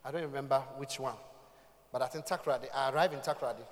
I 0.04 0.10
don't 0.10 0.22
remember 0.22 0.58
which 0.76 0.98
one, 0.98 1.14
but 1.92 2.02
I 2.02 2.06
think 2.06 2.26
Takoradi. 2.26 2.66
I 2.74 2.90
arrived 2.90 3.14
in 3.14 3.20
Takoradi. 3.20 3.62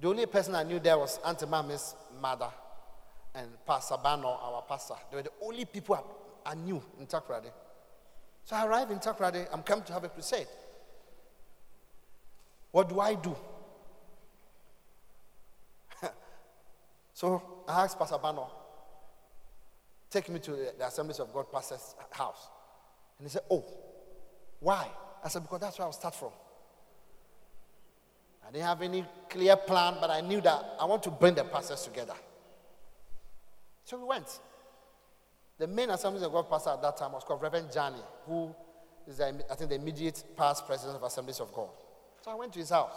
The 0.00 0.08
only 0.08 0.26
person 0.26 0.54
I 0.54 0.62
knew 0.62 0.78
there 0.78 0.98
was 0.98 1.18
Auntie 1.26 1.46
Mami's 1.46 1.94
mother 2.20 2.48
and 3.34 3.48
Pastor 3.66 3.96
Bano, 4.02 4.28
our 4.28 4.62
pastor. 4.62 4.94
They 5.10 5.16
were 5.16 5.22
the 5.22 5.32
only 5.42 5.64
people 5.64 5.94
I, 6.46 6.52
I 6.52 6.54
knew 6.54 6.82
in 6.98 7.06
Takoradi. 7.06 7.50
So 8.44 8.56
I 8.56 8.66
arrived 8.66 8.92
in 8.92 8.98
Takoradi. 8.98 9.46
I'm 9.52 9.62
coming 9.62 9.84
to 9.84 9.92
have 9.92 10.04
a 10.04 10.08
crusade. 10.08 10.46
What 12.70 12.88
do 12.88 13.00
I 13.00 13.14
do? 13.14 13.36
So 17.18 17.42
I 17.66 17.82
asked 17.82 17.98
Pastor 17.98 18.16
Bano, 18.16 18.48
take 20.08 20.28
me 20.28 20.38
to 20.38 20.52
the 20.52 20.86
Assemblies 20.86 21.18
of 21.18 21.32
God 21.32 21.50
pastor's 21.50 21.96
house. 22.12 22.48
And 23.18 23.26
he 23.26 23.32
said, 23.32 23.42
Oh, 23.50 23.64
why? 24.60 24.86
I 25.24 25.28
said, 25.28 25.42
Because 25.42 25.58
that's 25.58 25.76
where 25.80 25.86
I'll 25.86 25.92
start 25.92 26.14
from. 26.14 26.30
I 28.46 28.52
didn't 28.52 28.66
have 28.66 28.82
any 28.82 29.04
clear 29.28 29.56
plan, 29.56 29.96
but 30.00 30.10
I 30.10 30.20
knew 30.20 30.40
that 30.42 30.76
I 30.78 30.84
want 30.84 31.02
to 31.02 31.10
bring 31.10 31.34
the 31.34 31.42
pastors 31.42 31.82
together. 31.82 32.14
So 33.82 33.98
we 33.98 34.04
went. 34.04 34.38
The 35.58 35.66
main 35.66 35.90
Assemblies 35.90 36.22
of 36.22 36.30
God 36.30 36.48
pastor 36.48 36.70
at 36.70 36.82
that 36.82 36.98
time 36.98 37.10
was 37.10 37.24
called 37.24 37.42
Reverend 37.42 37.72
Johnny, 37.72 37.98
who 38.26 38.54
is, 39.08 39.16
the, 39.16 39.42
I 39.50 39.56
think, 39.56 39.70
the 39.70 39.76
immediate 39.76 40.22
past 40.36 40.68
president 40.68 40.96
of 40.96 41.02
Assemblies 41.02 41.40
of 41.40 41.52
God. 41.52 41.70
So 42.24 42.30
I 42.30 42.36
went 42.36 42.52
to 42.52 42.60
his 42.60 42.70
house. 42.70 42.94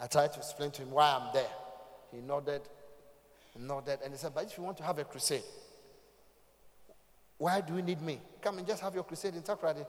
I 0.00 0.06
tried 0.06 0.32
to 0.32 0.38
explain 0.38 0.70
to 0.70 0.82
him 0.84 0.90
why 0.92 1.20
I'm 1.20 1.34
there. 1.34 1.50
He 2.12 2.22
nodded 2.22 2.62
nodded 3.58 3.98
and 4.04 4.12
he 4.12 4.18
said, 4.18 4.32
But 4.34 4.44
if 4.44 4.56
you 4.56 4.64
want 4.64 4.76
to 4.78 4.82
have 4.82 4.98
a 4.98 5.04
crusade, 5.04 5.42
why 7.38 7.60
do 7.60 7.74
you 7.74 7.82
need 7.82 8.02
me? 8.02 8.20
Come 8.42 8.58
and 8.58 8.66
just 8.66 8.82
have 8.82 8.94
your 8.94 9.04
crusade 9.04 9.34
in 9.34 9.42
Takoradi. 9.42 9.86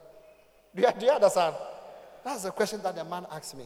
Do 0.75 0.85
do 0.99 1.05
you 1.05 1.11
understand? 1.11 1.55
That's 2.23 2.43
the 2.43 2.51
question 2.51 2.81
that 2.83 2.95
the 2.95 3.03
man 3.03 3.25
asked 3.31 3.57
me. 3.57 3.65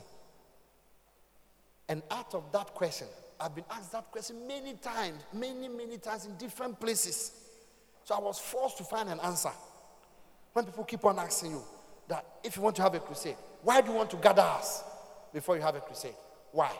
And 1.87 2.01
out 2.09 2.33
of 2.33 2.51
that 2.51 2.73
question, 2.73 3.07
I've 3.39 3.53
been 3.53 3.65
asked 3.69 3.91
that 3.91 4.09
question 4.11 4.47
many 4.47 4.73
times, 4.73 5.21
many, 5.33 5.67
many 5.67 5.97
times 5.97 6.25
in 6.25 6.35
different 6.37 6.79
places. 6.79 7.31
So 8.05 8.15
I 8.15 8.19
was 8.19 8.39
forced 8.39 8.77
to 8.77 8.83
find 8.83 9.09
an 9.09 9.19
answer. 9.19 9.51
When 10.53 10.65
people 10.65 10.83
keep 10.85 11.03
on 11.05 11.19
asking 11.19 11.51
you 11.51 11.61
that 12.07 12.25
if 12.43 12.55
you 12.55 12.63
want 12.63 12.75
to 12.77 12.81
have 12.81 12.95
a 12.95 12.99
crusade, 12.99 13.35
why 13.61 13.81
do 13.81 13.91
you 13.91 13.97
want 13.97 14.09
to 14.11 14.17
gather 14.17 14.41
us 14.41 14.83
before 15.33 15.57
you 15.57 15.61
have 15.61 15.75
a 15.75 15.81
crusade? 15.81 16.15
Why? 16.51 16.71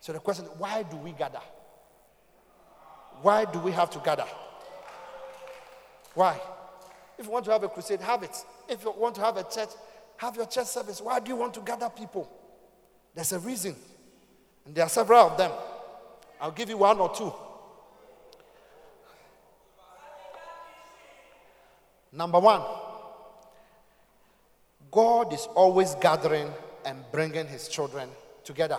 So 0.00 0.12
the 0.12 0.20
question, 0.20 0.44
why 0.58 0.82
do 0.82 0.96
we 0.96 1.12
gather? 1.12 1.40
Why 3.22 3.44
do 3.44 3.58
we 3.58 3.72
have 3.72 3.90
to 3.90 3.98
gather? 3.98 4.26
Why? 6.14 6.40
If 7.18 7.26
you 7.26 7.32
want 7.32 7.44
to 7.46 7.52
have 7.52 7.62
a 7.62 7.68
crusade, 7.68 8.00
have 8.00 8.22
it. 8.22 8.36
If 8.68 8.84
you 8.84 8.92
want 8.92 9.14
to 9.16 9.20
have 9.20 9.36
a 9.36 9.44
church, 9.44 9.70
have 10.16 10.36
your 10.36 10.46
church 10.46 10.66
service. 10.66 11.00
Why 11.00 11.20
do 11.20 11.28
you 11.28 11.36
want 11.36 11.54
to 11.54 11.60
gather 11.60 11.88
people? 11.88 12.30
There's 13.14 13.32
a 13.32 13.38
reason. 13.38 13.76
And 14.66 14.74
there 14.74 14.84
are 14.84 14.88
several 14.88 15.28
of 15.28 15.36
them. 15.36 15.52
I'll 16.40 16.50
give 16.50 16.68
you 16.68 16.78
one 16.78 16.98
or 16.98 17.14
two. 17.14 17.32
Number 22.12 22.38
one, 22.38 22.62
God 24.90 25.32
is 25.32 25.48
always 25.56 25.96
gathering 25.96 26.48
and 26.84 27.04
bringing 27.10 27.46
his 27.46 27.66
children 27.66 28.08
together 28.44 28.78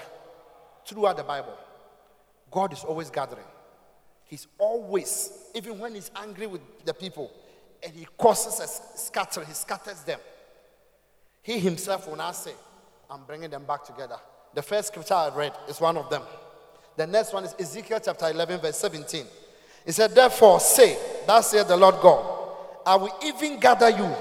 throughout 0.86 1.18
the 1.18 1.24
Bible. 1.24 1.58
God 2.50 2.72
is 2.72 2.84
always 2.86 3.10
gathering. 3.10 3.46
He's 4.26 4.48
always, 4.58 5.32
even 5.54 5.80
when 5.80 5.96
he's 5.96 6.12
angry 6.16 6.48
with 6.48 6.62
the 6.86 6.94
people 6.94 7.32
and 7.84 7.94
he 7.94 8.08
causes 8.18 8.60
a 8.60 8.98
scatter, 8.98 9.44
he 9.44 9.54
scatters 9.54 10.02
them. 10.04 10.20
He 11.42 11.60
himself 11.60 12.08
will 12.08 12.16
not 12.16 12.36
say, 12.36 12.54
I'm 13.10 13.24
bringing 13.26 13.52
them 13.52 13.66
back 13.66 13.86
together. 13.86 14.18
The 14.56 14.64
first 14.64 14.88
scripture 14.88 15.14
I 15.14 15.30
read 15.30 15.54
is 15.70 15.80
one 15.80 15.98
of 15.98 16.10
them. 16.10 16.24
The 16.96 17.06
next 17.06 17.34
one 17.34 17.44
is 17.44 17.54
Ezekiel 17.60 18.00
chapter 18.04 18.30
11, 18.30 18.62
verse 18.62 18.78
17. 18.78 19.26
He 19.86 19.92
said, 19.92 20.12
Therefore, 20.16 20.60
say, 20.60 20.98
Thus 21.28 21.52
saith 21.52 21.68
the 21.68 21.78
Lord 21.78 21.96
God, 22.02 22.26
I 22.86 22.96
will 22.96 23.16
even 23.24 23.60
gather 23.60 23.90
you 23.90 24.12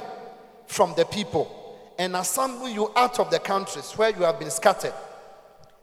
from 0.66 0.92
the 0.96 1.04
people 1.06 1.78
and 1.98 2.16
assemble 2.16 2.68
you 2.68 2.90
out 2.96 3.20
of 3.20 3.30
the 3.30 3.38
countries 3.38 3.92
where 3.92 4.10
you 4.10 4.24
have 4.24 4.38
been 4.38 4.50
scattered, 4.50 4.92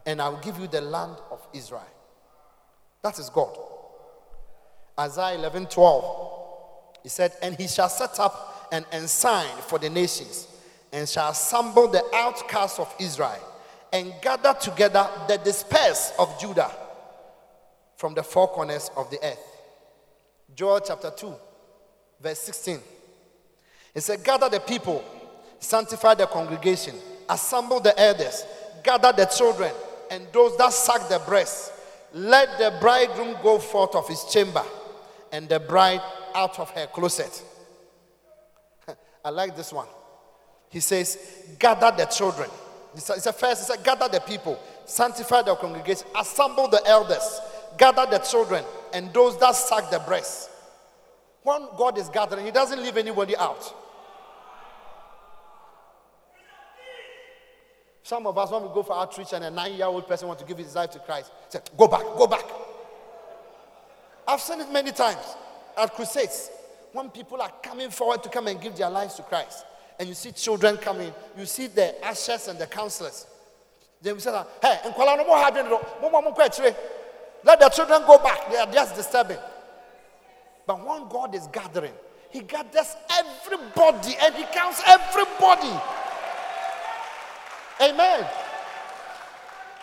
and 0.05 0.21
I 0.21 0.29
will 0.29 0.39
give 0.39 0.59
you 0.59 0.67
the 0.67 0.81
land 0.81 1.15
of 1.31 1.39
Israel. 1.53 1.87
That 3.01 3.17
is 3.17 3.29
God. 3.29 3.57
Isaiah 5.01 5.35
11 5.39 5.65
12. 5.65 6.29
He 7.01 7.09
said, 7.09 7.33
And 7.41 7.55
he 7.55 7.67
shall 7.67 7.89
set 7.89 8.19
up 8.19 8.67
an 8.71 8.85
ensign 8.91 9.49
for 9.67 9.79
the 9.79 9.89
nations, 9.89 10.47
and 10.93 11.09
shall 11.09 11.31
assemble 11.31 11.87
the 11.87 12.03
outcasts 12.13 12.77
of 12.77 12.93
Israel, 12.99 13.39
and 13.91 14.13
gather 14.21 14.53
together 14.53 15.07
the 15.27 15.37
dispersed 15.37 16.13
of 16.19 16.39
Judah 16.39 16.71
from 17.97 18.13
the 18.13 18.21
four 18.21 18.47
corners 18.47 18.91
of 18.95 19.09
the 19.09 19.17
earth. 19.25 19.43
Joel 20.55 20.81
chapter 20.81 21.11
2, 21.15 21.33
verse 22.21 22.39
16. 22.39 22.79
He 23.95 23.99
said, 23.99 24.23
Gather 24.23 24.49
the 24.49 24.59
people, 24.59 25.03
sanctify 25.59 26.13
the 26.13 26.27
congregation, 26.27 26.95
assemble 27.27 27.79
the 27.79 27.99
elders, 27.99 28.45
gather 28.83 29.11
the 29.11 29.25
children, 29.25 29.71
and 30.11 30.27
those 30.31 30.55
that 30.57 30.73
suck 30.73 31.09
the 31.09 31.19
breast. 31.19 31.73
Let 32.13 32.59
the 32.59 32.77
bridegroom 32.79 33.37
go 33.41 33.57
forth 33.57 33.95
of 33.95 34.07
his 34.07 34.23
chamber 34.25 34.63
and 35.31 35.47
the 35.47 35.59
bride 35.59 36.01
out 36.35 36.59
of 36.59 36.69
her 36.71 36.87
closet. 36.87 37.43
I 39.25 39.29
like 39.29 39.55
this 39.55 39.71
one. 39.71 39.87
He 40.69 40.79
says, 40.79 41.17
Gather 41.59 41.95
the 41.95 42.05
children. 42.05 42.49
It's 42.93 43.09
a 43.09 43.33
first, 43.33 43.61
he 43.61 43.73
said, 43.73 43.83
Gather 43.83 44.07
the 44.07 44.19
people, 44.19 44.59
sanctify 44.85 45.43
the 45.43 45.55
congregation, 45.55 46.07
assemble 46.17 46.67
the 46.67 46.81
elders, 46.85 47.39
gather 47.77 48.05
the 48.09 48.19
children, 48.19 48.63
and 48.93 49.13
those 49.13 49.39
that 49.39 49.55
suck 49.55 49.89
the 49.89 49.99
breast. 49.99 50.49
When 51.43 51.67
God 51.77 51.97
is 51.97 52.09
gathering, 52.09 52.45
He 52.45 52.51
doesn't 52.51 52.81
leave 52.81 52.97
anybody 52.97 53.35
out. 53.37 53.73
Some 58.03 58.27
of 58.27 58.37
us, 58.37 58.51
when 58.51 58.63
we 58.63 58.67
go 58.69 58.83
for 58.83 58.93
outreach 58.93 59.31
and 59.33 59.45
a 59.45 59.49
nine 59.49 59.73
year 59.73 59.85
old 59.85 60.07
person 60.07 60.27
wants 60.27 60.43
to 60.43 60.47
give 60.47 60.57
his 60.57 60.75
life 60.75 60.91
to 60.91 60.99
Christ, 60.99 61.31
say, 61.49 61.59
Go 61.77 61.87
back, 61.87 62.01
go 62.01 62.27
back. 62.27 62.43
I've 64.31 64.39
seen 64.39 64.61
it 64.61 64.71
many 64.71 64.93
times 64.93 65.35
at 65.77 65.93
crusades 65.93 66.49
when 66.93 67.09
people 67.09 67.41
are 67.41 67.51
coming 67.61 67.89
forward 67.89 68.23
to 68.23 68.29
come 68.29 68.47
and 68.47 68.61
give 68.61 68.77
their 68.77 68.89
lives 68.89 69.15
to 69.15 69.23
Christ. 69.23 69.65
And 69.99 70.07
you 70.07 70.15
see 70.15 70.31
children 70.31 70.77
coming, 70.77 71.13
you 71.37 71.45
see 71.45 71.67
the 71.67 71.93
ushers 72.01 72.47
and 72.47 72.57
the 72.57 72.65
counselors. 72.65 73.27
Then 74.01 74.15
we 74.15 74.21
say, 74.21 74.31
Hey, 74.61 74.79
let 77.43 77.59
the 77.59 77.69
children 77.69 78.01
go 78.07 78.17
back. 78.19 78.49
They 78.49 78.57
are 78.57 78.71
just 78.71 78.95
disturbing. 78.95 79.37
But 80.65 80.87
when 80.87 81.09
God 81.09 81.35
is 81.35 81.47
gathering, 81.47 81.93
He 82.29 82.39
gathers 82.39 82.95
everybody 83.11 84.15
and 84.21 84.33
He 84.33 84.45
counts 84.53 84.81
everybody. 84.87 85.77
Amen. 87.81 88.25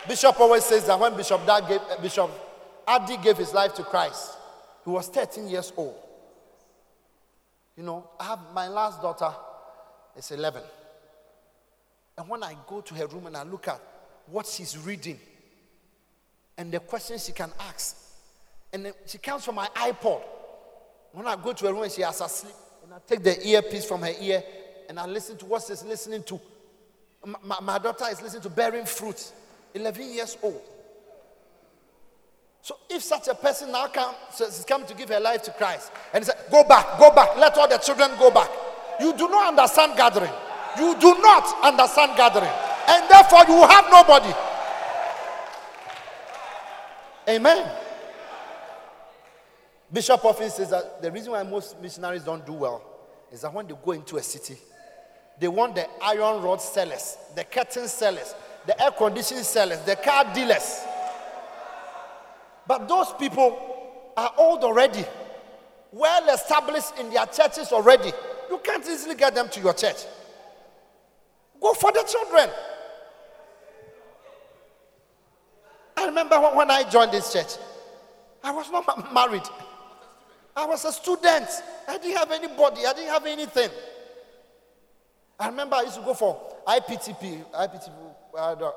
Bishop 0.07 0.39
always 0.39 0.65
says 0.65 0.87
that 0.87 0.99
when 0.99 1.15
Bishop 1.15 1.45
Dag 1.45 1.67
gave, 1.67 1.81
Bishop 2.01 2.31
Adi 2.89 3.17
gave 3.17 3.37
his 3.37 3.53
life 3.53 3.75
to 3.75 3.83
Christ, 3.83 4.37
he 4.83 4.89
was 4.89 5.07
13 5.07 5.47
years 5.47 5.71
old. 5.75 5.95
You 7.75 7.83
know, 7.83 8.09
I 8.19 8.25
have 8.25 8.39
my 8.53 8.67
last 8.67 9.01
daughter 9.01 9.33
is 10.15 10.31
11. 10.31 10.61
And 12.17 12.27
when 12.27 12.43
I 12.43 12.55
go 12.67 12.81
to 12.81 12.95
her 12.95 13.07
room 13.07 13.27
and 13.27 13.37
I 13.37 13.43
look 13.43 13.67
at 13.67 13.79
what 14.27 14.45
she's 14.45 14.77
reading, 14.77 15.19
and 16.59 16.73
the 16.73 16.79
questions 16.81 17.25
she 17.25 17.31
can 17.31 17.51
ask. 17.57 17.95
And 18.73 18.85
then 18.85 18.93
she 19.05 19.17
comes 19.17 19.45
from 19.45 19.55
my 19.55 19.67
iPod. 19.67 20.21
When 21.13 21.25
I 21.25 21.37
go 21.37 21.53
to 21.53 21.65
her 21.65 21.73
room 21.73 21.83
and 21.83 21.91
she 21.91 22.01
has 22.01 22.19
asleep, 22.19 22.53
and 22.83 22.93
I 22.93 22.97
take 23.07 23.23
the 23.23 23.47
earpiece 23.47 23.85
from 23.85 24.01
her 24.01 24.11
ear 24.19 24.43
and 24.89 24.99
I 24.99 25.05
listen 25.05 25.37
to 25.37 25.45
what 25.45 25.63
she's 25.65 25.83
listening 25.85 26.23
to. 26.23 26.39
My, 27.43 27.59
my 27.61 27.77
daughter 27.77 28.05
is 28.11 28.21
listening 28.21 28.41
to 28.43 28.49
Bearing 28.49 28.85
Fruit, 28.85 29.31
11 29.73 30.11
years 30.11 30.37
old. 30.43 30.61
So 32.61 32.77
if 32.89 33.01
such 33.01 33.27
a 33.27 33.35
person 33.35 33.71
now 33.71 33.87
comes, 33.87 34.15
is 34.41 34.65
coming 34.67 34.85
to 34.87 34.93
give 34.93 35.09
her 35.09 35.19
life 35.19 35.43
to 35.43 35.51
Christ, 35.51 35.91
and 36.13 36.23
he 36.23 36.29
said, 36.29 36.37
"Go 36.51 36.63
back, 36.63 36.99
go 36.99 37.11
back, 37.11 37.35
let 37.37 37.57
all 37.57 37.67
the 37.67 37.77
children 37.77 38.11
go 38.19 38.29
back," 38.29 38.49
you 38.99 39.13
do 39.13 39.27
not 39.29 39.47
understand 39.49 39.95
gathering. 39.95 40.31
You 40.77 40.95
do 40.99 41.15
not 41.19 41.63
understand 41.63 42.15
gathering, 42.15 42.51
and 42.87 43.09
therefore 43.09 43.45
you 43.47 43.61
have 43.65 43.89
nobody. 43.89 44.33
Amen. 47.27 47.71
Bishop 49.91 50.23
often 50.23 50.49
says 50.51 50.69
that 50.69 51.01
the 51.01 51.11
reason 51.11 51.31
why 51.31 51.41
most 51.43 51.79
missionaries 51.81 52.23
don't 52.23 52.45
do 52.45 52.53
well 52.53 52.81
is 53.31 53.41
that 53.41 53.53
when 53.53 53.67
they 53.67 53.73
go 53.83 53.91
into 53.91 54.17
a 54.17 54.23
city, 54.23 54.57
they 55.39 55.47
want 55.47 55.73
the 55.75 55.87
iron 56.03 56.41
rod 56.43 56.61
sellers, 56.61 57.17
the 57.35 57.43
curtain 57.43 57.87
sellers, 57.87 58.35
the 58.65 58.79
air 58.79 58.91
conditioning 58.91 59.43
sellers, 59.43 59.79
the 59.81 59.95
car 59.95 60.25
dealers. 60.33 60.81
But 62.69 62.87
those 62.87 63.11
people 63.13 63.57
are 64.15 64.31
old 64.37 64.63
already, 64.63 65.03
well 65.91 66.31
established 66.31 66.99
in 66.99 67.09
their 67.09 67.25
churches 67.25 67.71
already. 67.71 68.11
You 68.47 68.59
can't 68.59 68.87
easily 68.87 69.15
get 69.15 69.33
them 69.33 69.49
to 69.49 69.59
your 69.59 69.73
church. 69.73 70.05
Go 71.59 71.73
for 71.73 71.91
the 71.91 72.03
children. 72.03 72.47
I 75.97 76.05
remember 76.05 76.35
when 76.39 76.69
I 76.69 76.87
joined 76.87 77.11
this 77.11 77.33
church, 77.33 77.57
I 78.43 78.51
was 78.51 78.69
not 78.69 79.13
married. 79.15 79.49
I 80.55 80.67
was 80.67 80.85
a 80.85 80.91
student. 80.91 81.47
I 81.87 81.97
didn't 81.97 82.17
have 82.17 82.31
anybody. 82.31 82.85
I 82.85 82.93
didn't 82.93 83.09
have 83.09 83.25
anything. 83.25 83.71
I 85.39 85.47
remember 85.47 85.75
I 85.75 85.81
used 85.81 85.95
to 85.95 86.01
go 86.03 86.13
for 86.13 86.39
IPTP, 86.67 87.45
IPTP, 87.51 88.71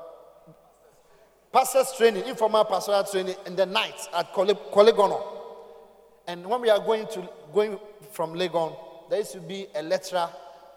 pastors 1.53 1.93
training, 1.95 2.27
informal 2.27 2.65
pastoral 2.65 3.03
training 3.03 3.35
in 3.45 3.55
the 3.55 3.65
night 3.65 4.07
at 4.13 4.33
Korle 4.33 5.21
And 6.27 6.45
when 6.45 6.61
we 6.61 6.69
are 6.69 6.79
going 6.79 7.05
to 7.09 7.29
going 7.53 7.79
from 8.11 8.33
Legon, 8.33 8.75
there 9.09 9.19
used 9.19 9.33
to 9.33 9.39
be 9.39 9.67
a 9.75 9.83
lecturer 9.83 10.27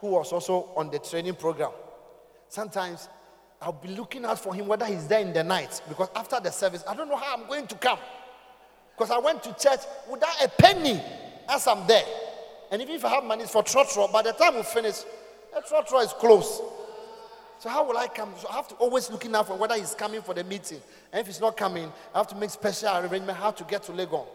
who 0.01 0.09
was 0.11 0.33
also 0.33 0.69
on 0.77 0.91
the 0.91 0.99
training 0.99 1.35
program. 1.35 1.71
Sometimes 2.49 3.09
I'll 3.61 3.73
be 3.73 3.89
looking 3.89 4.27
out 4.27 4.39
for 4.39 4.55
him 4.55 4.67
whether 4.67 4.85
he's 4.85 5.09
there 5.09 5.21
in 5.21 5.33
the 5.33 5.43
night 5.43 5.81
because 5.89 6.11
after 6.15 6.39
the 6.39 6.51
service, 6.51 6.85
I 6.87 6.95
don't 6.95 7.09
know 7.09 7.17
how 7.17 7.37
I'm 7.37 7.47
going 7.49 7.67
to 7.69 7.75
come. 7.77 7.99
Because 8.95 9.11
I 9.11 9.19
went 9.19 9.43
to 9.45 9.53
church 9.55 9.81
without 10.11 10.43
a 10.45 10.49
penny 10.49 11.01
as 11.49 11.67
I'm 11.67 11.87
there. 11.87 12.05
And 12.71 12.83
even 12.83 12.95
if 12.95 13.05
I 13.05 13.09
have 13.09 13.25
money 13.25 13.45
it's 13.45 13.53
for 13.53 13.63
trotro, 13.63 14.13
by 14.13 14.23
the 14.23 14.33
time 14.33 14.57
we 14.57 14.63
finish, 14.63 15.03
the 15.55 15.61
trotro 15.63 16.05
is 16.05 16.13
closed. 16.13 16.61
So 17.59 17.69
how 17.69 17.87
will 17.87 17.97
I 17.97 18.09
come? 18.09 18.33
So 18.39 18.49
I 18.49 18.57
have 18.57 18.69
to 18.69 18.75
always 18.77 19.11
looking 19.11 19.35
out 19.35 19.47
for 19.47 19.57
whether 19.57 19.75
he's 19.75 19.95
coming 19.95 20.23
for 20.23 20.35
the 20.35 20.45
meeting. 20.45 20.81
And 21.13 21.21
if 21.21 21.27
he's 21.27 21.41
not 21.41 21.57
coming, 21.57 21.91
I 22.15 22.19
have 22.19 22.27
to 22.29 22.37
make 22.37 22.51
special 22.51 22.97
arrangement 22.97 23.39
how 23.39 23.51
to 23.51 23.65
get 23.65 23.83
to 23.85 23.93
Legon. 23.93 24.27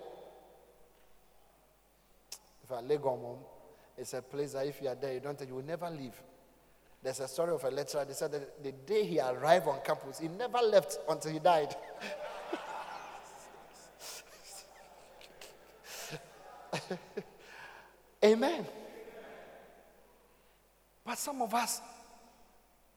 If 2.64 2.72
I 2.72 2.82
Legon, 2.82 3.22
mom, 3.22 3.38
it's 3.98 4.14
a 4.14 4.22
place 4.22 4.54
that 4.54 4.66
if 4.66 4.82
you 4.82 4.88
are 4.88 4.96
there, 4.96 5.14
you 5.14 5.20
don't 5.20 5.38
think 5.38 5.50
you 5.50 5.56
will 5.56 5.66
never 5.66 5.90
leave. 5.90 6.16
There's 7.04 7.20
a 7.20 7.28
story 7.28 7.52
of 7.52 7.64
a 7.64 7.70
lecturer. 7.70 8.06
They 8.06 8.14
said 8.14 8.32
that 8.32 8.64
the 8.64 8.72
day 8.72 9.06
he 9.06 9.20
arrived 9.20 9.68
on 9.68 9.80
campus, 9.84 10.20
he 10.20 10.28
never 10.28 10.60
left 10.60 11.00
until 11.10 11.32
he 11.32 11.40
died. 11.40 11.76
Amen. 18.24 18.66
But 21.04 21.18
some 21.18 21.42
of 21.42 21.54
us, 21.54 21.82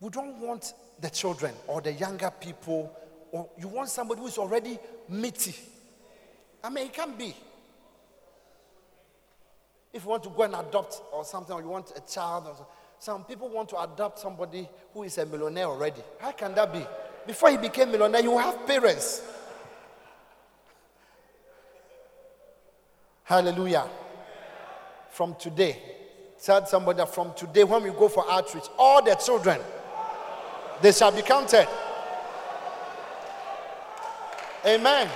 we 0.04 0.10
don't 0.10 0.38
want 0.38 0.74
the 1.00 1.08
children 1.08 1.54
or 1.66 1.80
the 1.80 1.90
younger 1.90 2.30
people, 2.38 2.94
or 3.32 3.48
you 3.58 3.68
want 3.68 3.88
somebody 3.88 4.20
who's 4.20 4.36
already 4.36 4.78
meaty. 5.08 5.54
I 6.62 6.68
mean, 6.68 6.88
it 6.88 6.92
can 6.92 7.16
be. 7.16 7.34
If 9.94 10.02
you 10.04 10.10
want 10.10 10.22
to 10.24 10.28
go 10.28 10.42
and 10.42 10.56
adopt 10.56 11.00
or 11.10 11.24
something, 11.24 11.56
or 11.56 11.62
you 11.62 11.68
want 11.68 11.90
a 11.96 12.02
child, 12.12 12.48
or 12.48 12.66
some 12.98 13.24
people 13.24 13.48
want 13.48 13.70
to 13.70 13.80
adopt 13.80 14.18
somebody 14.18 14.68
who 14.92 15.04
is 15.04 15.16
a 15.16 15.24
millionaire 15.24 15.64
already. 15.64 16.02
How 16.18 16.32
can 16.32 16.54
that 16.54 16.70
be? 16.70 16.84
Before 17.26 17.48
he 17.48 17.56
became 17.56 17.90
millionaire, 17.90 18.22
you 18.22 18.36
have 18.36 18.66
parents. 18.66 19.22
Hallelujah. 23.22 23.88
From 25.08 25.34
today, 25.36 25.80
tell 26.42 26.66
somebody 26.66 26.98
that 26.98 27.14
from 27.14 27.32
today, 27.32 27.64
when 27.64 27.82
we 27.82 27.88
go 27.88 28.10
for 28.10 28.30
outreach, 28.30 28.64
all 28.76 29.02
the 29.02 29.14
children, 29.14 29.62
they 30.80 30.92
shall 30.92 31.12
be 31.12 31.22
counted. 31.22 31.68
Amen. 34.66 35.08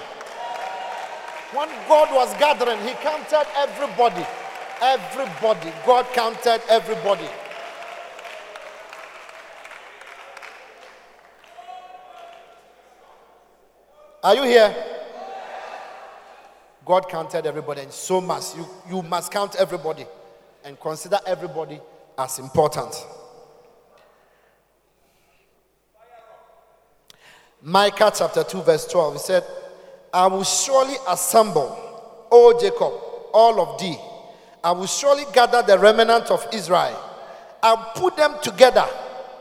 When 1.52 1.68
God 1.88 2.14
was 2.14 2.32
gathering, 2.38 2.78
He 2.86 2.92
counted 2.94 3.46
everybody. 3.56 4.26
Everybody. 4.82 5.72
God 5.86 6.06
counted 6.12 6.60
everybody. 6.68 7.28
Are 14.22 14.34
you 14.34 14.42
here? 14.42 14.74
God 16.84 17.08
counted 17.08 17.46
everybody, 17.46 17.82
and 17.82 17.92
so 17.92 18.20
must 18.20 18.56
you. 18.56 18.66
You 18.90 19.02
must 19.02 19.32
count 19.32 19.56
everybody 19.56 20.04
and 20.64 20.78
consider 20.78 21.18
everybody 21.26 21.80
as 22.18 22.38
important. 22.38 22.94
Micah 27.62 28.12
chapter 28.14 28.44
2, 28.44 28.62
verse 28.62 28.86
12, 28.86 29.12
he 29.14 29.18
said, 29.18 29.44
I 30.12 30.26
will 30.26 30.44
surely 30.44 30.94
assemble, 31.08 32.26
O 32.30 32.58
Jacob, 32.60 32.92
all 33.32 33.60
of 33.60 33.80
thee. 33.80 33.98
I 34.62 34.72
will 34.72 34.86
surely 34.86 35.24
gather 35.32 35.62
the 35.62 35.78
remnant 35.78 36.30
of 36.30 36.46
Israel. 36.52 36.98
I'll 37.62 37.92
put 37.94 38.16
them 38.16 38.34
together 38.42 38.86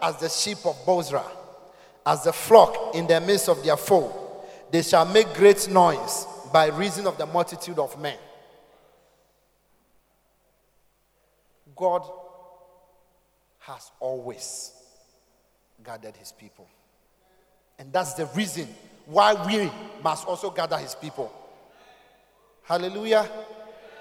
as 0.01 0.18
the 0.18 0.30
sheep 0.30 0.57
of 0.65 0.76
Bozrah, 0.86 1.26
as 2.05 2.24
the 2.24 2.34
flock 2.34 2.95
in 2.95 3.07
the 3.07 3.22
midst 3.22 3.49
of 3.49 3.63
their 3.63 3.78
fold. 3.78 4.13
They 4.72 4.82
shall 4.82 5.05
make 5.05 5.34
great 5.34 5.70
noise 5.70 6.26
by 6.51 6.68
reason 6.68 7.07
of 7.07 7.18
the 7.18 7.26
multitude 7.26 7.80
of 7.80 7.99
men. 8.01 8.18
God 11.76 12.01
has 13.59 13.91
always 13.99 14.72
gathered 15.84 16.15
his 16.18 16.32
people. 16.32 16.68
And 17.80 17.94
that's 17.94 18.14
the 18.14 18.26
reason 18.28 18.68
why 19.06 19.34
we 19.46 19.72
must 20.04 20.28
also 20.28 20.50
gather 20.50 20.78
his 20.78 20.96
people. 20.96 21.32
Hallelujah. 22.64 23.30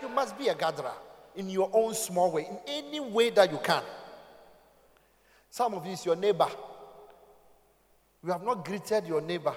You 0.02 0.08
must 0.08 0.38
be 0.38 0.48
a 0.48 0.54
gatherer 0.54 0.92
in 1.36 1.50
your 1.50 1.70
own 1.72 1.94
small 1.94 2.32
way, 2.32 2.46
in 2.48 2.58
any 2.66 3.00
way 3.00 3.30
that 3.30 3.50
you 3.50 3.58
can. 3.58 3.82
Some 5.50 5.74
of 5.74 5.86
you 5.86 5.92
is 5.92 6.04
your 6.04 6.16
neighbor. 6.16 6.48
You 8.24 8.32
have 8.32 8.42
not 8.42 8.64
greeted 8.64 9.06
your 9.06 9.20
neighbor 9.20 9.54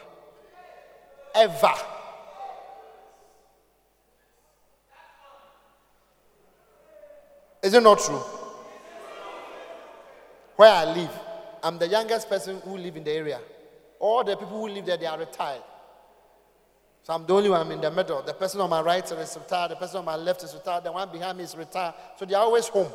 ever. 1.34 1.74
Is 7.64 7.74
it 7.74 7.84
not 7.84 8.00
true? 8.00 8.22
Where 10.56 10.72
I 10.72 10.86
live, 10.86 11.12
I'm 11.64 11.78
the 11.78 11.88
youngest 11.88 12.30
person 12.30 12.62
who 12.62 12.78
live 12.78 12.96
in 12.96 13.04
the 13.04 13.12
area. 13.12 13.40
All 14.00 14.24
the 14.24 14.36
people 14.36 14.60
who 14.60 14.70
live 14.70 14.86
there, 14.86 14.97
they 14.97 15.06
are 15.06 15.20
retired. 15.20 15.62
So 17.04 17.14
I'm 17.14 17.26
the 17.26 17.34
only 17.34 17.50
one 17.50 17.62
I'm 17.62 17.72
in 17.72 17.82
the 17.82 17.91
middle. 17.91 18.22
The 18.22 18.34
person 18.34 18.62
on 18.62 18.70
my 18.70 18.82
right 18.82 19.04
is 19.04 19.38
retired. 19.38 19.72
The 19.72 19.76
person 19.76 20.00
on 20.00 20.06
my 20.06 20.16
left 20.16 20.43
is 20.43 20.54
retired. 20.54 20.84
The 20.84 20.91
one 20.91 21.12
behind 21.12 21.38
me 21.38 21.43
is 21.43 21.56
retired. 21.56 21.93
So 22.18 22.26
they're 22.26 22.38
always 22.38 22.68
home. 22.68 22.91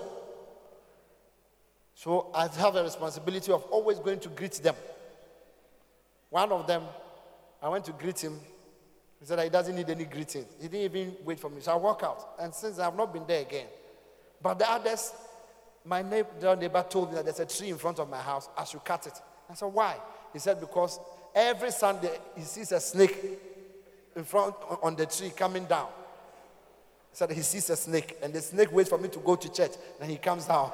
So 1.95 2.31
I 2.35 2.49
have 2.49 2.77
a 2.77 2.83
responsibility 2.83 3.53
of 3.53 3.65
always 3.65 3.99
going 3.99 4.21
to 4.21 4.29
greet 4.29 4.55
them. 4.55 4.75
One 6.31 6.51
of 6.53 6.67
them, 6.67 6.83
I 7.63 7.69
went 7.69 7.85
to 7.87 7.93
greet 7.93 8.19
him. 8.19 8.39
He 9.21 9.27
said 9.27 9.39
he 9.41 9.49
doesn't 9.49 9.75
need 9.75 9.89
any 9.89 10.05
greeting. 10.05 10.45
He 10.61 10.69
didn't 10.69 10.97
even 10.97 11.17
wait 11.25 11.41
for 11.41 11.49
me. 11.49 11.61
So 11.61 11.73
I 11.73 11.77
walk 11.77 12.03
out. 12.03 12.35
And 12.41 12.53
since 12.53 12.79
I've 12.79 12.97
not 12.97 13.13
been 13.13 13.27
there 13.27 13.43
again, 13.43 13.67
but 14.43 14.59
the 14.59 14.71
others, 14.71 15.13
my 15.85 16.03
neighbor, 16.03 16.57
neighbor 16.57 16.85
told 16.89 17.11
me 17.11 17.17
that 17.17 17.25
there's 17.25 17.41
a 17.41 17.47
tree 17.47 17.71
in 17.71 17.79
front 17.79 17.99
of 17.99 18.11
my 18.11 18.21
house. 18.21 18.49
I 18.57 18.65
should 18.65 18.85
cut 18.85 19.07
it. 19.07 19.15
I 19.49 19.55
said, 19.55 19.67
why? 19.67 19.97
He 20.35 20.41
said, 20.41 20.59
because 20.61 20.99
every 21.33 21.71
Sunday 21.71 22.11
he 22.37 22.43
sees 22.43 22.73
a 22.73 22.81
snake 22.81 23.17
in 24.17 24.25
front 24.25 24.55
on 24.83 24.97
the 24.97 25.07
tree 25.07 25.31
coming 25.31 25.65
down. 25.65 25.87
He 27.13 27.17
said 27.17 27.31
he 27.31 27.43
sees 27.43 27.71
a 27.71 27.77
snake, 27.77 28.19
and 28.21 28.35
the 28.35 28.43
snake 28.43 28.73
waits 28.73 28.91
for 28.91 28.99
me 28.99 29.09
to 29.11 29.21
go 29.21 29.37
to 29.37 29.53
church, 29.53 29.71
and 30.01 30.11
he 30.11 30.17
comes 30.17 30.47
down. 30.47 30.73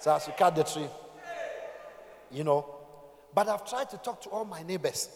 so 0.00 0.12
I 0.12 0.18
should 0.18 0.36
cut 0.36 0.56
the 0.56 0.64
tree. 0.64 0.88
You 2.32 2.42
know, 2.44 2.66
But 3.32 3.48
I've 3.48 3.68
tried 3.68 3.88
to 3.90 3.96
talk 3.98 4.20
to 4.22 4.30
all 4.30 4.44
my 4.44 4.62
neighbors. 4.64 5.08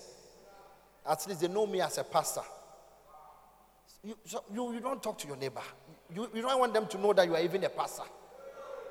At 1.05 1.27
least 1.27 1.41
they 1.41 1.49
know 1.49 1.67
me 1.67 1.81
as 1.81 1.99
a 1.99 2.05
pastor. 2.05 2.43
You, 4.05 4.17
so 4.25 4.45
you, 4.53 4.75
you 4.75 4.81
don't 4.81 5.03
talk 5.03 5.19
to 5.19 5.27
your 5.27 5.37
neighbor. 5.37 5.63
You, 6.15 6.29
you 6.33 6.43
don't 6.43 6.61
want 6.61 6.75
them 6.75 6.87
to 6.87 6.99
know 6.99 7.13
that 7.13 7.27
you 7.27 7.35
are 7.35 7.41
even 7.43 7.65
a 7.65 7.69
pastor 7.69 8.05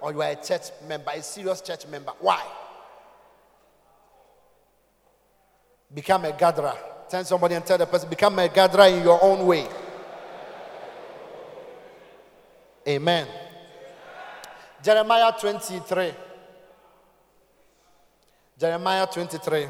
or 0.03 0.11
you 0.11 0.21
are 0.21 0.31
a 0.31 0.35
church 0.35 0.63
member, 0.85 1.11
a 1.15 1.23
serious 1.23 1.61
church 1.61 1.87
member. 1.87 2.11
Why? 2.19 2.43
Become 5.93 6.25
a 6.25 6.33
gatherer. 6.33 6.75
Tell 7.09 7.23
somebody 7.23 7.55
and 7.55 7.65
tell 7.65 7.77
the 7.77 7.85
person, 7.85 8.09
become 8.09 8.37
a 8.37 8.49
gatherer 8.49 8.87
in 8.87 9.01
your 9.01 9.23
own 9.23 9.47
way. 9.47 9.65
Amen. 12.85 13.27
Jeremiah 14.83 15.31
23. 15.39 16.11
Jeremiah 18.59 19.07
23, 19.07 19.67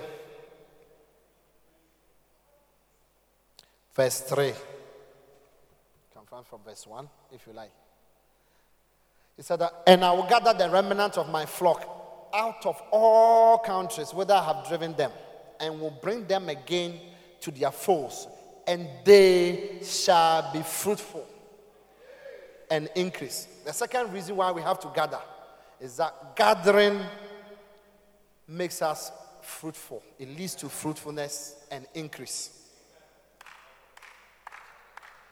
verse 3.95 4.19
3. 4.21 4.53
Come 6.15 6.43
from 6.43 6.59
verse 6.65 6.88
1, 6.88 7.07
if 7.31 7.45
you 7.45 7.53
like. 7.53 7.82
He 9.36 9.41
said, 9.41 9.61
And 9.88 10.03
I 10.03 10.11
will 10.11 10.27
gather 10.27 10.53
the 10.53 10.69
remnant 10.69 11.17
of 11.17 11.29
my 11.29 11.45
flock 11.45 12.29
out 12.34 12.65
of 12.65 12.81
all 12.91 13.59
countries 13.59 14.13
whither 14.13 14.34
I 14.34 14.43
have 14.43 14.67
driven 14.67 14.93
them, 14.93 15.11
and 15.59 15.79
will 15.79 15.97
bring 16.01 16.25
them 16.25 16.49
again 16.49 16.99
to 17.41 17.51
their 17.51 17.71
folds, 17.71 18.27
and 18.65 18.88
they 19.03 19.79
shall 19.84 20.51
be 20.51 20.61
fruitful 20.61 21.27
and 22.71 22.89
increase. 22.95 23.47
The 23.65 23.73
second 23.73 24.11
reason 24.13 24.36
why 24.36 24.51
we 24.51 24.61
have 24.61 24.79
to 24.79 24.91
gather 24.95 25.19
is 25.79 25.97
that 25.97 26.36
gathering 26.36 27.01
makes 28.47 28.81
us 28.81 29.11
fruitful. 29.41 30.01
It 30.17 30.29
leads 30.29 30.55
to 30.55 30.69
fruitfulness 30.69 31.55
and 31.69 31.86
increase. 31.93 32.49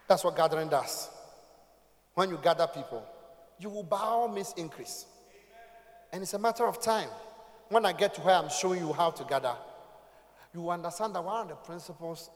That's 0.07 0.23
what 0.23 0.35
gathering 0.35 0.67
does. 0.67 1.09
When 2.13 2.29
you 2.29 2.39
gather 2.43 2.67
people, 2.67 3.03
you 3.61 3.69
will 3.69 3.83
by 3.83 3.99
all 3.99 4.27
means 4.27 4.53
increase. 4.57 5.05
And 6.11 6.23
it's 6.23 6.33
a 6.33 6.39
matter 6.39 6.65
of 6.65 6.81
time. 6.81 7.09
When 7.69 7.85
I 7.85 7.93
get 7.93 8.13
to 8.15 8.21
where 8.21 8.35
I'm 8.35 8.49
showing 8.49 8.79
you 8.79 8.91
how 8.91 9.11
to 9.11 9.23
gather, 9.23 9.55
you 10.53 10.69
understand 10.69 11.15
that 11.15 11.23
one 11.23 11.43
of 11.43 11.49
the 11.49 11.55
principles 11.55 12.29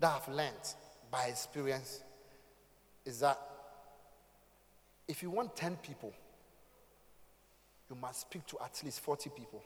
that 0.00 0.20
I've 0.20 0.34
learned 0.34 0.74
by 1.10 1.26
experience 1.26 2.02
is 3.04 3.20
that 3.20 3.38
if 5.06 5.22
you 5.22 5.30
want 5.30 5.56
10 5.56 5.76
people, 5.76 6.12
you 7.88 7.96
must 7.96 8.20
speak 8.20 8.46
to 8.48 8.58
at 8.62 8.78
least 8.84 9.00
40 9.00 9.30
people. 9.30 9.62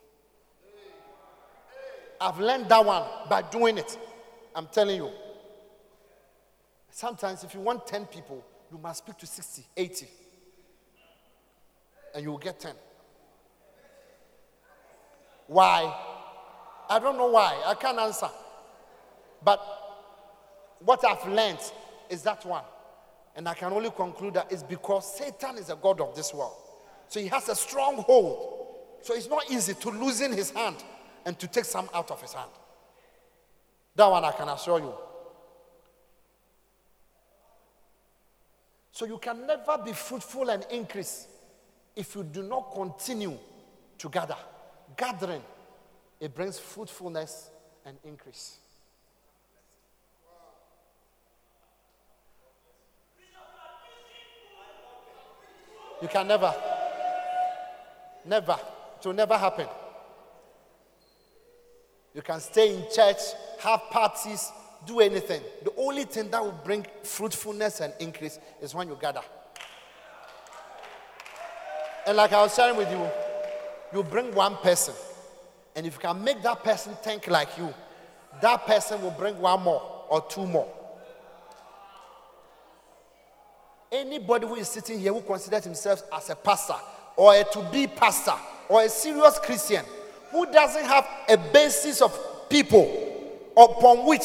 I've 2.20 2.38
learned 2.38 2.68
that 2.68 2.84
one 2.84 3.02
by 3.28 3.42
doing 3.42 3.78
it. 3.78 3.98
I'm 4.54 4.68
telling 4.68 4.96
you. 4.96 5.10
Sometimes, 6.90 7.42
if 7.42 7.54
you 7.54 7.60
want 7.60 7.86
10 7.86 8.06
people, 8.06 8.44
you 8.70 8.78
must 8.78 8.98
speak 8.98 9.16
to 9.18 9.26
60, 9.26 9.64
80, 9.76 10.06
and 12.14 12.22
you 12.22 12.30
will 12.30 12.38
get 12.38 12.60
10. 12.60 12.74
Why? 15.46 15.94
I 16.88 16.98
don't 16.98 17.16
know 17.16 17.30
why. 17.30 17.62
I 17.66 17.74
can't 17.74 17.98
answer. 17.98 18.28
But 19.44 19.60
what 20.80 21.04
I've 21.04 21.26
learned 21.26 21.60
is 22.08 22.22
that 22.22 22.44
one. 22.44 22.64
And 23.34 23.48
I 23.48 23.54
can 23.54 23.72
only 23.72 23.90
conclude 23.90 24.34
that 24.34 24.52
it's 24.52 24.62
because 24.62 25.16
Satan 25.16 25.56
is 25.58 25.70
a 25.70 25.76
God 25.76 26.00
of 26.00 26.14
this 26.14 26.34
world. 26.34 26.56
So 27.08 27.20
he 27.20 27.28
has 27.28 27.48
a 27.48 27.54
stronghold. 27.54 28.66
So 29.02 29.14
it's 29.14 29.28
not 29.28 29.50
easy 29.50 29.74
to 29.74 29.90
loosen 29.90 30.32
his 30.32 30.50
hand 30.50 30.76
and 31.24 31.38
to 31.38 31.46
take 31.46 31.64
some 31.64 31.88
out 31.94 32.10
of 32.10 32.20
his 32.20 32.32
hand. 32.32 32.50
That 33.96 34.06
one 34.06 34.24
I 34.24 34.32
can 34.32 34.48
assure 34.48 34.80
you. 34.80 34.94
So 38.92 39.06
you 39.06 39.18
can 39.18 39.46
never 39.46 39.78
be 39.84 39.92
fruitful 39.92 40.50
and 40.50 40.66
increase 40.70 41.26
if 41.94 42.14
you 42.14 42.24
do 42.24 42.42
not 42.42 42.72
continue 42.74 43.38
to 43.98 44.08
gather. 44.08 44.36
Gathering, 44.96 45.42
it 46.20 46.34
brings 46.34 46.58
fruitfulness 46.58 47.50
and 47.84 47.96
increase. 48.04 48.58
You 56.00 56.08
can 56.08 56.26
never, 56.26 56.52
never, 58.24 58.58
it 58.98 59.06
will 59.06 59.12
never 59.12 59.38
happen. 59.38 59.68
You 62.12 62.22
can 62.22 62.40
stay 62.40 62.74
in 62.76 62.84
church, 62.92 63.18
have 63.60 63.82
parties, 63.90 64.50
do 64.84 64.98
anything. 64.98 65.42
The 65.62 65.72
only 65.76 66.04
thing 66.04 66.28
that 66.30 66.42
will 66.42 66.60
bring 66.64 66.84
fruitfulness 67.04 67.80
and 67.80 67.92
increase 68.00 68.38
is 68.60 68.74
when 68.74 68.88
you 68.88 68.98
gather. 69.00 69.22
And 72.06 72.16
like 72.16 72.32
I 72.32 72.42
was 72.42 72.54
sharing 72.54 72.76
with 72.76 72.90
you, 72.90 73.08
you 73.92 74.02
bring 74.02 74.34
one 74.34 74.56
person, 74.56 74.94
and 75.76 75.86
if 75.86 75.94
you 75.94 76.00
can 76.00 76.22
make 76.24 76.42
that 76.42 76.64
person 76.64 76.94
think 77.02 77.28
like 77.28 77.56
you, 77.58 77.72
that 78.40 78.66
person 78.66 79.00
will 79.02 79.10
bring 79.12 79.38
one 79.38 79.62
more 79.62 80.04
or 80.08 80.22
two 80.28 80.46
more. 80.46 80.68
Anybody 83.90 84.46
who 84.46 84.54
is 84.56 84.68
sitting 84.68 84.98
here 84.98 85.12
who 85.12 85.20
considers 85.20 85.64
himself 85.64 86.02
as 86.12 86.30
a 86.30 86.34
pastor 86.34 86.74
or 87.14 87.34
a 87.34 87.44
to 87.44 87.62
be 87.70 87.86
pastor 87.86 88.34
or 88.68 88.82
a 88.82 88.88
serious 88.88 89.38
Christian 89.38 89.84
who 90.30 90.50
doesn't 90.50 90.84
have 90.84 91.06
a 91.28 91.36
basis 91.36 92.00
of 92.00 92.18
people 92.48 93.50
upon 93.56 94.06
which 94.06 94.24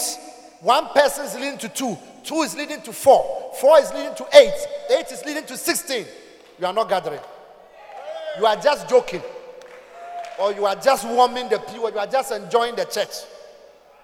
one 0.62 0.88
person 0.88 1.26
is 1.26 1.36
leading 1.36 1.58
to 1.60 1.70
two, 1.70 1.98
two 2.24 2.42
is 2.42 2.56
leading 2.56 2.82
to 2.82 2.94
four, 2.94 3.54
four 3.60 3.78
is 3.80 3.92
leading 3.94 4.16
to 4.16 4.26
eight, 4.34 4.54
eight 4.90 5.12
is 5.12 5.24
leading 5.26 5.46
to 5.46 5.58
16, 5.58 6.06
you 6.60 6.66
are 6.66 6.74
not 6.74 6.90
gathering. 6.90 7.20
You 8.38 8.46
are 8.46 8.56
just 8.56 8.88
joking. 8.88 9.22
Or 10.40 10.54
you 10.54 10.66
are 10.66 10.76
just 10.76 11.08
warming 11.08 11.50
the 11.50 11.58
pew, 11.60 11.82
or 11.82 11.92
you 11.92 11.98
are 11.98 12.08
just 12.08 12.32
enjoying 12.32 12.76
the 12.76 12.86
church. 12.86 13.10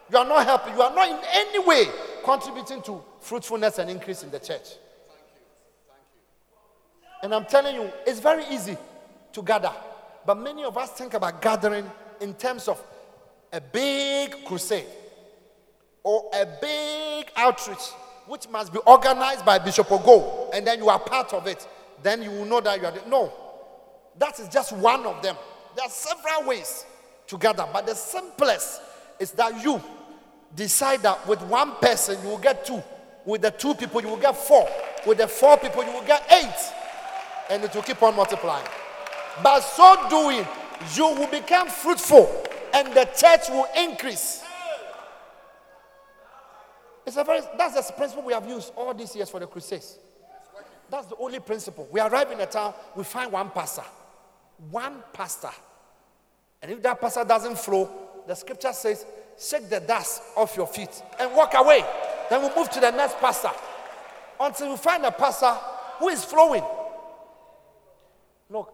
You 0.10 0.18
are 0.18 0.26
not 0.26 0.46
helping. 0.46 0.74
You 0.74 0.82
are 0.82 0.94
not 0.94 1.08
in 1.08 1.20
any 1.32 1.60
way 1.60 1.86
contributing 2.24 2.82
to 2.84 3.02
fruitfulness 3.20 3.78
and 3.78 3.90
increase 3.90 4.24
in 4.24 4.32
the 4.32 4.40
church. 4.40 4.48
Thank 4.48 5.20
you. 5.36 5.42
Thank 5.88 6.02
you. 7.02 7.10
And 7.24 7.36
I'm 7.36 7.46
telling 7.46 7.76
you, 7.76 7.92
it's 8.08 8.20
very 8.20 8.46
easy 8.50 8.78
to 9.34 9.42
gather. 9.44 9.72
But 10.26 10.40
many 10.40 10.64
of 10.64 10.78
us 10.78 10.92
think 10.92 11.14
about 11.14 11.42
gathering 11.42 11.90
in 12.20 12.34
terms 12.34 12.68
of 12.68 12.84
a 13.52 13.62
big 13.62 14.46
crusade 14.46 14.88
or 16.02 16.30
a 16.34 16.48
big 16.60 17.32
outreach, 17.36 17.92
which 18.28 18.50
must 18.50 18.74
be 18.74 18.80
organized 18.88 19.46
by 19.46 19.60
Bishop 19.60 19.88
Ogo, 19.88 20.50
and 20.54 20.66
then 20.66 20.80
you 20.80 20.90
are 20.90 21.00
part 21.00 21.34
of 21.34 21.46
it. 21.46 21.68
Then 22.02 22.24
you 22.24 22.32
will 22.32 22.46
know 22.46 22.62
that 22.62 22.82
you 22.82 22.88
are. 22.88 22.94
No, 23.08 23.32
that 24.20 24.39
is 24.39 24.47
just 24.49 24.72
one 24.74 25.05
of 25.05 25.22
them. 25.22 25.36
There 25.76 25.86
are 25.86 25.89
several 25.89 26.49
ways 26.49 26.86
to 27.28 27.38
gather, 27.38 27.68
but 27.72 27.86
the 27.88 27.95
simplest 27.95 28.82
is 29.20 29.32
that 29.32 29.64
you 29.64 29.82
decide 30.55 31.01
that 31.01 31.28
with 31.28 31.41
one 31.43 31.76
person 31.76 32.22
you 32.24 32.30
will 32.30 32.38
get 32.38 32.66
two, 32.66 32.82
with 33.26 33.41
the 33.41 33.51
two 33.51 33.74
people 33.74 34.01
you 34.01 34.09
will 34.09 34.18
get 34.18 34.36
four, 34.36 34.68
with 35.05 35.18
the 35.18 35.28
four 35.28 35.57
people 35.57 35.84
you 35.84 35.91
will 35.91 36.05
get 36.05 36.24
eight, 36.32 36.74
and 37.49 37.64
it 37.64 37.74
will 37.74 37.82
keep 37.82 38.01
on 38.03 38.16
multiplying. 38.16 38.68
By 39.41 39.59
so 39.59 40.07
doing, 40.09 40.45
you 40.95 41.07
will 41.07 41.28
become 41.28 41.68
fruitful 41.68 42.30
and 42.74 42.93
the 42.93 43.05
church 43.16 43.49
will 43.49 43.68
increase. 43.78 44.43
It's 47.05 47.18
a 47.18 47.24
very, 47.24 47.41
that's 47.57 47.88
the 47.88 47.93
principle 47.93 48.24
we 48.24 48.34
have 48.34 48.47
used 48.47 48.72
all 48.76 48.93
these 48.93 49.16
years 49.16 49.30
for 49.30 49.39
the 49.39 49.47
crusades. 49.47 49.97
That's 50.89 51.07
the 51.07 51.16
only 51.18 51.39
principle. 51.39 51.88
We 51.91 51.99
arrive 51.99 52.32
in 52.32 52.39
a 52.39 52.45
town, 52.45 52.74
we 52.95 53.03
find 53.03 53.32
one 53.32 53.49
pastor. 53.49 53.84
One 54.70 55.03
pastor. 55.11 55.49
And 56.61 56.72
if 56.72 56.82
that 56.84 57.01
pastor 57.01 57.24
doesn't 57.26 57.57
flow, 57.57 57.89
the 58.28 58.36
scripture 58.36 58.74
says, 58.74 59.05
shake 59.39 59.70
the 59.70 59.80
dust 59.80 60.22
off 60.36 60.55
your 60.55 60.68
feet 60.68 61.01
and 61.20 61.34
walk 61.34 61.53
away. 61.55 61.84
Then 62.30 62.41
we 62.41 62.55
move 62.55 62.70
to 62.70 62.80
the 62.80 62.91
next 62.91 63.18
pastor 63.18 63.51
until 64.39 64.72
we 64.72 64.78
find 64.78 65.05
a 65.05 65.11
pastor 65.11 65.53
who 65.99 66.09
is 66.09 66.24
flowing. 66.24 66.64
Look, 68.49 68.74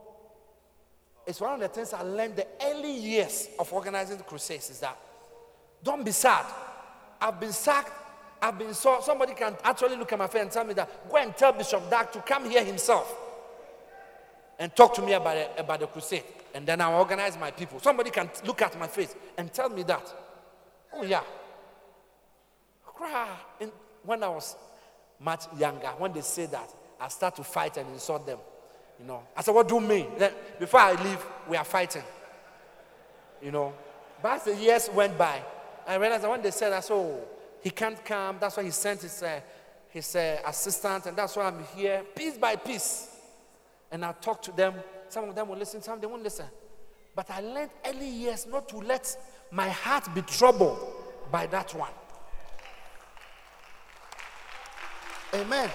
it's 1.26 1.42
one 1.42 1.54
of 1.54 1.60
the 1.60 1.68
things 1.68 1.94
I 1.94 2.02
learned 2.02 2.36
the 2.36 2.48
early 2.64 2.92
years 2.92 3.50
of 3.58 3.72
organizing 3.74 4.18
the 4.18 4.24
crusades 4.24 4.70
is 4.70 4.80
that 4.80 4.98
don't 5.84 6.04
be 6.04 6.12
sad. 6.12 6.46
I've 7.22 7.40
been 7.40 7.52
sacked. 7.52 7.92
I've 8.42 8.58
been 8.58 8.74
so 8.74 9.00
somebody 9.02 9.34
can 9.34 9.56
actually 9.64 9.98
look 9.98 10.14
at 10.14 10.20
my 10.20 10.28
face 10.28 10.44
and 10.44 10.52
tell 10.52 10.64
me 10.64 10.74
that 10.76 11.10
go 11.10 11.18
and 11.18 11.36
tell 11.36 11.52
Bishop 11.52 11.90
Dag 11.90 12.12
to 12.14 12.22
come 12.22 12.50
here 12.50 12.64
himself 12.64 13.29
and 14.60 14.76
talk 14.76 14.94
to 14.96 15.02
me 15.02 15.14
about 15.14 15.38
it, 15.38 15.52
about 15.58 15.80
the 15.80 15.88
crusade. 15.88 16.24
And 16.54 16.68
then 16.68 16.82
I'll 16.82 17.00
organize 17.00 17.38
my 17.40 17.52
people. 17.52 17.80
Somebody 17.80 18.12
can 18.12 18.30
look 18.46 18.62
at 18.62 18.78
my 18.78 18.88
face 18.88 19.16
and 19.38 19.52
tell 19.54 19.70
me 19.70 19.84
that. 19.84 20.14
Oh 20.94 21.04
yeah. 21.04 21.24
Cry. 22.86 23.30
And 23.62 23.72
when 24.04 24.22
I 24.24 24.28
was 24.28 24.56
much 25.20 25.46
younger, 25.58 25.88
when 25.98 26.12
they 26.12 26.22
say 26.22 26.46
that, 26.48 26.74
I 27.00 27.08
start 27.08 27.36
to 27.38 27.44
fight 27.44 27.78
and 27.78 27.88
insult 27.94 28.26
them. 28.26 28.40
You 29.00 29.08
know, 29.08 29.24
I 29.36 29.42
said, 29.42 29.56
What 29.56 29.68
do 29.68 29.76
you 29.76 29.82
mean? 29.82 30.08
Then 30.18 30.34
before 30.60 30.82
I 30.82 31.02
leave, 31.02 31.26
we 31.48 31.56
are 31.56 31.64
fighting. 31.64 32.04
You 33.42 33.52
know, 33.52 33.74
But 34.22 34.34
as 34.34 34.44
the 34.44 34.56
years 34.56 34.90
went 34.94 35.18
by, 35.18 35.42
I 35.88 35.96
realized 35.96 36.24
that 36.24 36.30
when 36.30 36.42
they 36.42 36.52
said, 36.52 36.74
I 36.74 36.82
said, 36.82 36.94
oh, 36.94 37.20
he 37.62 37.70
can't 37.70 38.04
come. 38.04 38.38
That's 38.40 38.58
why 38.58 38.64
he 38.64 38.72
sent 38.72 39.02
his, 39.02 39.24
uh, 39.24 39.40
his 39.90 40.16
uh, 40.16 40.40
assistant, 40.46 41.06
and 41.08 41.18
that's 41.18 41.36
why 41.36 41.46
I'm 41.46 41.64
here, 41.76 42.04
piece 42.16 42.38
by 42.38 42.56
piece. 42.56 43.08
And 43.92 44.06
I 44.06 44.12
talk 44.14 44.42
to 44.44 44.52
them. 44.52 44.76
Some 45.10 45.30
of 45.30 45.36
them 45.36 45.48
will 45.48 45.58
listen, 45.58 45.82
some 45.82 46.00
they 46.00 46.08
won't 46.08 46.24
listen. 46.24 46.46
But 47.16 47.30
I 47.32 47.42
learned 47.42 47.72
early 47.86 48.08
years 48.08 48.46
not 48.46 48.70
to 48.70 48.78
let 48.78 49.18
my 49.52 49.70
heart 49.70 50.14
be 50.14 50.22
troubled 50.22 50.80
by 51.32 51.48
that 51.48 51.74
one. 51.74 51.92
Amen. 55.34 55.70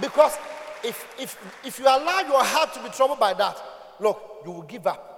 Because 0.00 0.36
if, 0.82 1.06
if, 1.18 1.38
if 1.64 1.78
you 1.78 1.84
allow 1.84 2.20
your 2.20 2.42
heart 2.42 2.74
to 2.74 2.82
be 2.82 2.88
troubled 2.88 3.20
by 3.20 3.32
that, 3.34 3.62
look, 4.00 4.42
you 4.44 4.50
will 4.50 4.62
give 4.62 4.86
up. 4.86 5.14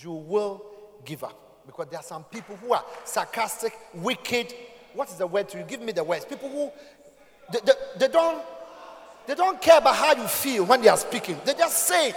You 0.00 0.12
will 0.12 0.64
give 1.04 1.24
up. 1.24 1.64
Because 1.66 1.86
there 1.90 1.98
are 1.98 2.04
some 2.04 2.24
people 2.24 2.56
who 2.56 2.72
are 2.72 2.84
sarcastic, 3.04 3.72
wicked. 3.94 4.54
What 4.94 5.08
is 5.08 5.16
the 5.16 5.26
word 5.26 5.48
to 5.50 5.58
you? 5.58 5.64
Give 5.64 5.80
me 5.80 5.92
the 5.92 6.04
words. 6.04 6.24
People 6.24 6.48
who 6.48 6.70
they, 7.52 7.60
they, 7.64 7.72
they 7.98 8.08
don't 8.12 8.42
they 9.26 9.34
don't 9.34 9.60
care 9.60 9.78
about 9.78 9.96
how 9.96 10.14
you 10.14 10.28
feel 10.28 10.64
when 10.64 10.82
they 10.82 10.88
are 10.88 10.96
speaking. 10.96 11.38
They 11.44 11.54
just 11.54 11.86
say 11.86 12.10
it. 12.10 12.16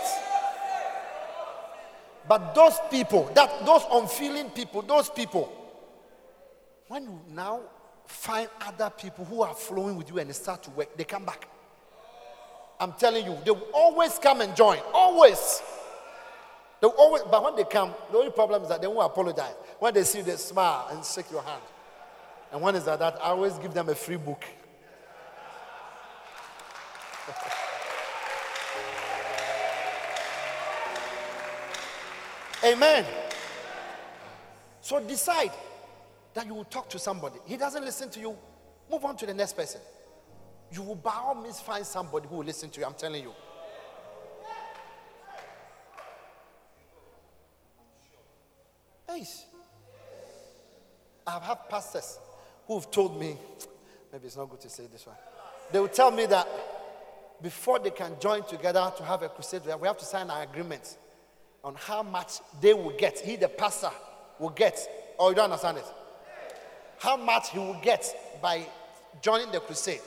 But 2.28 2.54
those 2.54 2.78
people, 2.92 3.32
that 3.34 3.66
those 3.66 3.82
unfeeling 3.92 4.52
people, 4.52 4.84
those 4.84 5.10
people, 5.10 5.52
when 6.88 7.04
you 7.04 7.20
now 7.30 7.62
find 8.06 8.48
other 8.62 8.92
people 8.92 9.26
who 9.26 9.42
are 9.42 9.54
flowing 9.54 9.96
with 9.96 10.10
you 10.10 10.20
and 10.20 10.30
they 10.30 10.34
start 10.34 10.62
to 10.64 10.70
work, 10.72 10.96
they 10.96 11.04
come 11.04 11.26
back. 11.26 11.48
I'm 12.80 12.94
telling 12.94 13.26
you, 13.26 13.38
they 13.44 13.52
will 13.52 13.68
always 13.74 14.18
come 14.20 14.42
and 14.42 14.56
join. 14.56 14.78
Always. 14.94 15.62
They 16.82 16.88
will 16.88 16.96
always, 16.98 17.24
but 17.30 17.44
when 17.44 17.56
they 17.56 17.64
come, 17.64 17.94
the 18.12 18.18
only 18.18 18.32
problem 18.32 18.62
is 18.64 18.70
that 18.70 18.82
they 18.82 18.88
won't 18.88 19.12
apologize. 19.12 19.54
When 19.80 19.94
they 19.94 20.04
see 20.04 20.20
you, 20.20 20.24
they 20.24 20.36
smile 20.38 20.88
and 20.92 21.04
shake 21.04 21.30
your 21.32 21.42
hand. 21.42 21.62
And 22.52 22.62
when 22.62 22.76
is 22.76 22.86
that, 22.86 23.00
that 23.00 23.18
I 23.22 23.30
always 23.30 23.58
give 23.58 23.74
them 23.74 23.90
a 23.90 23.96
free 23.96 24.18
book. 24.18 24.44
Amen. 32.64 33.06
So 34.82 35.00
decide 35.00 35.52
that 36.34 36.46
you 36.46 36.54
will 36.54 36.66
talk 36.66 36.90
to 36.90 37.00
somebody. 37.00 37.40
He 37.46 37.58
doesn't 37.58 37.84
listen 37.84 38.10
to 38.12 38.20
you, 38.20 38.38
move 38.90 39.06
on 39.06 39.16
to 39.18 39.26
the 39.26 39.34
next 39.34 39.56
person. 39.56 39.82
You 40.72 40.84
will 40.84 40.96
by 40.96 41.14
all 41.14 41.36
means 41.36 41.60
find 41.60 41.86
somebody 41.86 42.28
who 42.28 42.38
will 42.38 42.46
listen 42.46 42.70
to 42.70 42.80
you. 42.80 42.86
I'm 42.86 42.94
telling 42.94 43.24
you. 43.24 43.34
Hey, 49.08 49.26
I 51.26 51.32
have 51.32 51.42
had 51.42 51.70
pastors 51.70 52.20
who 52.68 52.76
have 52.76 52.92
told 52.92 53.20
me, 53.20 53.36
maybe 54.12 54.28
it's 54.28 54.38
not 54.38 54.50
good 54.50 54.62
to 54.62 54.70
say 54.70 54.86
this 54.92 55.06
one. 55.08 55.16
They 55.72 55.80
will 55.80 55.88
tell 55.88 56.12
me 56.12 56.26
that 56.28 56.48
before 57.42 57.80
they 57.80 57.90
can 57.90 58.14
join 58.20 58.44
together 58.44 58.92
to 58.98 59.04
have 59.04 59.24
a 59.24 59.30
crusade, 59.30 59.64
we 59.80 59.88
have 59.88 59.98
to 59.98 60.06
sign 60.06 60.30
an 60.30 60.42
agreement 60.42 60.98
on 61.64 61.76
how 61.76 62.04
much 62.04 62.40
they 62.62 62.74
will 62.74 62.96
get. 62.98 63.20
He, 63.20 63.36
the 63.36 63.50
pastor, 63.50 63.92
will 64.40 64.50
get. 64.50 64.80
Or 65.18 65.28
oh, 65.28 65.30
you 65.30 65.36
don't 65.36 65.46
understand 65.46 65.78
it? 65.78 65.86
How 66.98 67.18
much 67.18 67.50
he 67.50 67.60
will 67.60 67.80
get 67.82 68.40
by 68.42 68.66
joining 69.22 69.52
the 69.52 69.60
crusade. 69.60 70.02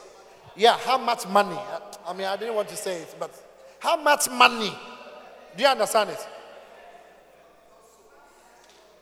Yeah, 0.57 0.77
how 0.79 0.99
much 0.99 1.27
money? 1.29 1.59
I 2.07 2.13
mean, 2.13 2.27
I 2.27 2.37
didn't 2.37 2.55
want 2.55 2.69
to 2.69 2.77
say 2.77 3.03
it, 3.03 3.15
but 3.19 3.31
how 3.79 3.97
much 3.97 4.29
money? 4.31 4.73
Do 5.57 5.63
you 5.63 5.69
understand 5.69 6.11
it? 6.11 6.29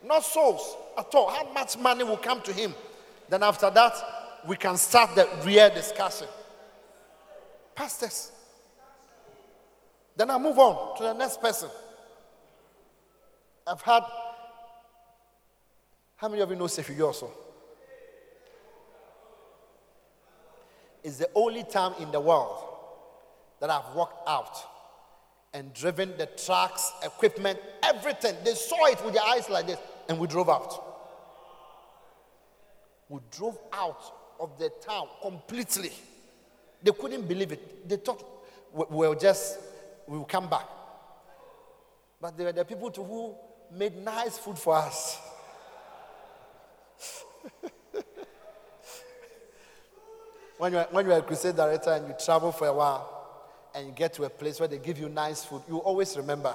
Not 0.03 0.23
souls 0.23 0.75
at 0.97 1.13
all. 1.13 1.29
How 1.29 1.51
much 1.53 1.77
money 1.77 2.03
will 2.03 2.17
come 2.17 2.41
to 2.41 2.53
him? 2.53 2.73
Then 3.29 3.43
after 3.43 3.69
that, 3.69 3.93
we 4.47 4.55
can 4.57 4.75
start 4.77 5.15
the 5.15 5.27
real 5.45 5.69
discussion. 5.69 6.27
Pastors. 7.75 8.31
Then 10.15 10.29
I 10.29 10.37
move 10.37 10.57
on 10.57 10.97
to 10.97 11.03
the 11.03 11.13
next 11.13 11.41
person. 11.41 11.69
I've 13.67 13.81
had. 13.81 14.03
How 16.15 16.29
many 16.29 16.41
of 16.41 16.49
you 16.49 16.55
know 16.55 16.65
Sefwi 16.65 17.01
also? 17.01 17.31
It's 21.03 21.17
the 21.17 21.29
only 21.33 21.63
time 21.63 21.93
in 21.99 22.11
the 22.11 22.19
world 22.19 22.63
that 23.59 23.69
I've 23.69 23.95
walked 23.95 24.27
out 24.27 24.55
and 25.53 25.73
driven 25.73 26.15
the 26.17 26.27
trucks, 26.27 26.91
equipment, 27.03 27.59
everything. 27.83 28.35
They 28.45 28.53
saw 28.53 28.85
it 28.85 29.03
with 29.03 29.15
their 29.15 29.23
eyes 29.23 29.49
like 29.49 29.67
this, 29.67 29.79
and 30.07 30.19
we 30.19 30.27
drove 30.27 30.49
out. 30.49 30.87
We 33.09 33.19
drove 33.35 33.57
out 33.73 34.01
of 34.39 34.57
the 34.57 34.69
town 34.85 35.07
completely. 35.21 35.91
They 36.83 36.91
couldn't 36.91 37.27
believe 37.27 37.51
it. 37.51 37.87
They 37.87 37.97
thought 37.97 38.23
we 38.73 38.85
will 38.89 39.15
just 39.15 39.59
we 40.07 40.17
will 40.17 40.25
come 40.25 40.49
back. 40.49 40.67
But 42.19 42.37
they 42.37 42.43
were 42.43 42.51
the 42.51 42.63
people 42.63 42.91
to 42.91 43.03
who 43.03 43.35
made 43.71 43.95
nice 43.97 44.37
food 44.37 44.57
for 44.57 44.75
us. 44.75 45.17
when, 50.57 50.73
you're, 50.73 50.83
when 50.91 51.05
you're 51.05 51.17
a 51.17 51.21
crusade 51.21 51.55
director 51.55 51.91
and 51.91 52.07
you 52.07 52.13
travel 52.23 52.51
for 52.51 52.67
a 52.67 52.73
while 52.73 53.17
and 53.73 53.87
you 53.87 53.93
get 53.93 54.13
to 54.13 54.23
a 54.25 54.29
place 54.29 54.59
where 54.59 54.67
they 54.67 54.77
give 54.77 54.99
you 54.99 55.07
nice 55.09 55.45
food, 55.45 55.61
you 55.67 55.77
always 55.77 56.17
remember. 56.17 56.53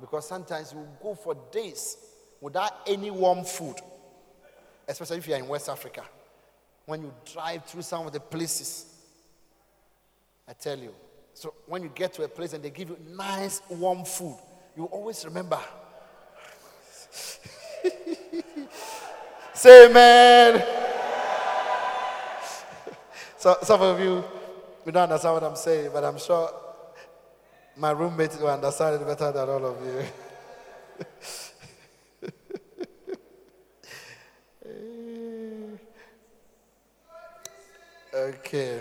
Because 0.00 0.26
sometimes 0.26 0.72
you 0.72 0.86
go 1.02 1.14
for 1.14 1.36
days 1.52 1.98
without 2.40 2.72
any 2.86 3.10
warm 3.10 3.44
food, 3.44 3.76
especially 4.88 5.18
if 5.18 5.28
you're 5.28 5.38
in 5.38 5.46
West 5.46 5.68
Africa. 5.68 6.02
When 6.86 7.02
you 7.02 7.12
drive 7.32 7.64
through 7.64 7.82
some 7.82 8.06
of 8.06 8.12
the 8.12 8.20
places, 8.20 8.86
I 10.48 10.52
tell 10.52 10.78
you. 10.78 10.94
So 11.32 11.54
when 11.66 11.82
you 11.82 11.90
get 11.94 12.12
to 12.14 12.22
a 12.24 12.28
place 12.28 12.52
and 12.52 12.62
they 12.62 12.70
give 12.70 12.90
you 12.90 12.98
nice 13.10 13.62
warm 13.68 14.04
food, 14.04 14.36
you 14.76 14.84
always 14.84 15.24
remember 15.24 15.58
Say 19.54 19.86
amen. 19.86 20.64
so, 23.38 23.56
some 23.62 23.80
of 23.82 24.00
you, 24.00 24.24
you 24.84 24.92
don't 24.92 25.04
understand 25.04 25.34
what 25.34 25.44
I'm 25.44 25.56
saying, 25.56 25.90
but 25.92 26.04
I'm 26.04 26.18
sure 26.18 26.50
my 27.76 27.90
roommate 27.90 28.38
will 28.40 28.50
understand 28.50 29.00
it 29.00 29.06
better 29.06 29.32
than 29.32 29.48
all 29.48 29.66
of 29.66 29.84
you. 29.84 30.02
okay. 38.14 38.80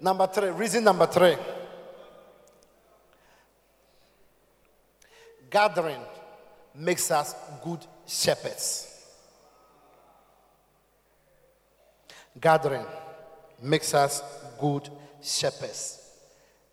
Number 0.00 0.26
three, 0.26 0.50
reason 0.50 0.84
number 0.84 1.06
three. 1.06 1.36
Gathering 5.54 6.00
makes 6.74 7.12
us 7.12 7.32
good 7.62 7.78
shepherds. 8.08 8.88
Gathering 12.40 12.84
makes 13.62 13.94
us 13.94 14.20
good 14.60 14.88
shepherds 15.22 16.10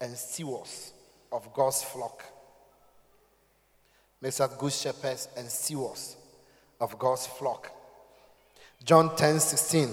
and 0.02 0.18
stewards 0.18 0.94
of 1.32 1.54
God's 1.54 1.84
flock. 1.84 2.24
Makes 4.20 4.42
us 4.42 4.56
good 4.58 4.74
shepherds 4.74 5.28
and 5.38 5.48
stewards 5.48 6.16
of 6.80 6.98
God's 6.98 7.28
flock. 7.28 7.72
John 8.84 9.16
10 9.16 9.40
16. 9.42 9.90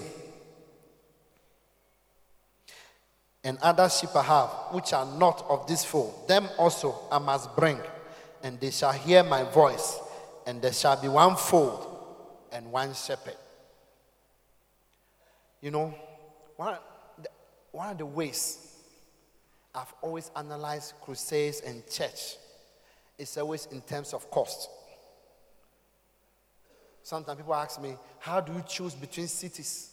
And 3.45 3.59
other 3.59 3.91
sheep 3.91 4.17
I 4.17 4.23
have, 4.23 4.49
which 4.73 4.95
are 4.95 5.05
not 5.05 5.45
of 5.47 5.67
this 5.67 5.85
fold, 5.85 6.27
them 6.27 6.49
also 6.57 6.97
I 7.13 7.19
must 7.19 7.55
bring 7.55 7.79
and 8.43 8.61
they 8.61 8.71
shall 8.71 8.93
hear 8.93 9.23
my 9.23 9.43
voice, 9.45 9.99
and 10.47 10.61
there 10.63 10.73
shall 10.73 11.01
be 11.01 11.09
one 11.09 11.37
fold 11.37 11.87
and 12.53 12.71
one 12.71 12.95
shepherd. 12.95 13.37
You 15.61 15.71
know, 15.71 15.95
one, 16.57 16.77
one 17.73 17.91
of 17.91 17.99
the 17.99 18.07
ways 18.07 18.77
I've 19.75 19.93
always 20.03 20.31
analyzed 20.35 20.95
crusades 21.03 21.61
and 21.61 21.87
church 21.89 22.37
is 23.19 23.37
always 23.37 23.67
in 23.67 23.81
terms 23.81 24.15
of 24.15 24.31
cost. 24.31 24.69
Sometimes 27.03 27.39
people 27.39 27.55
ask 27.55 27.81
me, 27.81 27.95
how 28.19 28.41
do 28.41 28.53
you 28.53 28.63
choose 28.67 28.95
between 28.95 29.29
cities? 29.29 29.91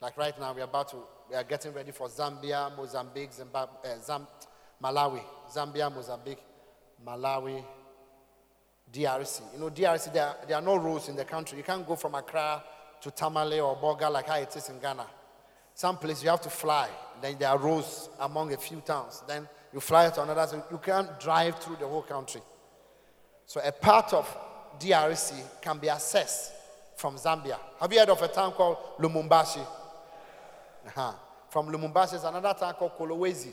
Like 0.00 0.16
right 0.16 0.38
now, 0.38 0.52
we're 0.54 0.64
about 0.64 0.88
to, 0.90 0.96
we 1.30 1.36
are 1.36 1.44
getting 1.44 1.72
ready 1.72 1.90
for 1.90 2.08
Zambia, 2.08 2.74
Mozambique, 2.76 3.32
Zimbabwe, 3.32 3.90
uh, 3.90 4.18
Malawi, 4.82 5.22
Zambia, 5.52 5.92
Mozambique, 5.92 6.38
Malawi, 7.06 7.62
DRC. 8.92 9.42
You 9.54 9.60
know, 9.60 9.70
DRC, 9.70 10.12
there 10.12 10.26
are, 10.26 10.36
there 10.46 10.56
are 10.56 10.62
no 10.62 10.76
roads 10.76 11.08
in 11.08 11.16
the 11.16 11.24
country. 11.24 11.58
You 11.58 11.64
can't 11.64 11.86
go 11.86 11.96
from 11.96 12.14
Accra 12.14 12.62
to 13.00 13.10
Tamale 13.10 13.60
or 13.60 13.76
Bolga 13.76 14.10
like 14.10 14.26
how 14.26 14.36
it 14.36 14.54
is 14.56 14.68
in 14.68 14.78
Ghana. 14.78 15.06
Some 15.74 15.98
places 15.98 16.22
you 16.22 16.30
have 16.30 16.40
to 16.42 16.50
fly. 16.50 16.88
Then 17.20 17.36
there 17.38 17.48
are 17.48 17.58
roads 17.58 18.08
among 18.20 18.52
a 18.52 18.56
few 18.56 18.80
towns. 18.80 19.22
Then 19.26 19.48
You 19.74 19.80
fly 19.80 20.08
to 20.08 20.22
another 20.22 20.46
state. 20.46 20.62
You 20.70 20.78
can't 20.78 21.18
drive 21.18 21.58
through 21.58 21.76
the 21.80 21.88
whole 21.88 22.02
country. 22.02 22.40
So 23.44 23.60
a 23.62 23.72
part 23.72 24.12
of 24.12 24.24
DRC 24.78 25.60
can 25.60 25.78
be 25.78 25.88
accessed 25.88 26.50
from 26.96 27.16
Zambia. 27.16 27.58
Have 27.80 27.92
you 27.92 27.98
heard 27.98 28.08
of 28.10 28.22
a 28.22 28.28
town 28.28 28.52
called 28.52 28.76
Lubumbashi? 29.00 29.66
Uh-huh. 30.86 31.12
From 31.48 31.68
Lubumbashi, 31.70 32.14
is 32.14 32.24
another 32.24 32.54
town 32.58 32.74
called 32.74 32.96
Kolwezi, 32.96 33.52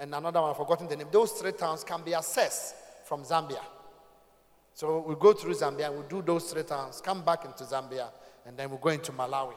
and 0.00 0.14
another 0.14 0.40
one, 0.40 0.50
I've 0.50 0.56
forgotten 0.56 0.88
the 0.88 0.96
name. 0.96 1.08
Those 1.12 1.32
three 1.32 1.52
towns 1.52 1.84
can 1.84 2.02
be 2.02 2.12
accessed 2.12 2.72
from 3.04 3.22
Zambia. 3.22 3.60
So 4.72 5.04
we 5.06 5.14
go 5.14 5.34
through 5.34 5.54
Zambia, 5.54 5.94
we 5.94 6.02
do 6.08 6.22
those 6.22 6.50
three 6.50 6.62
towns, 6.62 7.02
come 7.02 7.22
back 7.22 7.44
into 7.44 7.64
Zambia, 7.64 8.08
and 8.46 8.56
then 8.56 8.70
we 8.70 8.78
go 8.80 8.88
into 8.88 9.12
Malawi. 9.12 9.52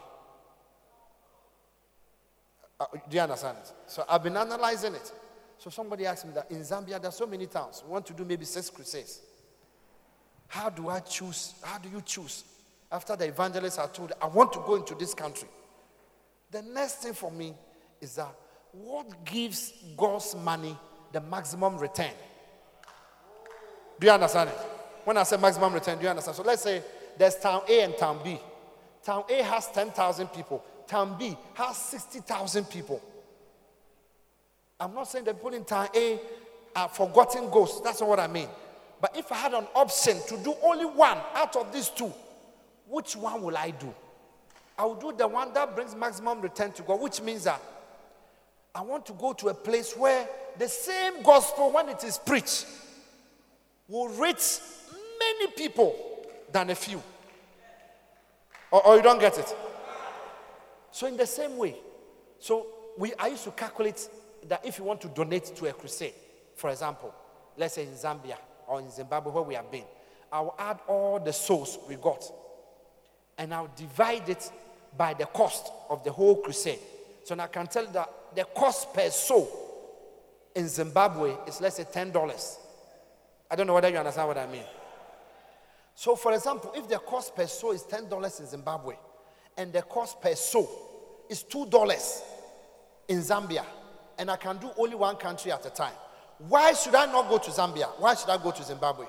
Uh, 2.77 2.85
do 3.09 3.15
you 3.15 3.21
understand 3.21 3.57
it? 3.63 3.71
So 3.87 4.03
I've 4.09 4.21
been 4.21 4.35
analyzing 4.35 4.95
it. 4.95 5.13
So 5.57 5.69
somebody 5.69 6.05
asked 6.05 6.25
me 6.25 6.33
that 6.33 6.51
in 6.51 6.59
Zambia 6.59 6.99
there 6.99 7.07
are 7.07 7.11
so 7.11 7.25
many 7.25 7.45
towns. 7.45 7.81
We 7.85 7.93
want 7.93 8.05
to 8.07 8.13
do 8.13 8.25
maybe 8.25 8.43
six 8.43 8.69
crusades. 8.69 9.21
How 10.47 10.69
do 10.69 10.89
I 10.89 10.99
choose? 10.99 11.53
How 11.63 11.77
do 11.77 11.87
you 11.87 12.01
choose? 12.01 12.43
After 12.91 13.15
the 13.15 13.27
evangelists 13.27 13.77
are 13.77 13.87
told, 13.87 14.11
I 14.21 14.27
want 14.27 14.51
to 14.53 14.59
go 14.65 14.75
into 14.75 14.93
this 14.95 15.13
country. 15.13 15.47
The 16.51 16.61
next 16.61 16.95
thing 16.95 17.13
for 17.13 17.31
me 17.31 17.53
is 18.01 18.15
that 18.15 18.35
what 18.73 19.23
gives 19.23 19.73
God's 19.95 20.35
money 20.35 20.77
the 21.11 21.21
maximum 21.21 21.77
return? 21.77 22.11
Do 23.99 24.07
you 24.07 24.13
understand 24.13 24.49
it? 24.49 24.57
When 25.03 25.17
I 25.17 25.23
say 25.23 25.37
maximum 25.37 25.73
return, 25.73 25.97
do 25.97 26.03
you 26.03 26.09
understand? 26.09 26.35
So 26.37 26.43
let's 26.43 26.63
say 26.63 26.81
there's 27.17 27.35
town 27.35 27.61
A 27.69 27.81
and 27.83 27.97
town 27.97 28.19
B. 28.23 28.39
Town 29.03 29.23
A 29.29 29.43
has 29.43 29.67
10,000 29.67 30.27
people. 30.27 30.63
Town 30.87 31.15
B 31.19 31.37
has 31.53 31.77
60,000 31.77 32.65
people. 32.65 33.01
I'm 34.79 34.93
not 34.93 35.07
saying 35.07 35.25
the 35.25 35.33
people 35.33 35.53
in 35.53 35.63
town 35.65 35.87
A 35.95 36.19
are 36.75 36.89
forgotten 36.89 37.49
ghosts. 37.49 37.81
That's 37.81 37.99
not 37.99 38.09
what 38.09 38.19
I 38.19 38.27
mean. 38.27 38.47
But 38.99 39.15
if 39.15 39.31
I 39.31 39.35
had 39.35 39.53
an 39.53 39.67
option 39.75 40.17
to 40.27 40.37
do 40.43 40.55
only 40.63 40.85
one 40.85 41.17
out 41.35 41.55
of 41.55 41.71
these 41.71 41.89
two, 41.89 42.11
which 42.87 43.15
one 43.15 43.41
will 43.41 43.57
I 43.57 43.71
do? 43.71 43.93
I 44.77 44.85
will 44.85 44.95
do 44.95 45.13
the 45.15 45.27
one 45.27 45.53
that 45.53 45.75
brings 45.75 45.95
maximum 45.95 46.41
return 46.41 46.71
to 46.73 46.81
God, 46.81 46.99
which 46.99 47.21
means 47.21 47.43
that 47.43 47.61
I 48.75 48.81
want 48.81 49.05
to 49.07 49.13
go 49.13 49.33
to 49.33 49.49
a 49.49 49.53
place 49.53 49.95
where 49.95 50.27
the 50.57 50.67
same 50.67 51.21
gospel, 51.21 51.71
when 51.71 51.89
it 51.89 52.03
is 52.03 52.17
preached, 52.17 52.65
will 53.87 54.09
reach 54.09 54.59
many 55.19 55.51
people 55.51 55.95
than 56.51 56.69
a 56.69 56.75
few. 56.75 57.01
Or, 58.71 58.85
or 58.85 58.95
you 58.97 59.03
don't 59.03 59.19
get 59.19 59.37
it? 59.37 59.55
So, 60.91 61.07
in 61.07 61.17
the 61.17 61.25
same 61.27 61.57
way, 61.57 61.75
so 62.39 62.67
we, 62.97 63.13
I 63.15 63.27
used 63.27 63.43
to 63.45 63.51
calculate 63.51 64.07
that 64.47 64.65
if 64.65 64.77
you 64.77 64.83
want 64.83 65.01
to 65.01 65.07
donate 65.07 65.45
to 65.55 65.67
a 65.67 65.73
crusade, 65.73 66.13
for 66.55 66.69
example, 66.69 67.13
let's 67.57 67.75
say 67.75 67.83
in 67.83 67.93
Zambia 67.93 68.37
or 68.67 68.79
in 68.79 68.89
Zimbabwe 68.89 69.31
where 69.31 69.43
we 69.43 69.55
have 69.55 69.71
been, 69.71 69.85
I'll 70.31 70.55
add 70.57 70.79
all 70.87 71.19
the 71.19 71.33
souls 71.33 71.77
we 71.87 71.95
got 71.95 72.23
and 73.37 73.53
I'll 73.53 73.71
divide 73.75 74.29
it 74.29 74.51
by 74.97 75.13
the 75.13 75.25
cost 75.25 75.71
of 75.89 76.03
the 76.03 76.11
whole 76.11 76.35
crusade. 76.37 76.79
So 77.23 77.35
now 77.35 77.45
I 77.45 77.47
can 77.47 77.67
tell 77.67 77.85
that 77.87 78.09
the 78.35 78.45
cost 78.55 78.93
per 78.93 79.09
soul 79.09 79.49
in 80.55 80.67
Zimbabwe 80.67 81.35
is 81.47 81.61
let's 81.61 81.77
say 81.77 81.83
$10. 81.83 82.57
I 83.49 83.55
don't 83.55 83.67
know 83.67 83.73
whether 83.73 83.89
you 83.89 83.97
understand 83.97 84.27
what 84.27 84.37
I 84.37 84.47
mean. 84.47 84.63
So, 85.95 86.15
for 86.15 86.33
example, 86.33 86.73
if 86.75 86.87
the 86.87 86.97
cost 86.97 87.35
per 87.35 87.45
soul 87.47 87.71
is 87.71 87.83
$10 87.83 88.39
in 88.39 88.47
Zimbabwe 88.47 88.95
and 89.57 89.71
the 89.71 89.83
cost 89.83 90.19
per 90.21 90.33
soul 90.35 90.69
is 91.29 91.43
$2 91.43 92.21
in 93.09 93.19
Zambia, 93.19 93.65
and 94.17 94.29
I 94.29 94.35
can 94.37 94.57
do 94.57 94.69
only 94.77 94.95
one 94.95 95.15
country 95.15 95.51
at 95.51 95.65
a 95.65 95.69
time, 95.69 95.93
why 96.39 96.73
should 96.73 96.95
I 96.95 97.05
not 97.05 97.29
go 97.29 97.37
to 97.37 97.51
Zambia? 97.51 97.87
Why 97.99 98.15
should 98.15 98.29
I 98.29 98.41
go 98.41 98.51
to 98.51 98.63
Zimbabwe? 98.63 99.05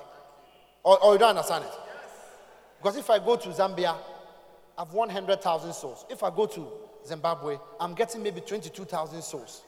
Or, 0.83 1.03
or 1.03 1.13
you 1.13 1.19
don't 1.19 1.29
understand 1.29 1.65
it? 1.65 1.71
Because 2.77 2.97
if 2.97 3.09
I 3.09 3.19
go 3.19 3.35
to 3.35 3.49
Zambia, 3.49 3.95
I've 4.77 4.93
100,000 4.93 5.73
souls. 5.73 6.05
If 6.09 6.21
I 6.21 6.29
go 6.29 6.45
to 6.45 6.67
Zimbabwe, 7.07 7.57
I'm 7.79 7.93
getting 7.93 8.23
maybe 8.23 8.41
22,000 8.41 9.21
souls. 9.21 9.63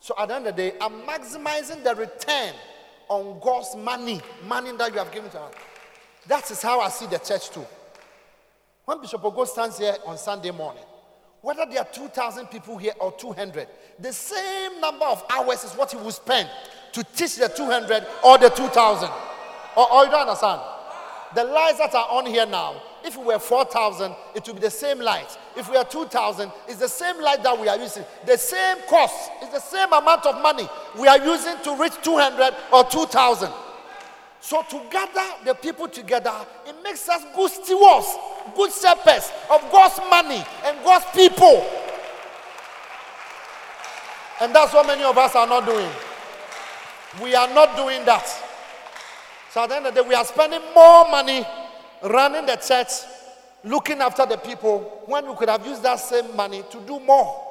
So 0.00 0.14
at 0.18 0.28
the 0.28 0.34
end 0.34 0.46
of 0.46 0.56
the 0.56 0.70
day, 0.70 0.76
I'm 0.80 1.02
maximizing 1.02 1.82
the 1.82 1.94
return 1.94 2.54
on 3.08 3.38
God's 3.40 3.76
money, 3.76 4.20
money 4.46 4.72
that 4.76 4.92
you 4.92 4.98
have 4.98 5.12
given 5.12 5.30
to 5.30 5.40
us. 5.40 5.54
That 6.26 6.50
is 6.50 6.62
how 6.62 6.80
I 6.80 6.88
see 6.88 7.06
the 7.06 7.18
church 7.18 7.50
too. 7.50 7.66
When 8.84 9.00
Bishop 9.00 9.22
Ogo 9.22 9.46
stands 9.46 9.78
here 9.78 9.96
on 10.06 10.16
Sunday 10.16 10.50
morning, 10.50 10.84
whether 11.42 11.64
there 11.66 11.80
are 11.80 11.88
2,000 11.92 12.46
people 12.46 12.76
here 12.76 12.92
or 13.00 13.12
200, 13.12 13.66
the 13.98 14.12
same 14.12 14.80
number 14.80 15.06
of 15.06 15.24
hours 15.30 15.64
is 15.64 15.72
what 15.72 15.90
he 15.90 15.96
will 15.96 16.10
spend 16.12 16.48
to 16.92 17.04
teach 17.14 17.36
the 17.36 17.48
200 17.48 18.06
or 18.24 18.38
the 18.38 18.48
2,000. 18.48 19.08
Or, 19.76 19.92
or 19.92 20.04
you 20.04 20.10
don't 20.10 20.22
understand? 20.22 20.60
The 21.34 21.44
lights 21.44 21.78
that 21.78 21.94
are 21.94 22.08
on 22.10 22.26
here 22.26 22.46
now, 22.46 22.82
if 23.04 23.16
we 23.16 23.24
were 23.24 23.38
4,000, 23.38 24.14
it 24.34 24.46
would 24.46 24.56
be 24.56 24.62
the 24.62 24.70
same 24.70 25.00
light. 25.00 25.36
If 25.56 25.70
we 25.70 25.76
are 25.76 25.84
2,000, 25.84 26.50
it's 26.68 26.78
the 26.78 26.88
same 26.88 27.20
light 27.20 27.42
that 27.42 27.58
we 27.58 27.68
are 27.68 27.78
using. 27.78 28.04
The 28.26 28.36
same 28.36 28.78
cost, 28.88 29.30
it's 29.42 29.52
the 29.52 29.60
same 29.60 29.92
amount 29.92 30.26
of 30.26 30.40
money 30.42 30.68
we 30.98 31.08
are 31.08 31.18
using 31.18 31.56
to 31.64 31.76
reach 31.76 31.94
200 32.02 32.54
or 32.72 32.84
2,000. 32.84 33.50
So 34.40 34.62
to 34.62 34.82
gather 34.90 35.44
the 35.44 35.54
people 35.54 35.88
together, 35.88 36.32
it 36.66 36.74
makes 36.82 37.08
us 37.08 37.22
good 37.36 37.50
stewards, 37.50 38.16
good 38.56 38.72
shepherds 38.72 39.30
of 39.50 39.60
God's 39.70 40.00
money 40.08 40.42
and 40.64 40.78
God's 40.82 41.04
people. 41.14 41.66
And 44.40 44.54
that's 44.54 44.72
what 44.72 44.86
many 44.86 45.04
of 45.04 45.16
us 45.18 45.34
are 45.36 45.46
not 45.46 45.66
doing. 45.66 45.90
We 47.22 47.34
are 47.34 47.52
not 47.52 47.76
doing 47.76 48.04
that. 48.06 48.26
So 49.50 49.62
at 49.62 49.68
the 49.68 49.76
end 49.76 49.86
of 49.86 49.94
the 49.94 50.02
day, 50.02 50.08
we 50.08 50.14
are 50.14 50.24
spending 50.24 50.62
more 50.74 51.10
money 51.10 51.44
running 52.02 52.46
the 52.46 52.56
church, 52.56 52.88
looking 53.64 54.00
after 54.00 54.26
the 54.26 54.36
people, 54.36 55.02
when 55.06 55.28
we 55.28 55.34
could 55.36 55.48
have 55.48 55.66
used 55.66 55.82
that 55.82 56.00
same 56.00 56.34
money 56.36 56.62
to 56.70 56.80
do 56.80 57.00
more. 57.00 57.46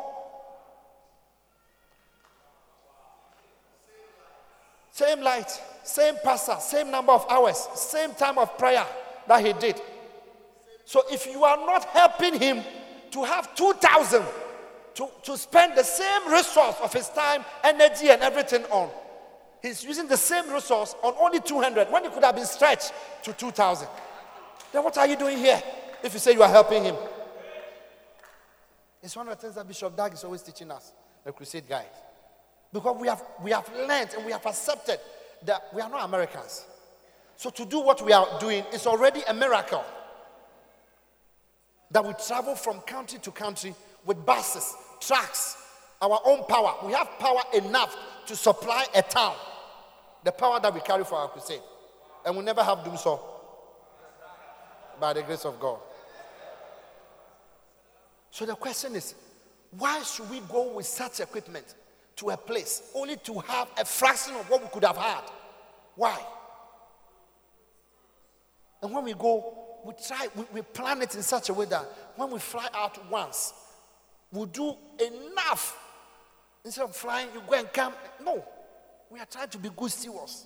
Same 4.91 5.21
light, 5.21 5.49
same 5.83 6.15
pastor, 6.23 6.57
same 6.59 6.91
number 6.91 7.13
of 7.13 7.25
hours, 7.29 7.57
same 7.75 8.13
time 8.13 8.37
of 8.37 8.57
prayer 8.57 8.85
that 9.27 9.45
he 9.45 9.53
did. 9.53 9.79
So 10.83 11.03
if 11.11 11.25
you 11.27 11.43
are 11.43 11.57
not 11.57 11.85
helping 11.85 12.39
him 12.39 12.63
to 13.11 13.23
have 13.23 13.55
2,000 13.55 14.23
to, 14.95 15.07
to 15.23 15.37
spend 15.37 15.77
the 15.77 15.83
same 15.83 16.31
resource 16.31 16.75
of 16.81 16.91
his 16.91 17.07
time, 17.09 17.45
energy, 17.63 18.09
and 18.09 18.21
everything 18.21 18.63
on, 18.65 18.89
he's 19.61 19.83
using 19.83 20.07
the 20.07 20.17
same 20.17 20.51
resource 20.51 20.95
on 21.01 21.13
only 21.19 21.39
200 21.39 21.91
when 21.91 22.03
he 22.03 22.09
could 22.09 22.23
have 22.23 22.35
been 22.35 22.45
stretched 22.45 22.91
to 23.23 23.31
2,000. 23.31 23.87
Then 24.71 24.83
what 24.83 24.97
are 24.97 25.07
you 25.07 25.15
doing 25.15 25.37
here 25.37 25.61
if 26.03 26.13
you 26.13 26.19
say 26.19 26.33
you 26.33 26.43
are 26.43 26.49
helping 26.49 26.83
him? 26.83 26.95
It's 29.01 29.15
one 29.15 29.27
of 29.27 29.35
the 29.35 29.41
things 29.41 29.55
that 29.55 29.67
Bishop 29.67 29.95
Dag 29.95 30.13
is 30.13 30.23
always 30.23 30.41
teaching 30.41 30.69
us, 30.71 30.91
the 31.23 31.31
crusade 31.31 31.67
guide. 31.67 31.85
Because 32.71 32.97
we 32.99 33.07
have, 33.07 33.23
we 33.41 33.51
have 33.51 33.69
learned 33.75 34.11
and 34.15 34.25
we 34.25 34.31
have 34.31 34.45
accepted 34.45 34.99
that 35.45 35.63
we 35.73 35.81
are 35.81 35.89
not 35.89 36.05
Americans. 36.05 36.65
So 37.35 37.49
to 37.49 37.65
do 37.65 37.79
what 37.79 38.05
we 38.05 38.11
are 38.11 38.39
doing 38.39 38.63
is 38.73 38.85
already 38.85 39.21
a 39.27 39.33
miracle. 39.33 39.83
That 41.91 42.05
we 42.05 42.13
travel 42.27 42.55
from 42.55 42.81
country 42.81 43.17
to 43.19 43.31
country 43.31 43.73
with 44.05 44.23
buses, 44.25 44.75
trucks, 44.99 45.57
our 46.01 46.19
own 46.25 46.45
power. 46.45 46.75
We 46.85 46.93
have 46.93 47.07
power 47.17 47.41
enough 47.53 47.95
to 48.27 48.35
supply 48.35 48.85
a 48.93 49.01
town. 49.01 49.35
The 50.23 50.31
power 50.31 50.59
that 50.59 50.73
we 50.73 50.81
carry 50.81 51.03
for 51.05 51.15
our 51.15 51.29
crusade. 51.29 51.61
And 52.25 52.37
we 52.37 52.43
never 52.43 52.61
have 52.63 52.83
done 52.83 52.97
so 52.97 53.38
by 54.99 55.13
the 55.13 55.21
grace 55.21 55.45
of 55.45 55.59
God. 55.59 55.79
So 58.31 58.45
the 58.45 58.55
question 58.55 58.95
is 58.95 59.15
why 59.71 60.01
should 60.03 60.29
we 60.29 60.41
go 60.41 60.73
with 60.73 60.85
such 60.85 61.19
equipment 61.19 61.75
to 62.17 62.31
a 62.31 62.37
place 62.37 62.91
only 62.95 63.17
to 63.17 63.39
have 63.39 63.69
a 63.77 63.85
fraction 63.85 64.35
of 64.35 64.49
what 64.49 64.61
we 64.61 64.67
could 64.69 64.83
have 64.83 64.97
had? 64.97 65.23
Why? 65.95 66.19
And 68.81 68.93
when 68.93 69.03
we 69.03 69.13
go, 69.13 69.57
we 69.83 69.93
try, 70.07 70.27
we, 70.35 70.43
we 70.53 70.61
plan 70.61 71.01
it 71.01 71.15
in 71.15 71.21
such 71.21 71.49
a 71.49 71.53
way 71.53 71.65
that 71.65 71.85
when 72.15 72.31
we 72.31 72.39
fly 72.39 72.67
out 72.73 73.09
once, 73.09 73.53
we'll 74.31 74.45
do 74.45 74.75
enough. 74.99 75.77
Instead 76.63 76.83
of 76.83 76.95
flying, 76.95 77.27
you 77.33 77.41
go 77.47 77.55
and 77.55 77.71
come. 77.71 77.93
No, 78.23 78.43
we 79.09 79.19
are 79.19 79.25
trying 79.25 79.49
to 79.49 79.57
be 79.57 79.69
good 79.75 79.91
stewards 79.91 80.45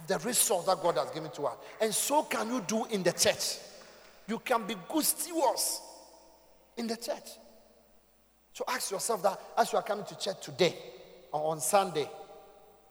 of 0.00 0.06
the 0.06 0.18
resource 0.26 0.64
that 0.64 0.82
God 0.82 0.96
has 0.96 1.10
given 1.10 1.30
to 1.32 1.42
us. 1.42 1.56
And 1.80 1.94
so 1.94 2.22
can 2.22 2.48
you 2.48 2.62
do 2.66 2.86
in 2.86 3.02
the 3.02 3.12
church. 3.12 3.58
You 4.26 4.38
can 4.38 4.66
be 4.66 4.74
good 4.88 5.04
stewards 5.04 5.80
in 6.76 6.86
the 6.86 6.96
church. 6.96 7.36
So 8.52 8.64
ask 8.66 8.90
yourself 8.90 9.22
that 9.22 9.40
as 9.58 9.72
you 9.72 9.78
are 9.78 9.82
coming 9.82 10.06
to 10.06 10.18
church 10.18 10.40
today 10.40 10.74
or 11.32 11.52
on 11.52 11.60
Sunday, 11.60 12.08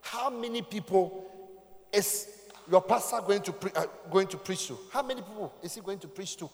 how 0.02 0.30
many 0.30 0.62
people 0.62 1.26
is 1.92 2.28
your 2.70 2.82
pastor 2.82 3.22
going 3.26 3.42
to, 3.42 3.54
pre- 3.54 3.72
uh, 3.76 3.86
going 4.12 4.28
to 4.28 4.38
preach 4.38 4.68
to? 4.68 4.78
How 4.92 5.02
many 5.02 5.22
people 5.22 5.54
is 5.64 5.74
he 5.74 5.82
going 5.82 6.00
to 6.00 6.08
preach 6.08 6.38
to? 6.38 6.50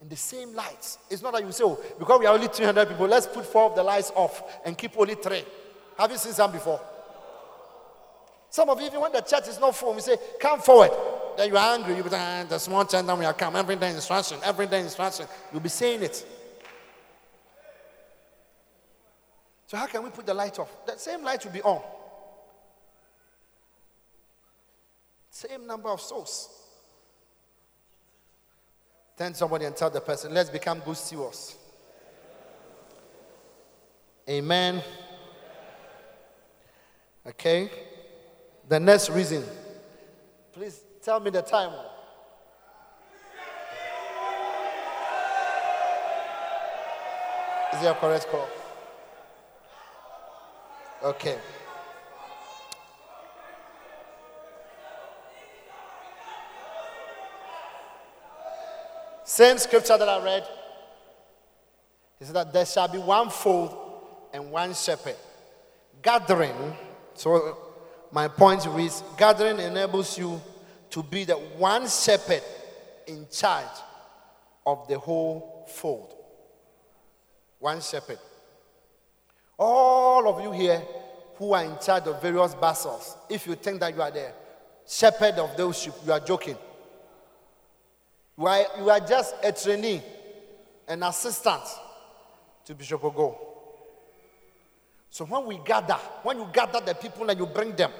In 0.00 0.08
the 0.08 0.16
same 0.16 0.54
lights. 0.54 0.98
It's 1.10 1.22
not 1.22 1.32
that 1.32 1.44
you 1.44 1.52
say, 1.52 1.64
oh, 1.64 1.80
because 1.98 2.20
we 2.20 2.26
are 2.26 2.34
only 2.34 2.48
300 2.48 2.88
people, 2.88 3.06
let's 3.06 3.26
put 3.26 3.46
four 3.46 3.70
of 3.70 3.76
the 3.76 3.82
lights 3.82 4.12
off 4.14 4.42
and 4.64 4.76
keep 4.76 4.92
only 4.96 5.14
three. 5.14 5.44
Have 5.96 6.10
you 6.10 6.18
seen 6.18 6.32
some 6.32 6.52
before? 6.52 6.80
Some 8.50 8.70
of 8.70 8.80
you, 8.80 8.86
even 8.86 9.00
when 9.00 9.12
the 9.12 9.20
church 9.20 9.48
is 9.48 9.60
not 9.60 9.76
full, 9.76 9.94
we 9.94 10.00
say, 10.00 10.16
come 10.40 10.60
forward. 10.60 10.90
Then 11.36 11.48
you 11.48 11.56
are 11.56 11.74
angry. 11.74 11.96
You 11.96 12.02
be 12.02 12.08
saying, 12.10 12.46
ah, 12.46 12.48
the 12.48 12.58
small 12.58 12.84
church, 12.84 13.04
then 13.04 13.18
we 13.18 13.24
are 13.24 13.34
come. 13.34 13.56
Every 13.56 13.76
day 13.76 13.90
instruction, 13.90 14.38
every 14.42 14.66
day 14.66 14.80
instruction. 14.80 15.26
You'll 15.52 15.60
be 15.60 15.68
saying 15.68 16.02
it. 16.02 16.26
So 19.66 19.76
how 19.76 19.86
can 19.86 20.02
we 20.02 20.10
put 20.10 20.24
the 20.24 20.34
light 20.34 20.58
off? 20.58 20.70
That 20.86 20.98
same 20.98 21.22
light 21.22 21.44
will 21.44 21.52
be 21.52 21.62
on. 21.62 21.82
Same 25.30 25.66
number 25.66 25.90
of 25.90 26.00
souls. 26.00 26.48
Turn 29.16 29.34
somebody 29.34 29.66
and 29.66 29.76
tell 29.76 29.90
the 29.90 30.00
person, 30.00 30.32
let's 30.32 30.48
become 30.48 30.80
good 30.80 30.96
stewards. 30.96 31.56
Amen. 34.28 34.82
Okay. 37.26 37.70
The 38.68 38.78
next 38.78 39.08
reason. 39.08 39.42
Please 40.52 40.82
tell 41.02 41.20
me 41.20 41.30
the 41.30 41.40
time. 41.40 41.72
Is 47.72 47.80
there 47.80 47.92
a 47.92 47.94
correct 47.94 48.26
call? 48.28 48.48
Okay. 51.02 51.38
Same 59.24 59.56
scripture 59.58 59.96
that 59.96 60.08
I 60.08 60.22
read. 60.22 60.46
He 62.18 62.24
said 62.24 62.34
that 62.34 62.52
there 62.52 62.66
shall 62.66 62.88
be 62.88 62.98
one 62.98 63.30
fold 63.30 63.76
and 64.32 64.50
one 64.50 64.74
shepherd. 64.74 65.16
Gathering, 66.02 66.76
so 67.14 67.67
my 68.10 68.28
point 68.28 68.66
is 68.66 69.02
gathering 69.16 69.58
enables 69.58 70.18
you 70.18 70.40
to 70.90 71.02
be 71.02 71.24
the 71.24 71.34
one 71.34 71.88
shepherd 71.88 72.42
in 73.06 73.26
charge 73.30 73.66
of 74.66 74.86
the 74.88 74.98
whole 74.98 75.66
fold. 75.68 76.14
One 77.58 77.80
shepherd. 77.80 78.18
All 79.58 80.28
of 80.28 80.42
you 80.42 80.52
here 80.52 80.82
who 81.36 81.52
are 81.52 81.64
in 81.64 81.76
charge 81.78 82.06
of 82.06 82.22
various 82.22 82.54
bacentas, 82.54 83.16
if 83.28 83.46
you 83.46 83.54
think 83.54 83.80
that 83.80 83.94
you 83.94 84.02
are 84.02 84.10
the 84.10 84.32
shepherd 84.86 85.34
of 85.34 85.56
those 85.56 85.78
sheep, 85.78 85.92
you 86.06 86.12
are 86.12 86.20
joking. 86.20 86.56
You 88.38 88.46
are, 88.46 88.64
you 88.78 88.90
are 88.90 89.00
just 89.00 89.34
a 89.42 89.52
trainee, 89.52 90.02
an 90.86 91.02
assistant 91.02 91.62
to 92.64 92.74
Bishop 92.74 93.00
Ogo. 93.02 93.47
So 95.10 95.24
when 95.24 95.46
we 95.46 95.58
gather, 95.64 95.94
when 96.22 96.38
you 96.38 96.48
gather 96.52 96.80
the 96.80 96.94
people 96.94 97.28
and 97.28 97.38
you 97.38 97.46
bring 97.46 97.74
them, 97.74 97.90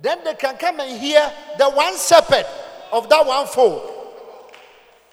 then 0.00 0.22
they 0.24 0.34
can 0.34 0.56
come 0.56 0.78
and 0.80 1.00
hear 1.00 1.30
the 1.58 1.70
one 1.70 1.96
shepherd 1.98 2.46
of 2.92 3.08
that 3.08 3.26
one 3.26 3.46
fold. 3.46 3.90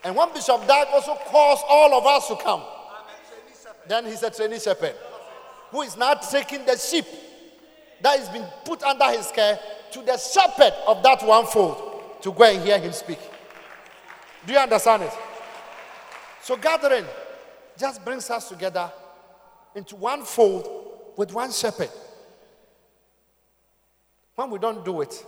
And 0.03 0.15
when 0.15 0.31
Bishop 0.33 0.67
Dag 0.67 0.87
also 0.93 1.15
calls 1.25 1.59
all 1.67 1.93
of 1.97 2.05
us 2.05 2.27
to 2.27 2.35
come, 2.35 2.61
then 3.87 4.05
he's 4.05 4.21
a 4.23 4.29
trainee 4.29 4.59
shepherd 4.59 4.95
who 5.71 5.81
is 5.81 5.97
now 5.97 6.13
taking 6.13 6.63
the 6.65 6.77
sheep 6.77 7.05
that 8.01 8.19
has 8.19 8.29
been 8.29 8.45
put 8.63 8.83
under 8.83 9.05
his 9.05 9.31
care 9.31 9.59
to 9.91 10.01
the 10.01 10.17
shepherd 10.17 10.73
of 10.87 11.01
that 11.01 11.25
one 11.25 11.45
fold 11.47 12.21
to 12.21 12.31
go 12.31 12.43
and 12.43 12.63
hear 12.63 12.77
him 12.77 12.91
speak. 12.91 13.19
Do 14.45 14.53
you 14.53 14.59
understand 14.59 15.03
it? 15.03 15.13
So, 16.43 16.55
gathering 16.55 17.05
just 17.77 18.05
brings 18.05 18.29
us 18.29 18.49
together 18.49 18.91
into 19.73 19.95
one 19.95 20.23
fold 20.23 20.84
with 21.15 21.33
one 21.33 21.51
shepherd. 21.51 21.89
When 24.35 24.49
we 24.49 24.59
don't 24.59 24.83
do 24.83 25.01
it, 25.01 25.25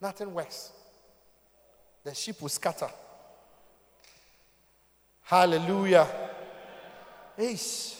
nothing 0.00 0.32
works. 0.32 0.72
The 2.04 2.14
sheep 2.14 2.40
will 2.40 2.48
scatter. 2.48 2.88
Hallelujah. 5.22 6.06
Ace. 7.38 7.98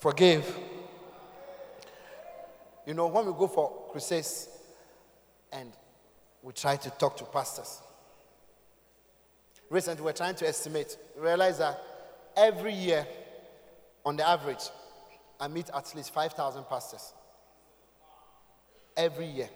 Forgive. 0.00 0.56
You 2.86 2.94
know, 2.94 3.08
when 3.08 3.26
we 3.26 3.32
go 3.32 3.48
for 3.48 3.88
crusades 3.90 4.48
and 5.52 5.72
we 6.42 6.52
try 6.52 6.76
to 6.76 6.90
talk 6.90 7.16
to 7.16 7.24
pastors. 7.24 7.80
Recently, 9.68 10.04
we're 10.04 10.12
trying 10.12 10.36
to 10.36 10.46
estimate. 10.46 10.96
realize 11.16 11.58
that 11.58 11.80
every 12.36 12.72
year, 12.72 13.06
on 14.04 14.16
the 14.16 14.28
average, 14.28 14.70
I 15.40 15.48
meet 15.48 15.68
at 15.74 15.94
least 15.94 16.12
5,000 16.12 16.64
pastors. 16.68 17.12
Every 18.96 19.26
year. 19.26 19.48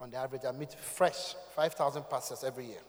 On 0.00 0.10
the 0.10 0.16
average, 0.16 0.42
I 0.46 0.52
meet 0.52 0.72
fresh 0.74 1.34
5,000 1.54 2.02
pastors 2.10 2.44
every 2.44 2.66
year. 2.66 2.82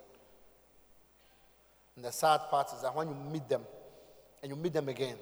And 1.96 2.04
the 2.04 2.12
sad 2.12 2.42
part 2.50 2.74
is 2.76 2.82
that 2.82 2.94
when 2.96 3.08
you 3.08 3.16
meet 3.32 3.48
them 3.48 3.62
and 4.42 4.52
you 4.52 4.56
meet 4.56 4.74
them 4.74 4.90
again, 4.90 5.16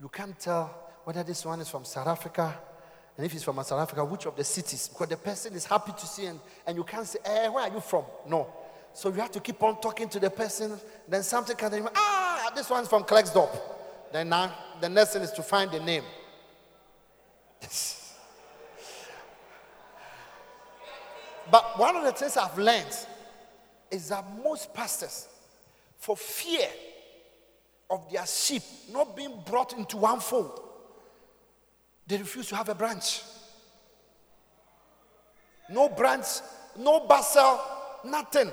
you 0.00 0.08
can't 0.08 0.38
tell 0.38 0.74
whether 1.04 1.22
this 1.22 1.44
one 1.44 1.60
is 1.60 1.68
from 1.68 1.84
South 1.84 2.06
Africa, 2.06 2.58
and 3.16 3.24
if 3.24 3.32
he's 3.32 3.42
from 3.42 3.56
South 3.56 3.80
Africa, 3.80 4.04
which 4.04 4.26
of 4.26 4.36
the 4.36 4.44
cities? 4.44 4.88
Because 4.88 5.08
the 5.08 5.16
person 5.16 5.54
is 5.54 5.64
happy 5.64 5.92
to 5.92 6.06
see 6.06 6.26
and, 6.26 6.38
and 6.66 6.76
you 6.76 6.84
can't 6.84 7.06
say, 7.06 7.18
eh, 7.24 7.48
where 7.48 7.64
are 7.64 7.72
you 7.72 7.80
from? 7.80 8.04
No. 8.28 8.52
So 8.92 9.08
you 9.10 9.20
have 9.20 9.30
to 9.32 9.40
keep 9.40 9.62
on 9.62 9.80
talking 9.80 10.08
to 10.10 10.20
the 10.20 10.30
person. 10.30 10.78
Then 11.08 11.22
something 11.22 11.56
can 11.56 11.88
ah, 11.94 12.15
this 12.56 12.68
one's 12.70 12.88
from 12.88 13.04
Klerksdorp. 13.04 13.56
Then 14.12 14.30
now 14.30 14.52
the 14.80 14.88
next 14.88 15.12
thing 15.12 15.22
is 15.22 15.30
to 15.32 15.42
find 15.42 15.70
the 15.70 15.78
name. 15.80 16.02
but 21.50 21.78
one 21.78 21.96
of 21.96 22.04
the 22.04 22.12
things 22.12 22.36
I've 22.36 22.56
learned 22.58 22.96
is 23.90 24.08
that 24.08 24.24
most 24.42 24.72
pastors, 24.74 25.28
for 25.98 26.16
fear 26.16 26.68
of 27.88 28.10
their 28.10 28.26
sheep 28.26 28.62
not 28.90 29.14
being 29.16 29.34
brought 29.44 29.72
into 29.74 29.98
one 29.98 30.20
fold, 30.20 30.60
they 32.06 32.16
refuse 32.18 32.48
to 32.48 32.56
have 32.56 32.68
a 32.68 32.74
branch. 32.74 33.22
No 35.68 35.88
branch, 35.88 36.26
no 36.78 37.06
bacenta, 37.06 37.60
nothing. 38.04 38.50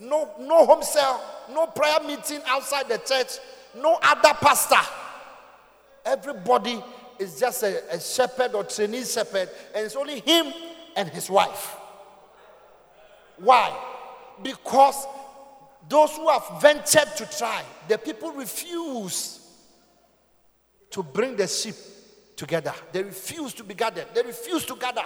No, 0.00 0.30
no 0.40 0.66
home 0.66 0.82
cell, 0.82 1.33
no 1.52 1.66
prayer 1.66 2.00
meeting 2.06 2.40
outside 2.46 2.88
the 2.88 2.98
church, 2.98 3.38
no 3.76 3.98
other 4.02 4.34
pastor. 4.40 4.76
Everybody 6.04 6.82
is 7.18 7.38
just 7.38 7.62
a, 7.62 7.94
a 7.94 8.00
shepherd 8.00 8.54
or 8.54 8.64
trainee 8.64 9.04
shepherd, 9.04 9.48
and 9.74 9.86
it's 9.86 9.96
only 9.96 10.20
him 10.20 10.52
and 10.96 11.08
his 11.08 11.30
wife. 11.30 11.76
Why? 13.36 13.76
Because 14.42 15.06
those 15.88 16.12
who 16.16 16.28
have 16.28 16.60
ventured 16.60 17.16
to 17.16 17.26
try, 17.36 17.62
the 17.88 17.98
people 17.98 18.32
refuse 18.32 19.40
to 20.90 21.02
bring 21.02 21.36
the 21.36 21.46
sheep 21.46 21.74
together. 22.36 22.72
They 22.92 23.02
refuse 23.02 23.52
to 23.54 23.64
be 23.64 23.74
gathered. 23.74 24.06
They 24.14 24.22
refuse 24.22 24.64
to 24.66 24.76
gather. 24.76 25.04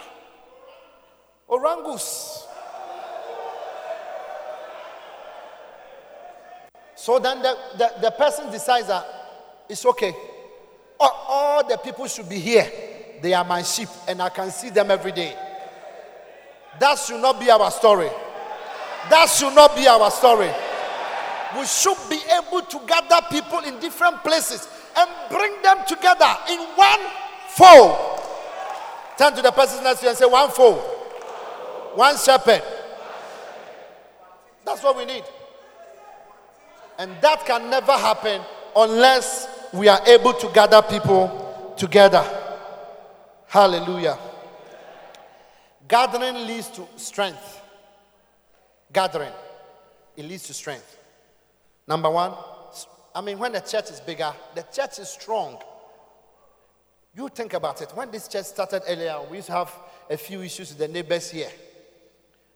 Orangus. 1.47 2.45
So 6.99 7.17
then 7.17 7.41
the, 7.41 7.57
the, 7.77 7.91
the 8.01 8.11
person 8.11 8.51
decides 8.51 8.87
that 8.87 9.07
it's 9.69 9.85
okay. 9.85 10.13
All, 10.99 11.25
all 11.29 11.67
the 11.67 11.77
people 11.77 12.05
should 12.07 12.27
be 12.27 12.39
here. 12.39 12.69
They 13.21 13.33
are 13.33 13.45
my 13.45 13.63
sheep 13.63 13.87
and 14.05 14.21
I 14.21 14.27
can 14.27 14.51
see 14.51 14.69
them 14.69 14.91
every 14.91 15.13
day. 15.13 15.33
That 16.77 16.99
should 16.99 17.21
not 17.21 17.39
be 17.39 17.49
our 17.49 17.71
story. 17.71 18.09
That 19.09 19.29
should 19.29 19.55
not 19.55 19.77
be 19.77 19.87
our 19.87 20.11
story. 20.11 20.51
We 21.57 21.65
should 21.65 21.97
be 22.09 22.19
able 22.37 22.63
to 22.63 22.79
gather 22.85 23.25
people 23.31 23.59
in 23.59 23.79
different 23.79 24.21
places 24.21 24.67
and 24.97 25.09
bring 25.29 25.53
them 25.61 25.77
together 25.87 26.35
in 26.49 26.59
one 26.75 26.99
fold. 27.47 28.19
Turn 29.17 29.33
to 29.37 29.41
the 29.41 29.53
person 29.53 29.85
next 29.85 30.01
to 30.01 30.05
you 30.07 30.09
and 30.09 30.17
say, 30.17 30.25
One 30.25 30.49
fold, 30.49 30.79
one 31.95 32.17
shepherd. 32.17 32.61
That's 34.65 34.83
what 34.83 34.97
we 34.97 35.05
need. 35.05 35.23
And 36.99 37.15
that 37.21 37.45
can 37.45 37.69
never 37.69 37.93
happen 37.93 38.41
unless 38.75 39.47
we 39.71 39.87
are 39.87 40.01
able 40.05 40.33
to 40.33 40.49
gather 40.49 40.81
people 40.81 41.73
together. 41.77 42.23
Hallelujah. 43.47 44.17
Gathering 45.87 46.45
leads 46.45 46.67
to 46.71 46.85
strength. 46.97 47.61
Gathering, 48.91 49.31
it 50.17 50.25
leads 50.25 50.43
to 50.47 50.53
strength. 50.53 50.97
Number 51.87 52.09
one, 52.09 52.33
I 53.15 53.21
mean, 53.21 53.39
when 53.39 53.53
the 53.53 53.61
church 53.61 53.89
is 53.91 54.01
bigger, 54.01 54.33
the 54.53 54.63
church 54.63 54.99
is 54.99 55.07
strong. 55.07 55.57
You 57.15 57.29
think 57.29 57.53
about 57.53 57.81
it. 57.81 57.91
When 57.95 58.11
this 58.11 58.27
church 58.27 58.45
started 58.45 58.83
earlier, 58.87 59.17
we 59.31 59.37
used 59.37 59.47
to 59.47 59.53
have 59.53 59.73
a 60.09 60.17
few 60.17 60.41
issues 60.41 60.69
with 60.69 60.79
the 60.79 60.87
neighbors 60.89 61.31
here. 61.31 61.49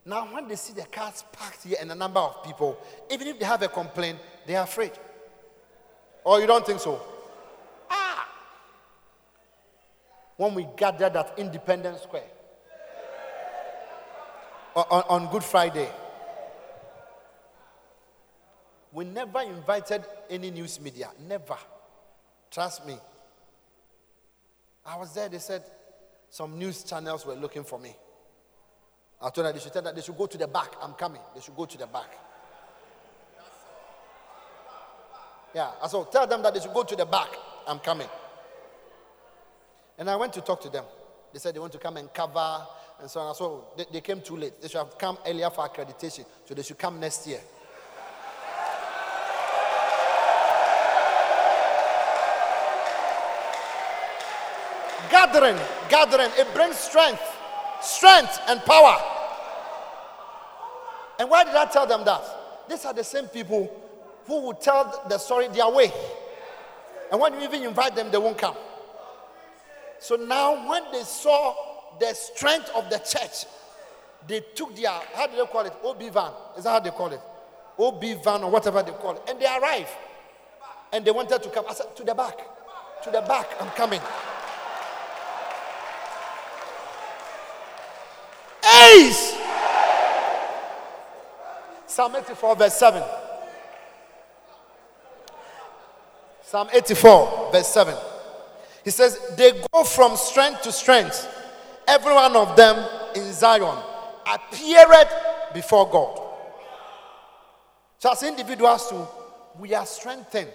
Now, 0.04 0.26
when 0.34 0.46
they 0.46 0.56
see 0.56 0.74
the 0.74 0.84
cars 0.84 1.24
parked 1.32 1.64
here 1.64 1.78
and 1.80 1.90
a 1.90 1.94
number 1.94 2.20
of 2.20 2.44
people, 2.44 2.78
even 3.10 3.26
if 3.26 3.38
they 3.38 3.46
have 3.46 3.62
a 3.62 3.68
complaint, 3.68 4.18
they 4.46 4.56
are 4.56 4.64
afraid. 4.64 4.92
Or 6.24 6.40
you 6.40 6.46
don't 6.46 6.64
think 6.64 6.80
so? 6.80 7.00
Ah! 7.90 8.28
when 10.36 10.54
we 10.54 10.66
gathered 10.76 11.16
at 11.16 11.38
Independence 11.38 12.02
Square 12.02 12.24
on, 14.74 15.02
on 15.08 15.30
Good 15.30 15.44
Friday. 15.44 15.88
We 18.92 19.04
never 19.04 19.42
invited 19.42 20.04
any 20.30 20.50
news 20.50 20.80
media. 20.80 21.10
Never. 21.28 21.56
Trust 22.50 22.86
me. 22.86 22.96
I 24.86 24.96
was 24.96 25.14
there, 25.14 25.28
they 25.28 25.38
said 25.38 25.62
some 26.30 26.58
news 26.58 26.84
channels 26.84 27.24
were 27.24 27.34
looking 27.34 27.64
for 27.64 27.78
me. 27.78 27.94
I 29.20 29.30
told 29.30 29.46
them 29.46 29.54
they 29.54 29.60
should 29.60 29.72
tell 29.72 29.82
that 29.82 29.94
they 29.94 30.02
should 30.02 30.16
go 30.18 30.26
to 30.26 30.36
the 30.36 30.46
back. 30.46 30.74
I'm 30.82 30.92
coming. 30.92 31.22
They 31.34 31.40
should 31.40 31.56
go 31.56 31.64
to 31.64 31.78
the 31.78 31.86
back. 31.86 32.10
Yeah, 35.54 35.70
I 35.82 35.86
said, 35.86 36.10
tell 36.10 36.26
them 36.26 36.42
that 36.42 36.52
they 36.54 36.60
should 36.60 36.74
go 36.74 36.82
to 36.82 36.96
the 36.96 37.06
back. 37.06 37.28
I'm 37.66 37.78
coming. 37.78 38.08
And 39.96 40.10
I 40.10 40.16
went 40.16 40.32
to 40.32 40.40
talk 40.40 40.60
to 40.62 40.68
them. 40.68 40.84
They 41.32 41.38
said 41.38 41.54
they 41.54 41.60
want 41.60 41.72
to 41.72 41.78
come 41.78 41.96
and 41.96 42.12
cover 42.12 42.66
and 43.00 43.08
so 43.08 43.20
on. 43.20 43.34
So 43.34 43.68
they, 43.76 43.84
they 43.92 44.00
came 44.00 44.20
too 44.20 44.36
late. 44.36 44.60
They 44.60 44.68
should 44.68 44.78
have 44.78 44.98
come 44.98 45.18
earlier 45.26 45.50
for 45.50 45.68
accreditation. 45.68 46.24
So 46.44 46.54
they 46.54 46.62
should 46.62 46.78
come 46.78 46.98
next 46.98 47.26
year. 47.26 47.40
gathering, 55.10 55.56
gathering, 55.88 56.30
it 56.36 56.52
brings 56.54 56.76
strength, 56.76 57.22
strength 57.80 58.40
and 58.48 58.60
power. 58.62 58.96
And 61.18 61.30
why 61.30 61.44
did 61.44 61.54
I 61.54 61.66
tell 61.66 61.86
them 61.86 62.04
that? 62.04 62.22
These 62.68 62.84
are 62.84 62.92
the 62.92 63.04
same 63.04 63.26
people 63.26 63.83
who 64.26 64.40
will 64.40 64.54
tell 64.54 65.04
the 65.08 65.18
story 65.18 65.48
their 65.48 65.68
way. 65.70 65.92
And 67.10 67.20
when 67.20 67.34
you 67.34 67.42
even 67.42 67.62
invite 67.62 67.94
them, 67.94 68.10
they 68.10 68.18
won't 68.18 68.38
come. 68.38 68.56
So 69.98 70.16
now, 70.16 70.68
when 70.68 70.82
they 70.92 71.02
saw 71.02 71.54
the 71.98 72.12
strength 72.14 72.70
of 72.74 72.90
the 72.90 72.98
church, 72.98 73.46
they 74.26 74.40
took 74.54 74.74
their, 74.76 74.90
how 74.90 75.26
do 75.26 75.36
they 75.36 75.46
call 75.46 75.62
it? 75.62 75.72
OB 75.84 76.02
van. 76.12 76.32
Is 76.56 76.64
that 76.64 76.70
how 76.70 76.80
they 76.80 76.90
call 76.90 77.12
it? 77.12 77.20
OB 77.78 78.02
van 78.22 78.42
or 78.42 78.50
whatever 78.50 78.82
they 78.82 78.92
call 78.92 79.12
it. 79.12 79.22
And 79.28 79.40
they 79.40 79.46
arrived. 79.46 79.90
And 80.92 81.04
they 81.04 81.10
wanted 81.10 81.42
to 81.42 81.48
come. 81.50 81.64
I 81.68 81.74
said, 81.74 81.94
to 81.96 82.04
the 82.04 82.14
back. 82.14 82.38
To 83.04 83.10
the 83.10 83.20
back, 83.20 83.48
I'm 83.60 83.68
coming. 83.70 84.00
Ace! 88.92 89.36
Psalm 91.86 92.16
84, 92.16 92.56
verse 92.56 92.74
7. 92.74 93.02
Psalm 96.44 96.68
84, 96.72 97.50
verse 97.52 97.68
7. 97.68 97.94
He 98.84 98.90
says, 98.90 99.18
They 99.36 99.52
go 99.72 99.82
from 99.82 100.14
strength 100.16 100.62
to 100.62 100.72
strength. 100.72 101.26
Every 101.88 102.12
one 102.12 102.36
of 102.36 102.54
them 102.54 102.86
in 103.16 103.32
Zion 103.32 103.78
appeared 104.26 105.08
before 105.54 105.88
God. 105.88 106.20
So, 107.98 108.12
as 108.12 108.22
individuals, 108.22 108.90
too, 108.90 109.06
we 109.58 109.72
are 109.72 109.86
strengthened 109.86 110.50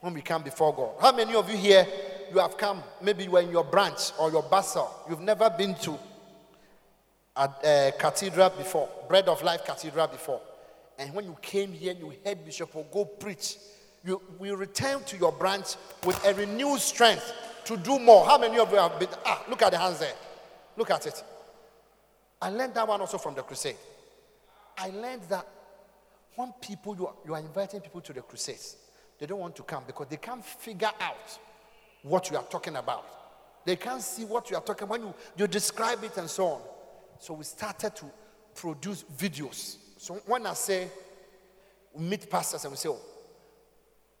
when 0.00 0.14
we 0.14 0.22
come 0.22 0.42
before 0.42 0.74
God. 0.74 0.94
How 1.00 1.14
many 1.14 1.34
of 1.34 1.50
you 1.50 1.58
here 1.58 1.86
you 2.32 2.38
have 2.38 2.56
come? 2.56 2.82
Maybe 3.02 3.24
you 3.24 3.36
are 3.36 3.42
in 3.42 3.50
your 3.50 3.64
branch 3.64 4.12
or 4.18 4.30
your 4.30 4.42
bacenta. 4.42 4.88
You've 5.10 5.20
never 5.20 5.50
been 5.50 5.74
to 5.74 5.98
a, 7.36 7.50
a 7.64 7.92
cathedral 7.98 8.48
before, 8.50 8.88
Bread 9.08 9.28
of 9.28 9.42
Life 9.42 9.64
Cathedral 9.66 10.06
before. 10.06 10.40
And 10.98 11.12
when 11.12 11.26
you 11.26 11.36
came 11.42 11.72
here, 11.72 11.92
you 11.92 12.14
heard 12.24 12.44
Bishop 12.44 12.72
go 12.90 13.04
preach. 13.04 13.56
You 14.04 14.20
will 14.38 14.56
return 14.56 15.02
to 15.04 15.16
your 15.16 15.32
branch 15.32 15.76
with 16.04 16.24
a 16.26 16.34
renewed 16.34 16.80
strength 16.80 17.32
to 17.64 17.76
do 17.76 17.98
more. 17.98 18.24
How 18.26 18.38
many 18.38 18.58
of 18.58 18.70
you 18.72 18.78
have 18.78 18.98
been? 18.98 19.08
Ah, 19.24 19.44
look 19.48 19.62
at 19.62 19.70
the 19.70 19.78
hands 19.78 20.00
there. 20.00 20.14
Look 20.76 20.90
at 20.90 21.06
it. 21.06 21.22
I 22.40 22.50
learned 22.50 22.74
that 22.74 22.88
one 22.88 23.00
also 23.00 23.18
from 23.18 23.34
the 23.34 23.42
crusade. 23.42 23.76
I 24.76 24.88
learned 24.88 25.22
that 25.28 25.46
when 26.34 26.52
people, 26.60 26.96
you 26.96 27.06
are, 27.06 27.14
you 27.24 27.34
are 27.34 27.40
inviting 27.40 27.80
people 27.80 28.00
to 28.00 28.12
the 28.12 28.22
crusades, 28.22 28.76
they 29.18 29.26
don't 29.26 29.38
want 29.38 29.54
to 29.56 29.62
come 29.62 29.84
because 29.86 30.08
they 30.08 30.16
can't 30.16 30.44
figure 30.44 30.90
out 31.00 31.38
what 32.02 32.30
you 32.30 32.36
are 32.36 32.42
talking 32.44 32.74
about. 32.74 33.04
They 33.64 33.76
can't 33.76 34.02
see 34.02 34.24
what 34.24 34.50
you 34.50 34.56
are 34.56 34.62
talking 34.62 34.84
about. 34.84 34.98
When 34.98 35.08
you, 35.08 35.14
you 35.36 35.46
describe 35.46 36.02
it 36.02 36.16
and 36.16 36.28
so 36.28 36.46
on. 36.46 36.60
So 37.20 37.34
we 37.34 37.44
started 37.44 37.94
to 37.96 38.06
produce 38.56 39.04
videos. 39.16 39.76
So 39.98 40.14
when 40.26 40.46
I 40.46 40.54
say 40.54 40.88
we 41.94 42.04
meet 42.04 42.28
pastors 42.28 42.64
and 42.64 42.72
we 42.72 42.76
say, 42.76 42.88
oh, 42.88 42.98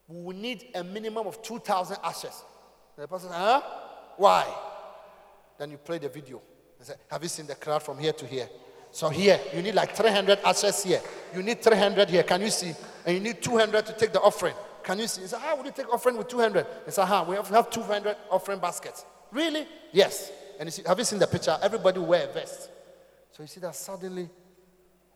we 0.08 0.34
need 0.34 0.66
a 0.74 0.84
minimum 0.84 1.26
of 1.26 1.42
2,000 1.42 1.96
ashes. 2.02 2.42
And 2.96 3.04
the 3.04 3.08
person 3.08 3.28
says, 3.28 3.38
huh? 3.38 3.62
Why? 4.16 4.46
Then 5.58 5.70
you 5.70 5.78
play 5.78 5.98
the 5.98 6.08
video. 6.08 6.42
I 6.80 6.84
say, 6.84 6.94
have 7.10 7.22
you 7.22 7.28
seen 7.28 7.46
the 7.46 7.54
crowd 7.54 7.82
from 7.82 7.98
here 7.98 8.12
to 8.12 8.26
here? 8.26 8.48
So 8.90 9.08
here, 9.08 9.40
you 9.54 9.62
need 9.62 9.74
like 9.74 9.96
300 9.96 10.40
ashes 10.44 10.84
here. 10.84 11.00
You 11.34 11.42
need 11.42 11.62
300 11.62 12.10
here. 12.10 12.22
Can 12.24 12.42
you 12.42 12.50
see? 12.50 12.74
And 13.06 13.16
you 13.16 13.22
need 13.22 13.40
200 13.40 13.86
to 13.86 13.92
take 13.94 14.12
the 14.12 14.20
offering. 14.20 14.54
Can 14.82 14.98
you 14.98 15.06
see? 15.06 15.22
He 15.22 15.28
said, 15.28 15.40
how 15.40 15.56
would 15.56 15.64
you 15.64 15.72
take 15.72 15.92
offering 15.92 16.18
with 16.18 16.28
200? 16.28 16.66
He 16.84 16.90
said, 16.90 17.06
huh, 17.06 17.24
we 17.26 17.36
have, 17.36 17.48
have 17.48 17.70
200 17.70 18.16
offering 18.30 18.58
baskets. 18.58 19.04
Really? 19.30 19.66
Yes. 19.92 20.30
And 20.58 20.66
you 20.66 20.70
see, 20.72 20.82
have 20.86 20.98
you 20.98 21.04
seen 21.04 21.18
the 21.18 21.26
picture? 21.26 21.56
Everybody 21.62 22.00
wear 22.00 22.28
a 22.28 22.32
vest. 22.32 22.68
So 23.30 23.42
you 23.42 23.46
see 23.46 23.60
that 23.60 23.74
suddenly 23.74 24.28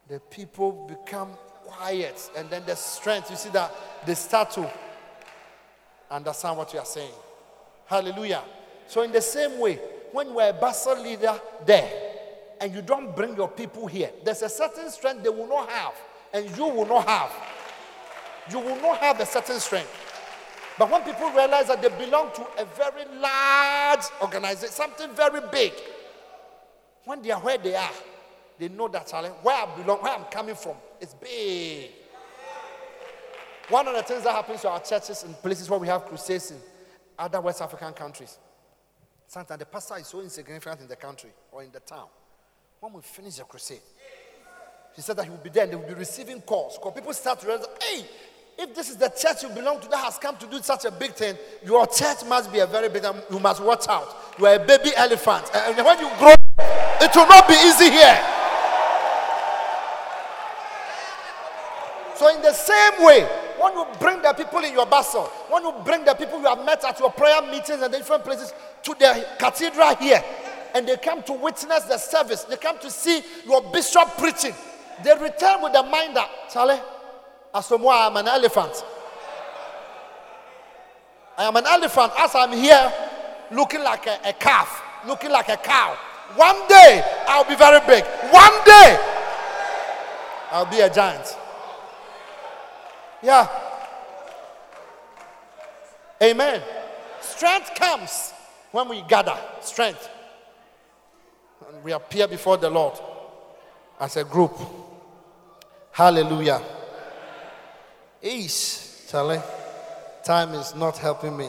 the 0.09 0.21
people 0.21 0.87
become 0.89 1.33
quiet 1.67 2.31
and 2.37 2.49
then 2.51 2.63
the 2.67 2.75
strength, 2.75 3.31
you 3.31 3.37
see 3.37 3.51
that 3.51 3.73
they 4.07 4.15
start 4.15 4.51
to 4.53 4.71
understand 6.11 6.57
what 6.57 6.73
you 6.73 6.79
are 6.79 6.85
saying. 6.85 7.13
Hallelujah. 7.87 8.43
So, 8.87 9.03
in 9.03 9.13
the 9.13 9.21
same 9.21 9.59
way, 9.59 9.81
when 10.13 10.29
are 10.29 10.49
a 10.49 10.53
bacenta 10.53 11.03
leader 11.03 11.41
there 11.65 11.91
and 12.61 12.73
you 12.75 12.83
don't 12.83 13.15
bring 13.15 13.37
your 13.37 13.49
people 13.49 13.87
here, 13.87 14.11
there's 14.25 14.43
a 14.43 14.49
certain 14.49 14.91
strength 14.91 15.23
they 15.23 15.29
will 15.29 15.49
not 15.49 15.69
have 15.69 15.95
and 16.33 16.57
you 16.57 16.65
will 16.65 16.87
not 16.87 17.07
have. 17.07 17.33
You 18.51 18.61
will 18.61 18.81
not 18.81 18.99
have 18.99 19.21
a 19.21 19.27
certain 19.27 19.59
strength. 19.59 19.91
But 20.79 20.91
when 20.91 21.03
people 21.03 21.31
realize 21.31 21.69
that 21.69 21.81
they 21.81 21.89
belong 21.89 22.31
to 22.35 22.47
a 22.59 22.65
very 22.65 23.05
large 23.19 24.05
organization, 24.21 24.73
something 24.73 25.11
very 25.15 25.41
big, 25.51 25.73
when 27.05 27.23
they 27.23 27.31
are 27.31 27.41
where 27.41 27.59
they 27.59 27.75
are, 27.75 27.91
they 28.59 28.69
know 28.69 28.89
that 28.89 29.07
challenge. 29.07 29.35
Where 29.43 29.57
I 29.57 29.77
belong, 29.77 30.03
where 30.03 30.13
I'm 30.13 30.25
coming 30.25 30.55
from, 30.55 30.77
it's 31.01 31.15
big. 31.15 31.91
One 33.69 33.89
of 33.89 33.95
the 33.95 34.03
things 34.03 34.23
that 34.23 34.33
happens 34.33 34.63
to 34.63 34.71
our 34.71 34.81
churches 34.81 35.25
in 35.25 35.35
places 35.35 35.69
where 35.69 35.79
we 35.79 35.89
have 35.89 36.05
crusades 36.05 36.53
in 36.53 36.59
other 37.19 37.41
West 37.41 37.61
African 37.61 37.93
countries, 37.93 38.39
sometimes 39.27 39.59
the 39.59 39.67
pastor 39.67 39.99
is 39.99 40.07
so 40.07 40.21
insignificant 40.21 40.81
in 40.81 40.89
the 40.89 40.97
country 40.97 41.31
or 41.51 41.65
in 41.65 41.73
the 41.73 41.81
town. 41.81 42.07
When 42.79 42.93
we 42.93 43.03
finish 43.03 43.37
the 43.37 43.45
crusade, 43.45 43.81
he 44.95 45.03
said 45.03 45.17
that 45.17 45.25
he 45.25 45.31
will 45.31 45.39
be 45.39 45.51
there 45.51 45.65
and 45.65 45.73
they 45.73 45.77
will 45.77 45.89
be 45.89 45.95
receiving 45.95 46.41
calls. 46.43 46.79
Because 46.79 46.93
people 46.95 47.13
start 47.13 47.41
to 47.41 47.47
realize, 47.47 47.67
hey, 47.83 48.05
if 48.59 48.75
this 48.75 48.89
is 48.89 48.97
the 48.97 49.09
church 49.09 49.43
you 49.43 49.49
belong 49.51 49.81
to 49.81 49.89
that 49.89 50.05
has 50.05 50.17
come 50.17 50.37
to 50.37 50.47
do 50.47 50.63
such 50.63 50.85
a 50.85 50.91
big 50.91 51.13
thing, 51.13 51.37
your 51.65 51.87
church 51.87 52.25
must 52.27 52.53
be 52.53 52.61
a 52.61 52.67
very 52.67 52.89
big, 52.89 53.03
one. 53.03 53.21
you 53.31 53.39
must 53.41 53.63
watch 53.63 53.89
out. 53.89 54.09
You 54.39 54.47
are 54.47 54.55
a 54.55 54.59
baby 54.65 54.93
elephant. 54.97 55.51
And 55.55 55.77
when 55.85 55.99
you 55.99 56.09
grow, 56.19 56.35
it 56.59 57.11
will 57.15 57.27
not 57.27 57.49
be 57.49 57.55
easy 57.55 57.91
here. 57.91 58.36
So, 62.27 62.35
in 62.35 62.43
the 62.43 62.53
same 62.53 63.05
way, 63.05 63.23
when 63.57 63.75
you 63.75 63.87
bring 64.01 64.21
the 64.21 64.33
people 64.33 64.59
in 64.59 64.73
your 64.73 64.87
bacenta, 64.87 65.29
when 65.49 65.63
you 65.63 65.73
bring 65.85 66.05
the 66.05 66.13
people 66.15 66.41
you 66.41 66.47
have 66.47 66.65
met 66.65 66.85
at 66.85 66.99
your 66.99 67.13
prayer 67.13 67.41
meetings 67.43 67.81
and 67.81 67.93
different 67.93 68.25
places 68.25 68.53
to 68.83 68.97
the 68.99 69.25
cathedral 69.39 69.95
here, 69.95 70.25
and 70.75 70.89
they 70.89 70.97
come 70.97 71.23
to 71.23 71.35
witness 71.35 71.85
the 71.85 71.97
service, 71.97 72.43
they 72.43 72.57
come 72.57 72.81
to 72.81 72.91
see 72.91 73.23
your 73.47 73.63
bishop 73.71 74.09
preaching, 74.19 74.53
they 75.05 75.13
return 75.13 75.63
with 75.63 75.73
the 75.73 75.85
mind 75.85 76.17
that, 76.17 76.29
Charlie, 76.53 76.81
as 77.55 77.69
for 77.69 77.79
I 77.93 78.09
am 78.09 78.17
an 78.17 78.27
elephant. 78.27 78.73
I 81.39 81.45
am 81.45 81.55
an 81.55 81.67
elephant 81.67 82.13
as 82.19 82.35
I'm 82.35 82.51
here 82.51 82.93
looking 83.53 83.85
like 83.85 84.09
a, 84.09 84.19
a 84.25 84.33
calf, 84.33 84.83
looking 85.07 85.31
like 85.31 85.49
a 85.49 85.59
cow. 85.59 85.97
One 86.35 86.67
day 86.67 87.05
I'll 87.29 87.49
be 87.49 87.55
very 87.55 87.79
big. 87.87 88.05
One 88.33 88.65
day 88.65 88.99
I'll 90.51 90.67
be 90.67 90.81
a 90.81 90.93
giant. 90.93 91.37
Yeah. 93.27 93.49
Amen. 96.23 96.63
Strength 97.21 97.75
comes 97.75 98.33
when 98.71 98.89
we 98.89 99.03
gather. 99.03 99.37
Strength. 99.63 100.09
And 101.67 101.83
we 101.83 101.91
appear 101.91 102.29
before 102.29 102.57
the 102.57 102.71
Lord 102.71 102.95
as 103.99 104.17
a 104.17 104.23
group. 104.23 104.57
Hallelujah. 105.91 106.63
Eesh, 108.23 109.11
Charlie. 109.11 109.43
Time 110.23 110.55
is 110.55 110.77
not 110.77 110.97
helping 110.99 111.37
me. 111.37 111.49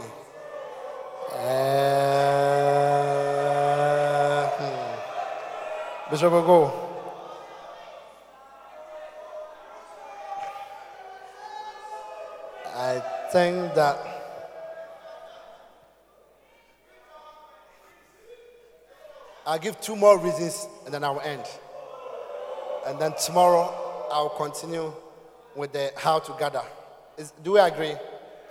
Uh, 1.32 1.38
hmm. 4.50 6.10
Bishop, 6.10 6.32
go. 6.32 6.87
I 12.78 13.00
think 13.32 13.74
that 13.74 13.98
I'll 19.48 19.58
give 19.58 19.82
two 19.82 19.96
more 19.96 20.20
reasons 20.20 20.68
and 20.86 20.94
then 20.94 21.04
I'll 21.04 21.20
end. 21.22 21.44
And 22.86 23.00
then 23.02 23.14
tomorrow 23.16 24.08
I'll 24.12 24.30
continue 24.30 24.94
with 25.56 25.74
the 25.74 25.92
how 25.98 26.20
to 26.20 26.36
gather. 26.38 26.62
Is, 27.18 27.34
do 27.44 27.54
we 27.54 27.60
agree? 27.60 27.96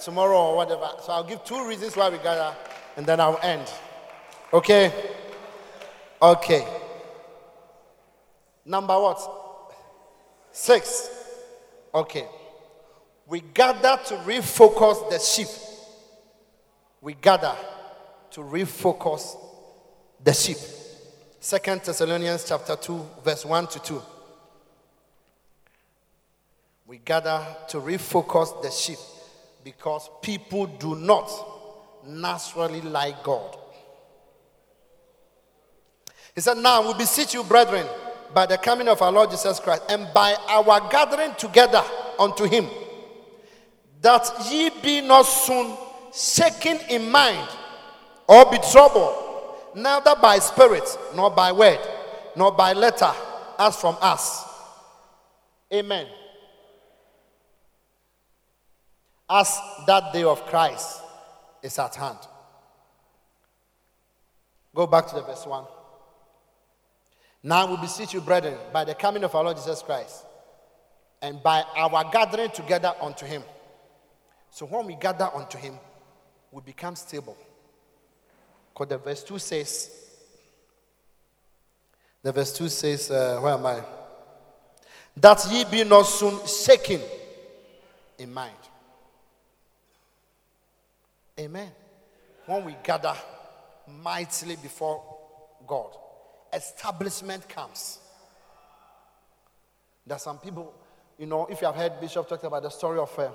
Tomorrow 0.01 0.37
or 0.37 0.57
whatever. 0.57 0.91
So 1.05 1.13
I'll 1.13 1.23
give 1.23 1.45
two 1.45 1.65
reasons 1.65 1.97
why 1.97 2.09
we 2.09 2.19
gather 2.19 2.53
and 2.97 3.07
then 3.07 3.21
I'll 3.21 3.39
end. 3.45 3.71
Okay? 4.53 4.93
Okay. 6.21 6.67
Number 8.65 9.01
what? 9.01 9.21
Six. 10.51 11.11
Okay. 11.95 12.27
We 13.27 13.41
gather 13.41 13.99
to 14.07 14.15
refocus 14.19 15.11
the 15.11 15.19
sheep. 15.19 15.49
We 17.01 17.15
gather 17.15 17.55
to 18.31 18.41
refocus 18.41 19.37
the 20.23 20.33
sheep. 20.33 20.59
Second 21.41 21.83
Thessalonians 21.83 22.45
chapter 22.49 22.77
2, 22.77 23.07
verse 23.25 23.45
1 23.45 23.67
to 23.69 23.79
2. 23.81 24.03
We 26.87 26.99
gather 26.99 27.45
to 27.69 27.79
refocus 27.79 28.63
the 28.63 28.71
sheep 28.71 28.99
because 29.65 30.09
people 30.23 30.67
do 30.67 30.95
not 30.95 31.29
naturally 32.07 32.81
like 32.81 33.25
God. 33.25 33.57
He 36.35 36.41
said, 36.41 36.59
Now 36.59 36.87
we 36.87 36.95
beseech 36.97 37.35
you, 37.35 37.43
brethren, 37.43 37.87
by 38.33 38.47
the 38.47 38.59
coming 38.59 38.87
of 38.87 39.03
our 39.03 39.11
Lord 39.11 39.31
Jesus 39.31 39.59
Christ, 39.59 39.83
and 39.89 40.07
by 40.15 40.37
our 40.49 40.89
gathering 40.91 41.35
together 41.37 41.83
unto 42.19 42.45
him, 42.45 42.69
that 44.01 44.31
ye 44.51 44.71
be 44.83 45.01
not 45.01 45.23
soon 45.23 45.77
shaken 46.13 46.79
in 46.89 47.11
mind 47.11 47.49
or 48.29 48.51
be 48.51 48.59
troubled, 48.73 49.15
neither 49.75 50.15
by 50.17 50.39
spirit, 50.39 50.85
nor 51.15 51.31
by 51.31 51.53
word, 51.53 51.79
nor 52.35 52.53
by 52.53 52.73
letter, 52.73 53.13
as 53.59 53.77
from 53.81 53.97
us. 54.01 54.45
Amen. 55.73 56.07
As 59.29 59.59
that 59.87 60.13
day 60.13 60.23
of 60.23 60.45
Christ 60.47 61.01
is 61.63 61.79
at 61.79 61.95
hand. 61.95 62.19
Go 64.75 64.87
back 64.87 65.07
to 65.09 65.15
the 65.15 65.23
verse 65.23 65.45
1. 65.47 65.65
Now 67.43 67.71
we 67.71 67.77
beseech 67.81 68.13
you, 68.13 68.21
brethren, 68.21 68.57
by 68.73 68.85
the 68.85 68.95
coming 68.95 69.25
of 69.25 69.35
our 69.35 69.45
Lord 69.45 69.57
Jesus 69.57 69.83
Christ, 69.83 70.25
and 71.23 71.43
by 71.43 71.65
our 71.77 72.11
gathering 72.13 72.51
together 72.51 72.93
unto 73.01 73.25
him. 73.25 73.43
So 74.57 74.65
when 74.65 74.87
we 74.87 74.95
gather 74.95 75.29
unto 75.35 75.59
him, 75.59 75.75
we 76.51 76.63
become 76.63 76.97
stable. 76.97 77.37
Because 78.73 78.89
the 78.89 78.97
verse 78.97 79.23
2 79.23 79.39
says, 79.39 79.91
the 82.23 82.33
verse 82.33 82.57
2 82.57 82.71
says, 82.71 83.11
uh, 83.11 83.39
where 83.43 83.53
am 83.53 83.67
I? 83.67 83.83
That 85.15 85.47
ye 85.51 85.63
be 85.71 85.85
not 85.85 86.05
soon 86.05 86.47
shaken 86.47 87.03
in 88.19 88.33
mind. 88.33 88.57
Amen. 91.39 91.71
When 92.47 92.65
we 92.65 92.77
gather 92.83 93.15
mightily 94.03 94.57
before 94.57 95.05
God, 95.67 95.91
establishment 96.51 97.47
comes. 97.47 97.99
There 100.07 100.17
are 100.17 100.19
some 100.19 100.39
people, 100.39 100.73
you 101.19 101.27
know, 101.27 101.45
if 101.45 101.61
you 101.61 101.67
have 101.67 101.77
heard 101.77 102.01
Bishop 102.01 102.27
talk 102.27 102.43
about 102.43 102.63
the 102.63 102.71
story 102.71 102.99
of 102.99 103.19
uh, 103.19 103.29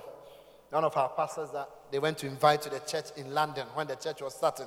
one 0.72 0.84
of 0.84 0.96
our 0.96 1.10
pastors 1.10 1.50
that 1.50 1.68
they 1.90 1.98
went 1.98 2.16
to 2.18 2.26
invite 2.26 2.62
to 2.62 2.70
the 2.70 2.78
church 2.80 3.06
in 3.16 3.34
London 3.34 3.66
when 3.74 3.86
the 3.86 3.94
church 3.94 4.22
was 4.22 4.34
starting. 4.34 4.66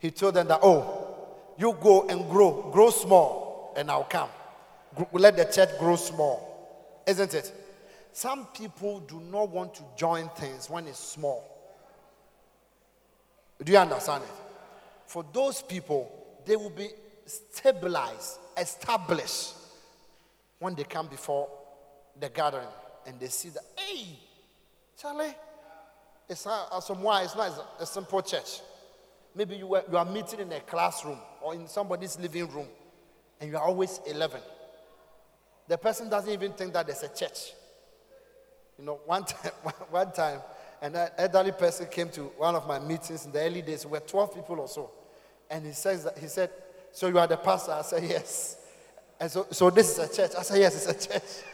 He 0.00 0.10
told 0.10 0.34
them 0.34 0.48
that, 0.48 0.58
oh, 0.62 1.28
you 1.56 1.76
go 1.80 2.08
and 2.08 2.28
grow, 2.28 2.70
grow 2.72 2.90
small, 2.90 3.72
and 3.76 3.88
I'll 3.88 4.02
come. 4.02 4.28
Let 5.12 5.36
the 5.36 5.44
church 5.44 5.78
grow 5.78 5.94
small. 5.94 7.02
Isn't 7.06 7.34
it? 7.34 7.52
Some 8.12 8.46
people 8.46 8.98
do 9.00 9.20
not 9.20 9.48
want 9.48 9.74
to 9.76 9.82
join 9.96 10.28
things 10.30 10.68
when 10.68 10.88
it's 10.88 10.98
small. 10.98 11.48
Do 13.62 13.70
you 13.70 13.78
understand 13.78 14.24
it? 14.24 14.34
For 15.06 15.24
those 15.32 15.62
people, 15.62 16.10
they 16.44 16.56
will 16.56 16.70
be 16.70 16.88
stabilized, 17.26 18.38
established 18.56 19.54
when 20.58 20.74
they 20.74 20.84
come 20.84 21.06
before 21.06 21.48
the 22.18 22.28
gathering 22.28 22.66
and 23.06 23.20
they 23.20 23.28
see 23.28 23.50
that, 23.50 23.62
hey, 23.76 24.18
Charlie, 25.02 25.34
it's 26.28 26.46
not, 26.46 26.68
uh, 26.70 26.80
some 26.80 27.02
why 27.02 27.24
it's 27.24 27.34
not 27.34 27.50
a 27.80 27.84
simple 27.84 28.22
church. 28.22 28.60
Maybe 29.34 29.56
you, 29.56 29.66
were, 29.66 29.82
you 29.90 29.98
are 29.98 30.04
meeting 30.04 30.38
in 30.38 30.52
a 30.52 30.60
classroom 30.60 31.18
or 31.40 31.54
in 31.54 31.66
somebody's 31.66 32.16
living 32.20 32.48
room 32.48 32.68
and 33.40 33.50
you 33.50 33.56
are 33.56 33.64
always 33.64 33.98
11. 34.06 34.40
The 35.66 35.76
person 35.76 36.08
doesn't 36.08 36.32
even 36.32 36.52
think 36.52 36.72
that 36.74 36.86
there's 36.86 37.02
a 37.02 37.08
church. 37.08 37.52
You 38.78 38.84
know, 38.84 39.00
one 39.04 39.24
time, 39.26 39.50
one 39.90 40.12
time 40.12 40.38
an 40.80 40.96
elderly 41.18 41.52
person 41.52 41.86
came 41.90 42.08
to 42.10 42.22
one 42.36 42.54
of 42.54 42.68
my 42.68 42.78
meetings 42.78 43.26
in 43.26 43.32
the 43.32 43.40
early 43.40 43.62
days. 43.62 43.84
We 43.84 43.92
were 43.92 44.00
12 44.00 44.36
people 44.36 44.60
or 44.60 44.68
so. 44.68 44.92
And 45.50 45.66
he 45.66 45.72
says 45.72 46.04
that, 46.04 46.16
he 46.16 46.28
said, 46.28 46.50
So 46.92 47.08
you 47.08 47.18
are 47.18 47.26
the 47.26 47.36
pastor? 47.38 47.72
I 47.72 47.82
said, 47.82 48.04
Yes. 48.04 48.56
And 49.18 49.30
so, 49.30 49.46
so 49.50 49.68
this 49.70 49.98
is 49.98 49.98
a 49.98 50.14
church? 50.14 50.32
I 50.38 50.42
said, 50.42 50.60
Yes, 50.60 50.86
it's 50.88 51.06
a 51.06 51.08
church. 51.08 51.44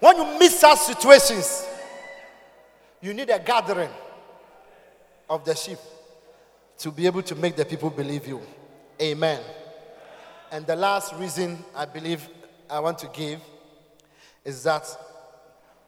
When 0.00 0.16
you 0.16 0.38
meet 0.38 0.52
such 0.52 0.78
situations, 0.78 1.66
you 3.00 3.14
need 3.14 3.30
a 3.30 3.38
gathering 3.38 3.90
of 5.28 5.44
the 5.44 5.54
sheep 5.54 5.78
to 6.78 6.90
be 6.90 7.06
able 7.06 7.22
to 7.22 7.34
make 7.34 7.56
the 7.56 7.64
people 7.64 7.90
believe 7.90 8.26
you. 8.26 8.40
Amen. 9.00 9.40
And 10.50 10.66
the 10.66 10.76
last 10.76 11.14
reason 11.14 11.58
I 11.74 11.84
believe 11.84 12.28
I 12.70 12.80
want 12.80 12.98
to 12.98 13.08
give 13.12 13.40
is 14.44 14.62
that 14.62 14.86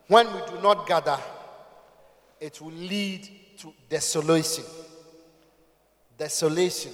when 0.08 0.26
we 0.32 0.40
do 0.50 0.60
not 0.60 0.86
gather, 0.86 1.18
it 2.40 2.60
will 2.60 2.72
lead 2.72 3.28
to 3.58 3.72
desolation. 3.88 4.64
Desolation 6.18 6.92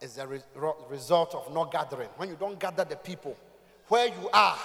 is 0.00 0.14
the 0.14 0.26
re- 0.26 0.40
result 0.88 1.34
of 1.34 1.52
not 1.52 1.70
gathering. 1.70 2.08
When 2.16 2.30
you 2.30 2.36
don't 2.36 2.58
gather 2.58 2.84
the 2.84 2.96
people, 2.96 3.36
where 3.88 4.06
you 4.06 4.30
are 4.32 4.58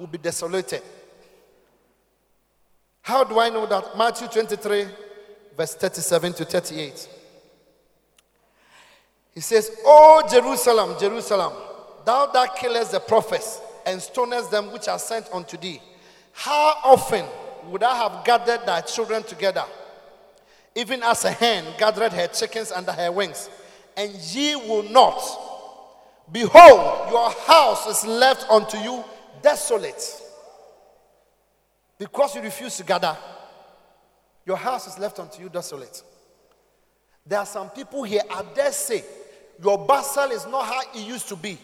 will 0.00 0.06
be 0.06 0.16
desolated. 0.18 0.80
How 3.02 3.22
do 3.22 3.38
I 3.38 3.50
know 3.50 3.66
that? 3.66 3.98
Matthew 3.98 4.28
23, 4.28 4.86
verse 5.54 5.74
37 5.74 6.32
to 6.32 6.44
38. 6.46 7.08
He 9.34 9.40
says, 9.40 9.70
O 9.84 10.22
Jerusalem, 10.30 10.96
Jerusalem, 10.98 11.52
thou 12.06 12.26
that 12.32 12.56
killest 12.56 12.92
the 12.92 13.00
prophets 13.00 13.60
and 13.84 14.00
stonest 14.00 14.50
them 14.50 14.72
which 14.72 14.88
are 14.88 14.98
sent 14.98 15.28
unto 15.34 15.58
thee, 15.58 15.80
how 16.32 16.76
often 16.82 17.26
would 17.68 17.82
I 17.82 17.94
have 17.96 18.24
gathered 18.24 18.66
thy 18.66 18.80
children 18.80 19.22
together, 19.22 19.64
even 20.74 21.02
as 21.02 21.26
a 21.26 21.30
hen 21.30 21.64
gathered 21.78 22.12
her 22.14 22.26
chickens 22.28 22.72
under 22.72 22.92
her 22.92 23.12
wings, 23.12 23.50
and 23.96 24.14
ye 24.14 24.56
will 24.56 24.84
not? 24.84 25.20
Behold, 26.32 27.10
your 27.10 27.30
house 27.30 27.86
is 27.86 28.08
left 28.08 28.48
unto 28.50 28.78
you 28.78 29.04
desolate. 29.42 30.22
Because 31.98 32.34
you 32.34 32.42
refuse 32.42 32.76
to 32.78 32.84
gather, 32.84 33.16
your 34.46 34.56
house 34.56 34.86
is 34.86 34.98
left 34.98 35.18
unto 35.18 35.42
you 35.42 35.48
desolate. 35.48 36.02
There 37.26 37.38
are 37.38 37.46
some 37.46 37.68
people 37.70 38.02
here, 38.02 38.22
I 38.30 38.42
dare 38.54 38.72
say, 38.72 39.04
your 39.62 39.86
bacenta 39.86 40.32
is 40.32 40.46
not 40.46 40.64
how 40.64 40.80
it 40.94 41.06
used 41.06 41.28
to 41.28 41.36
be 41.36 41.58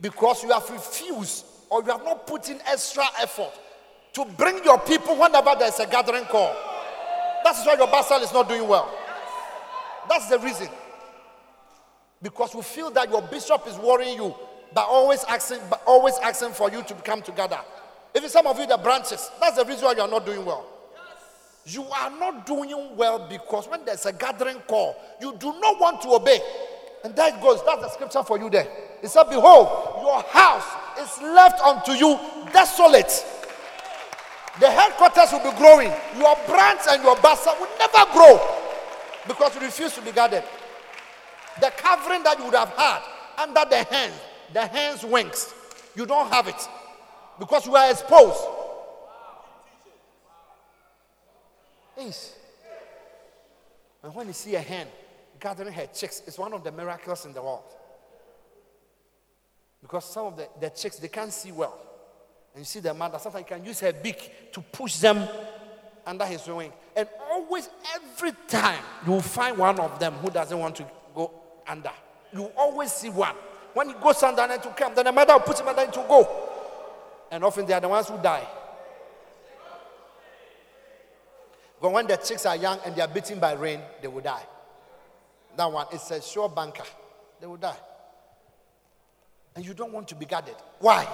because 0.00 0.42
you 0.42 0.50
have 0.52 0.68
refused 0.70 1.44
or 1.68 1.82
you 1.82 1.90
have 1.90 2.04
not 2.04 2.26
put 2.26 2.48
in 2.48 2.60
extra 2.66 3.04
effort 3.20 3.50
to 4.12 4.24
bring 4.36 4.62
your 4.64 4.78
people 4.78 5.16
whenever 5.16 5.54
there's 5.58 5.78
a 5.80 5.86
gathering 5.86 6.24
call. 6.24 6.54
That's 7.44 7.66
why 7.66 7.74
your 7.74 7.88
bacenta 7.88 8.22
is 8.22 8.32
not 8.32 8.48
doing 8.48 8.66
well. 8.68 8.90
That's 10.08 10.28
the 10.28 10.38
reason. 10.38 10.68
Because 12.22 12.54
we 12.54 12.62
feel 12.62 12.90
that 12.90 13.10
your 13.10 13.22
bishop 13.22 13.66
is 13.66 13.76
worrying 13.78 14.16
you 14.16 14.34
by 14.74 14.82
always 14.82 15.24
asking, 15.24 15.58
by 15.70 15.78
always 15.86 16.14
asking 16.22 16.52
for 16.52 16.70
you 16.70 16.82
to 16.82 16.94
come 16.94 17.22
together. 17.22 17.58
Even 18.14 18.28
some 18.28 18.46
of 18.46 18.58
you, 18.58 18.66
the 18.66 18.76
branches, 18.76 19.30
that's 19.40 19.56
the 19.56 19.64
reason 19.64 19.84
why 19.84 19.92
you 19.92 20.00
are 20.00 20.08
not 20.08 20.26
doing 20.26 20.44
well. 20.44 20.66
You 21.66 21.84
are 21.84 22.10
not 22.10 22.46
doing 22.46 22.96
well 22.96 23.26
because 23.28 23.68
when 23.68 23.84
there's 23.84 24.06
a 24.06 24.12
gathering 24.12 24.58
call, 24.66 24.96
you 25.20 25.34
do 25.38 25.54
not 25.60 25.80
want 25.80 26.00
to 26.02 26.08
obey. 26.08 26.40
And 27.04 27.14
there 27.14 27.34
it 27.34 27.40
goes. 27.40 27.64
That's 27.64 27.82
the 27.82 27.88
scripture 27.90 28.22
for 28.22 28.38
you 28.38 28.50
there. 28.50 28.66
It 29.02 29.08
said, 29.08 29.24
Behold, 29.24 30.02
your 30.02 30.22
house 30.22 30.66
is 31.00 31.22
left 31.22 31.60
unto 31.60 31.92
you 31.92 32.18
desolate. 32.52 33.24
The 34.58 34.70
headquarters 34.70 35.32
will 35.32 35.50
be 35.50 35.56
growing. 35.56 35.92
Your 36.18 36.36
branch 36.46 36.80
and 36.90 37.02
your 37.02 37.16
bacenta 37.16 37.58
will 37.60 37.68
never 37.78 38.10
grow 38.12 38.56
because 39.26 39.54
you 39.54 39.60
refuse 39.60 39.94
to 39.94 40.02
be 40.02 40.12
guarded. 40.12 40.42
The 41.60 41.72
covering 41.76 42.22
that 42.24 42.38
you 42.38 42.44
would 42.46 42.54
have 42.54 42.70
had 42.70 43.00
under 43.38 43.64
the 43.68 43.84
hand, 43.84 44.12
the 44.52 44.66
hand's 44.66 45.04
wings, 45.04 45.52
you 45.94 46.06
don't 46.06 46.30
have 46.32 46.48
it 46.48 46.68
because 47.38 47.66
you 47.66 47.74
are 47.74 47.90
exposed. 47.90 48.40
Yes. 51.96 52.34
And 54.02 54.14
when 54.14 54.26
you 54.28 54.32
see 54.32 54.54
a 54.54 54.60
hen 54.60 54.86
gathering 55.38 55.72
her 55.72 55.86
chicks, 55.86 56.22
it's 56.26 56.38
one 56.38 56.52
of 56.52 56.64
the 56.64 56.72
miracles 56.72 57.26
in 57.26 57.32
the 57.32 57.42
world. 57.42 57.64
Because 59.82 60.04
some 60.04 60.26
of 60.26 60.36
the, 60.36 60.48
the 60.60 60.70
chicks, 60.70 60.96
they 60.96 61.08
can't 61.08 61.32
see 61.32 61.52
well. 61.52 61.78
And 62.54 62.62
you 62.62 62.64
see 62.64 62.80
the 62.80 62.92
mother, 62.92 63.18
sometimes 63.18 63.46
can 63.46 63.64
use 63.64 63.80
her 63.80 63.92
beak 63.92 64.52
to 64.52 64.60
push 64.60 64.96
them 64.98 65.26
under 66.06 66.24
his 66.24 66.46
wing. 66.46 66.72
And 66.96 67.08
always, 67.30 67.68
every 67.94 68.32
time, 68.48 68.82
you 69.06 69.12
will 69.12 69.20
find 69.20 69.56
one 69.56 69.78
of 69.78 69.98
them 69.98 70.14
who 70.14 70.30
doesn't 70.30 70.58
want 70.58 70.76
to 70.76 70.86
go 71.14 71.32
under. 71.66 71.92
You 72.32 72.50
always 72.56 72.92
see 72.92 73.08
one. 73.08 73.34
When 73.74 73.88
he 73.88 73.94
goes 73.94 74.22
under 74.22 74.42
and 74.42 74.62
to 74.62 74.68
come, 74.70 74.94
then 74.94 75.04
the 75.04 75.12
mother 75.12 75.34
will 75.34 75.40
put 75.40 75.60
him 75.60 75.68
under 75.68 75.86
to 75.86 76.04
go. 76.08 76.28
And 77.30 77.44
often 77.44 77.66
they 77.66 77.72
are 77.72 77.80
the 77.80 77.88
ones 77.88 78.08
who 78.08 78.18
die. 78.18 78.46
But 81.80 81.92
when 81.92 82.06
the 82.06 82.16
chicks 82.16 82.44
are 82.46 82.56
young 82.56 82.78
and 82.84 82.94
they 82.94 83.00
are 83.00 83.08
beaten 83.08 83.38
by 83.38 83.52
rain, 83.54 83.80
they 84.02 84.08
will 84.08 84.20
die. 84.20 84.42
That 85.56 85.70
one 85.70 85.86
is 85.92 86.10
a 86.10 86.20
sure 86.20 86.48
banker. 86.48 86.84
They 87.40 87.46
will 87.46 87.56
die. 87.56 87.76
And 89.56 89.64
you 89.64 89.74
don't 89.74 89.92
want 89.92 90.08
to 90.08 90.14
be 90.14 90.26
guarded. 90.26 90.56
Why? 90.78 91.08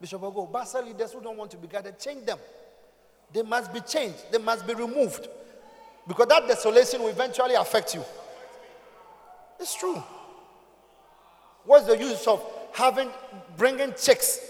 Bishop 0.00 0.20
Ogo, 0.22 0.50
Bacenta 0.50 0.86
leaders 0.86 1.12
who 1.12 1.20
don't 1.20 1.36
want 1.36 1.50
to 1.50 1.56
be 1.56 1.66
guarded, 1.66 1.98
change 1.98 2.24
them. 2.24 2.38
They 3.32 3.42
must 3.42 3.72
be 3.72 3.80
changed. 3.80 4.32
They 4.32 4.38
must 4.38 4.66
be 4.66 4.74
removed. 4.74 5.28
Because 6.06 6.26
that 6.28 6.46
desolation 6.46 7.02
will 7.02 7.08
eventually 7.08 7.54
affect 7.54 7.94
you. 7.94 8.02
It's 9.60 9.74
true. 9.74 10.02
What's 11.64 11.86
the 11.86 11.98
use 11.98 12.26
of 12.26 12.42
having, 12.72 13.10
bringing 13.58 13.92
chicks 13.92 14.40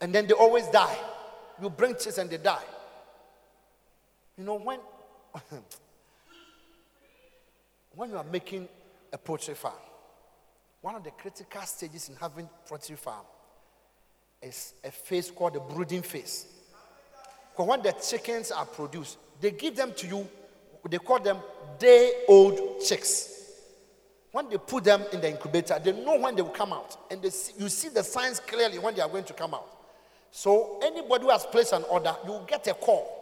and 0.00 0.14
then 0.14 0.26
they 0.28 0.34
always 0.34 0.68
die? 0.68 0.96
You 1.60 1.68
bring 1.68 1.96
chicks 1.96 2.18
and 2.18 2.30
they 2.30 2.38
die. 2.38 2.62
You 4.38 4.44
know, 4.44 4.54
when, 4.54 4.78
when 7.94 8.10
you 8.10 8.16
are 8.16 8.24
making 8.24 8.68
a 9.12 9.18
poultry 9.18 9.54
farm, 9.54 9.74
one 10.80 10.94
of 10.94 11.02
the 11.04 11.10
critical 11.10 11.62
stages 11.62 12.08
in 12.08 12.14
having 12.14 12.48
poultry 12.66 12.96
farm 12.96 13.26
is 14.40 14.74
a 14.84 14.90
phase 14.90 15.30
called 15.30 15.54
the 15.54 15.60
brooding 15.60 16.02
phase. 16.02 16.46
Because 17.52 17.66
when 17.66 17.82
the 17.82 17.92
chickens 17.92 18.52
are 18.52 18.64
produced, 18.64 19.18
they 19.40 19.50
give 19.50 19.76
them 19.76 19.92
to 19.96 20.06
you, 20.06 20.26
they 20.88 20.98
call 20.98 21.18
them 21.18 21.38
day 21.78 22.12
old 22.28 22.80
chicks. 22.80 23.39
When 24.32 24.48
they 24.48 24.58
put 24.58 24.84
them 24.84 25.02
in 25.12 25.20
the 25.20 25.30
incubator, 25.30 25.78
they 25.82 25.92
know 25.92 26.18
when 26.18 26.36
they 26.36 26.42
will 26.42 26.50
come 26.50 26.72
out. 26.72 26.96
And 27.10 27.24
see, 27.32 27.54
you 27.58 27.68
see 27.68 27.88
the 27.88 28.04
signs 28.04 28.38
clearly 28.38 28.78
when 28.78 28.94
they 28.94 29.02
are 29.02 29.08
going 29.08 29.24
to 29.24 29.32
come 29.32 29.54
out. 29.54 29.68
So, 30.30 30.78
anybody 30.82 31.24
who 31.24 31.30
has 31.30 31.44
placed 31.46 31.72
an 31.72 31.82
order, 31.90 32.14
you 32.24 32.30
will 32.30 32.44
get 32.44 32.66
a 32.68 32.74
call 32.74 33.16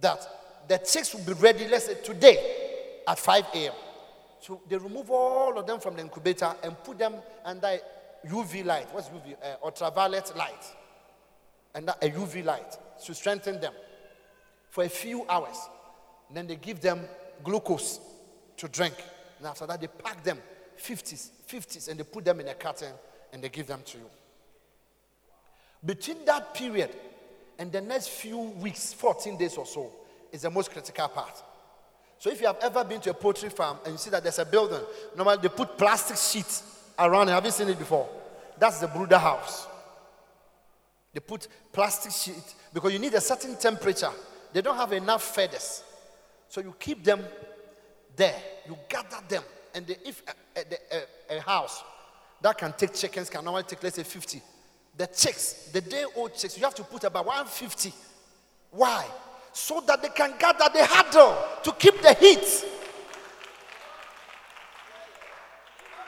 that 0.00 0.26
the 0.66 0.78
chicks 0.78 1.14
will 1.14 1.22
be 1.22 1.34
ready, 1.34 1.68
let's 1.68 1.84
say 1.86 1.96
today 2.02 3.02
at 3.06 3.18
5 3.18 3.44
a.m. 3.54 3.72
So, 4.40 4.62
they 4.66 4.78
remove 4.78 5.10
all 5.10 5.58
of 5.58 5.66
them 5.66 5.78
from 5.78 5.96
the 5.96 6.00
incubator 6.00 6.54
and 6.62 6.82
put 6.82 6.98
them 6.98 7.16
under 7.44 7.78
UV 8.26 8.64
light. 8.64 8.86
What's 8.92 9.08
UV? 9.08 9.34
Uh, 9.34 9.56
ultraviolet 9.62 10.34
light. 10.36 10.64
And 11.74 11.90
a 11.90 12.08
UV 12.08 12.44
light 12.44 12.78
to 13.04 13.14
strengthen 13.14 13.60
them 13.60 13.74
for 14.70 14.84
a 14.84 14.88
few 14.88 15.26
hours. 15.28 15.56
And 16.28 16.36
then 16.36 16.46
they 16.46 16.56
give 16.56 16.80
them 16.80 17.00
glucose 17.42 18.00
to 18.56 18.68
drink. 18.68 18.94
And 19.38 19.46
after 19.46 19.66
that, 19.66 19.80
they 19.80 19.86
pack 19.86 20.22
them 20.22 20.38
50s, 20.78 21.30
50s, 21.48 21.88
and 21.88 21.98
they 21.98 22.04
put 22.04 22.24
them 22.24 22.40
in 22.40 22.48
a 22.48 22.54
carton 22.54 22.92
and 23.32 23.42
they 23.42 23.48
give 23.48 23.66
them 23.66 23.80
to 23.84 23.98
you. 23.98 24.10
Between 25.84 26.24
that 26.24 26.54
period 26.54 26.90
and 27.58 27.70
the 27.70 27.80
next 27.80 28.08
few 28.08 28.38
weeks, 28.38 28.92
14 28.92 29.36
days 29.36 29.56
or 29.56 29.66
so, 29.66 29.90
is 30.32 30.42
the 30.42 30.50
most 30.50 30.70
critical 30.70 31.08
part. 31.08 31.42
So 32.18 32.30
if 32.30 32.40
you 32.40 32.46
have 32.46 32.58
ever 32.62 32.84
been 32.84 33.00
to 33.02 33.10
a 33.10 33.14
poultry 33.14 33.50
farm 33.50 33.78
and 33.84 33.92
you 33.92 33.98
see 33.98 34.10
that 34.10 34.22
there's 34.22 34.38
a 34.38 34.44
building, 34.44 34.80
normally 35.16 35.38
they 35.42 35.48
put 35.48 35.76
plastic 35.76 36.16
sheets 36.16 36.62
around 36.98 37.28
it. 37.28 37.32
Have 37.32 37.44
you 37.44 37.50
seen 37.50 37.68
it 37.68 37.78
before? 37.78 38.08
That's 38.58 38.80
the 38.80 38.88
brooder 38.88 39.18
house. 39.18 39.66
They 41.12 41.20
put 41.20 41.46
plastic 41.72 42.12
sheet 42.12 42.54
because 42.72 42.92
you 42.92 42.98
need 42.98 43.14
a 43.14 43.20
certain 43.20 43.56
temperature. 43.56 44.10
They 44.52 44.62
don't 44.62 44.76
have 44.76 44.92
enough 44.92 45.22
feathers. 45.22 45.84
So 46.48 46.60
you 46.60 46.74
keep 46.78 47.04
them 47.04 47.20
there. 48.16 48.40
You 48.66 48.76
gather 48.88 49.18
them. 49.28 49.42
And 49.74 49.90
if 50.04 50.22
a, 50.26 50.60
a, 50.60 50.64
a, 51.32 51.38
a, 51.38 51.40
house 51.40 51.82
that 52.40 52.56
can 52.56 52.72
take 52.72 52.94
chickens 52.94 53.28
can 53.28 53.44
normally 53.44 53.64
take, 53.64 53.82
let's 53.82 53.96
say, 53.96 54.02
50. 54.04 54.40
The 54.96 55.06
chicks, 55.08 55.70
the 55.72 55.80
day 55.80 56.04
old 56.14 56.34
chicks, 56.34 56.56
you 56.56 56.64
have 56.64 56.74
to 56.76 56.84
put 56.84 57.02
about 57.04 57.26
150. 57.26 57.92
Why? 58.70 59.06
So 59.52 59.82
that 59.86 60.02
they 60.02 60.08
can 60.10 60.34
gather 60.38 60.66
the 60.72 60.84
huddle 60.84 61.36
to 61.64 61.72
keep 61.72 62.00
the 62.00 62.14
heat. 62.14 62.64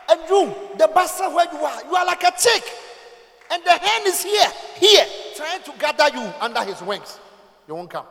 And 0.08 0.20
you, 0.28 0.54
the 0.78 0.88
bastard 0.94 1.32
where 1.34 1.52
you 1.52 1.58
are, 1.58 1.84
you 1.84 1.96
are 1.96 2.06
like 2.06 2.22
a 2.22 2.32
chick. 2.38 2.62
And 3.50 3.62
the 3.64 3.72
hen 3.72 4.02
is 4.06 4.22
here, 4.22 4.48
here, 4.76 5.06
trying 5.36 5.62
to 5.62 5.72
gather 5.78 6.16
you 6.16 6.32
under 6.40 6.62
his 6.62 6.80
wings. 6.82 7.18
You 7.66 7.74
won't 7.74 7.90
come. 7.90 8.06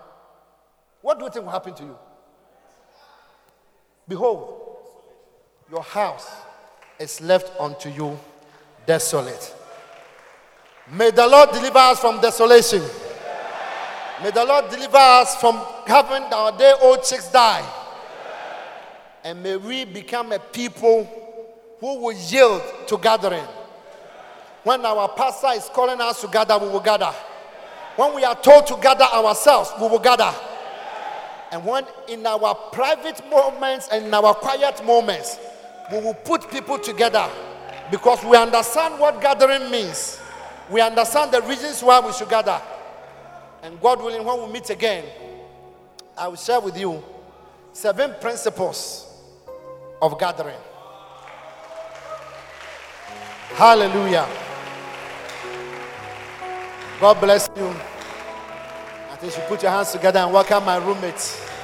What 1.01 1.19
do 1.19 1.25
you 1.25 1.31
think 1.31 1.45
will 1.45 1.51
happen 1.51 1.73
to 1.75 1.83
you? 1.83 1.97
Behold, 4.07 4.77
your 5.71 5.83
house 5.83 6.29
is 6.99 7.21
left 7.21 7.51
unto 7.59 7.89
you 7.89 8.19
desolate. 8.85 9.53
May 10.91 11.11
the 11.11 11.27
Lord 11.27 11.49
deliver 11.51 11.79
us 11.79 11.99
from 11.99 12.21
desolation. 12.21 12.83
May 14.21 14.31
the 14.31 14.45
Lord 14.45 14.69
deliver 14.69 14.97
us 14.97 15.35
from 15.37 15.55
having 15.87 16.23
our 16.31 16.55
day 16.57 16.73
old 16.81 17.03
chicks 17.03 17.29
die. 17.31 17.67
And 19.23 19.41
may 19.41 19.57
we 19.57 19.85
become 19.85 20.31
a 20.31 20.39
people 20.39 21.05
who 21.79 21.99
will 21.99 22.15
yield 22.15 22.61
to 22.87 22.97
gathering. 22.99 23.43
When 24.63 24.85
our 24.85 25.09
pastor 25.09 25.49
is 25.55 25.69
calling 25.73 25.99
us 25.99 26.21
to 26.21 26.27
gather, 26.27 26.57
we 26.57 26.69
will 26.69 26.79
gather. 26.79 27.11
When 27.95 28.13
we 28.13 28.23
are 28.23 28.35
told 28.35 28.67
to 28.67 28.77
gather 28.81 29.05
ourselves, 29.05 29.71
we 29.81 29.87
will 29.87 29.99
gather. 29.99 30.33
And 31.51 31.65
when 31.65 31.85
in 32.07 32.25
our 32.25 32.55
private 32.71 33.21
moments 33.29 33.89
and 33.91 34.05
in 34.07 34.13
our 34.13 34.33
quiet 34.33 34.83
moments, 34.85 35.39
we 35.91 35.99
will 35.99 36.13
put 36.13 36.49
people 36.49 36.79
together 36.79 37.29
because 37.91 38.23
we 38.23 38.35
understand 38.35 38.99
what 38.99 39.21
gathering 39.21 39.69
means. 39.69 40.19
We 40.69 40.81
understand 40.81 41.31
the 41.31 41.41
reasons 41.43 41.83
why 41.83 41.99
we 41.99 42.11
should 42.13 42.29
gather. 42.29 42.59
And 43.61 43.79
God 43.79 44.01
willing, 44.03 44.25
when 44.25 44.47
we 44.47 44.53
meet 44.53 44.69
again, 44.69 45.05
I 46.17 46.27
will 46.27 46.35
share 46.35 46.59
with 46.59 46.77
you 46.77 47.03
seven 47.73 48.13
principles 48.19 49.07
of 50.01 50.19
gathering. 50.19 50.57
Hallelujah. 53.55 54.27
God 56.99 57.19
bless 57.21 57.49
you. 57.55 57.75
You 59.25 59.31
put 59.47 59.63
your 59.63 59.71
hands 59.71 59.91
together 59.91 60.19
and 60.19 60.31
welcome 60.31 60.63
my 60.65 60.77
roommates. 60.77 61.54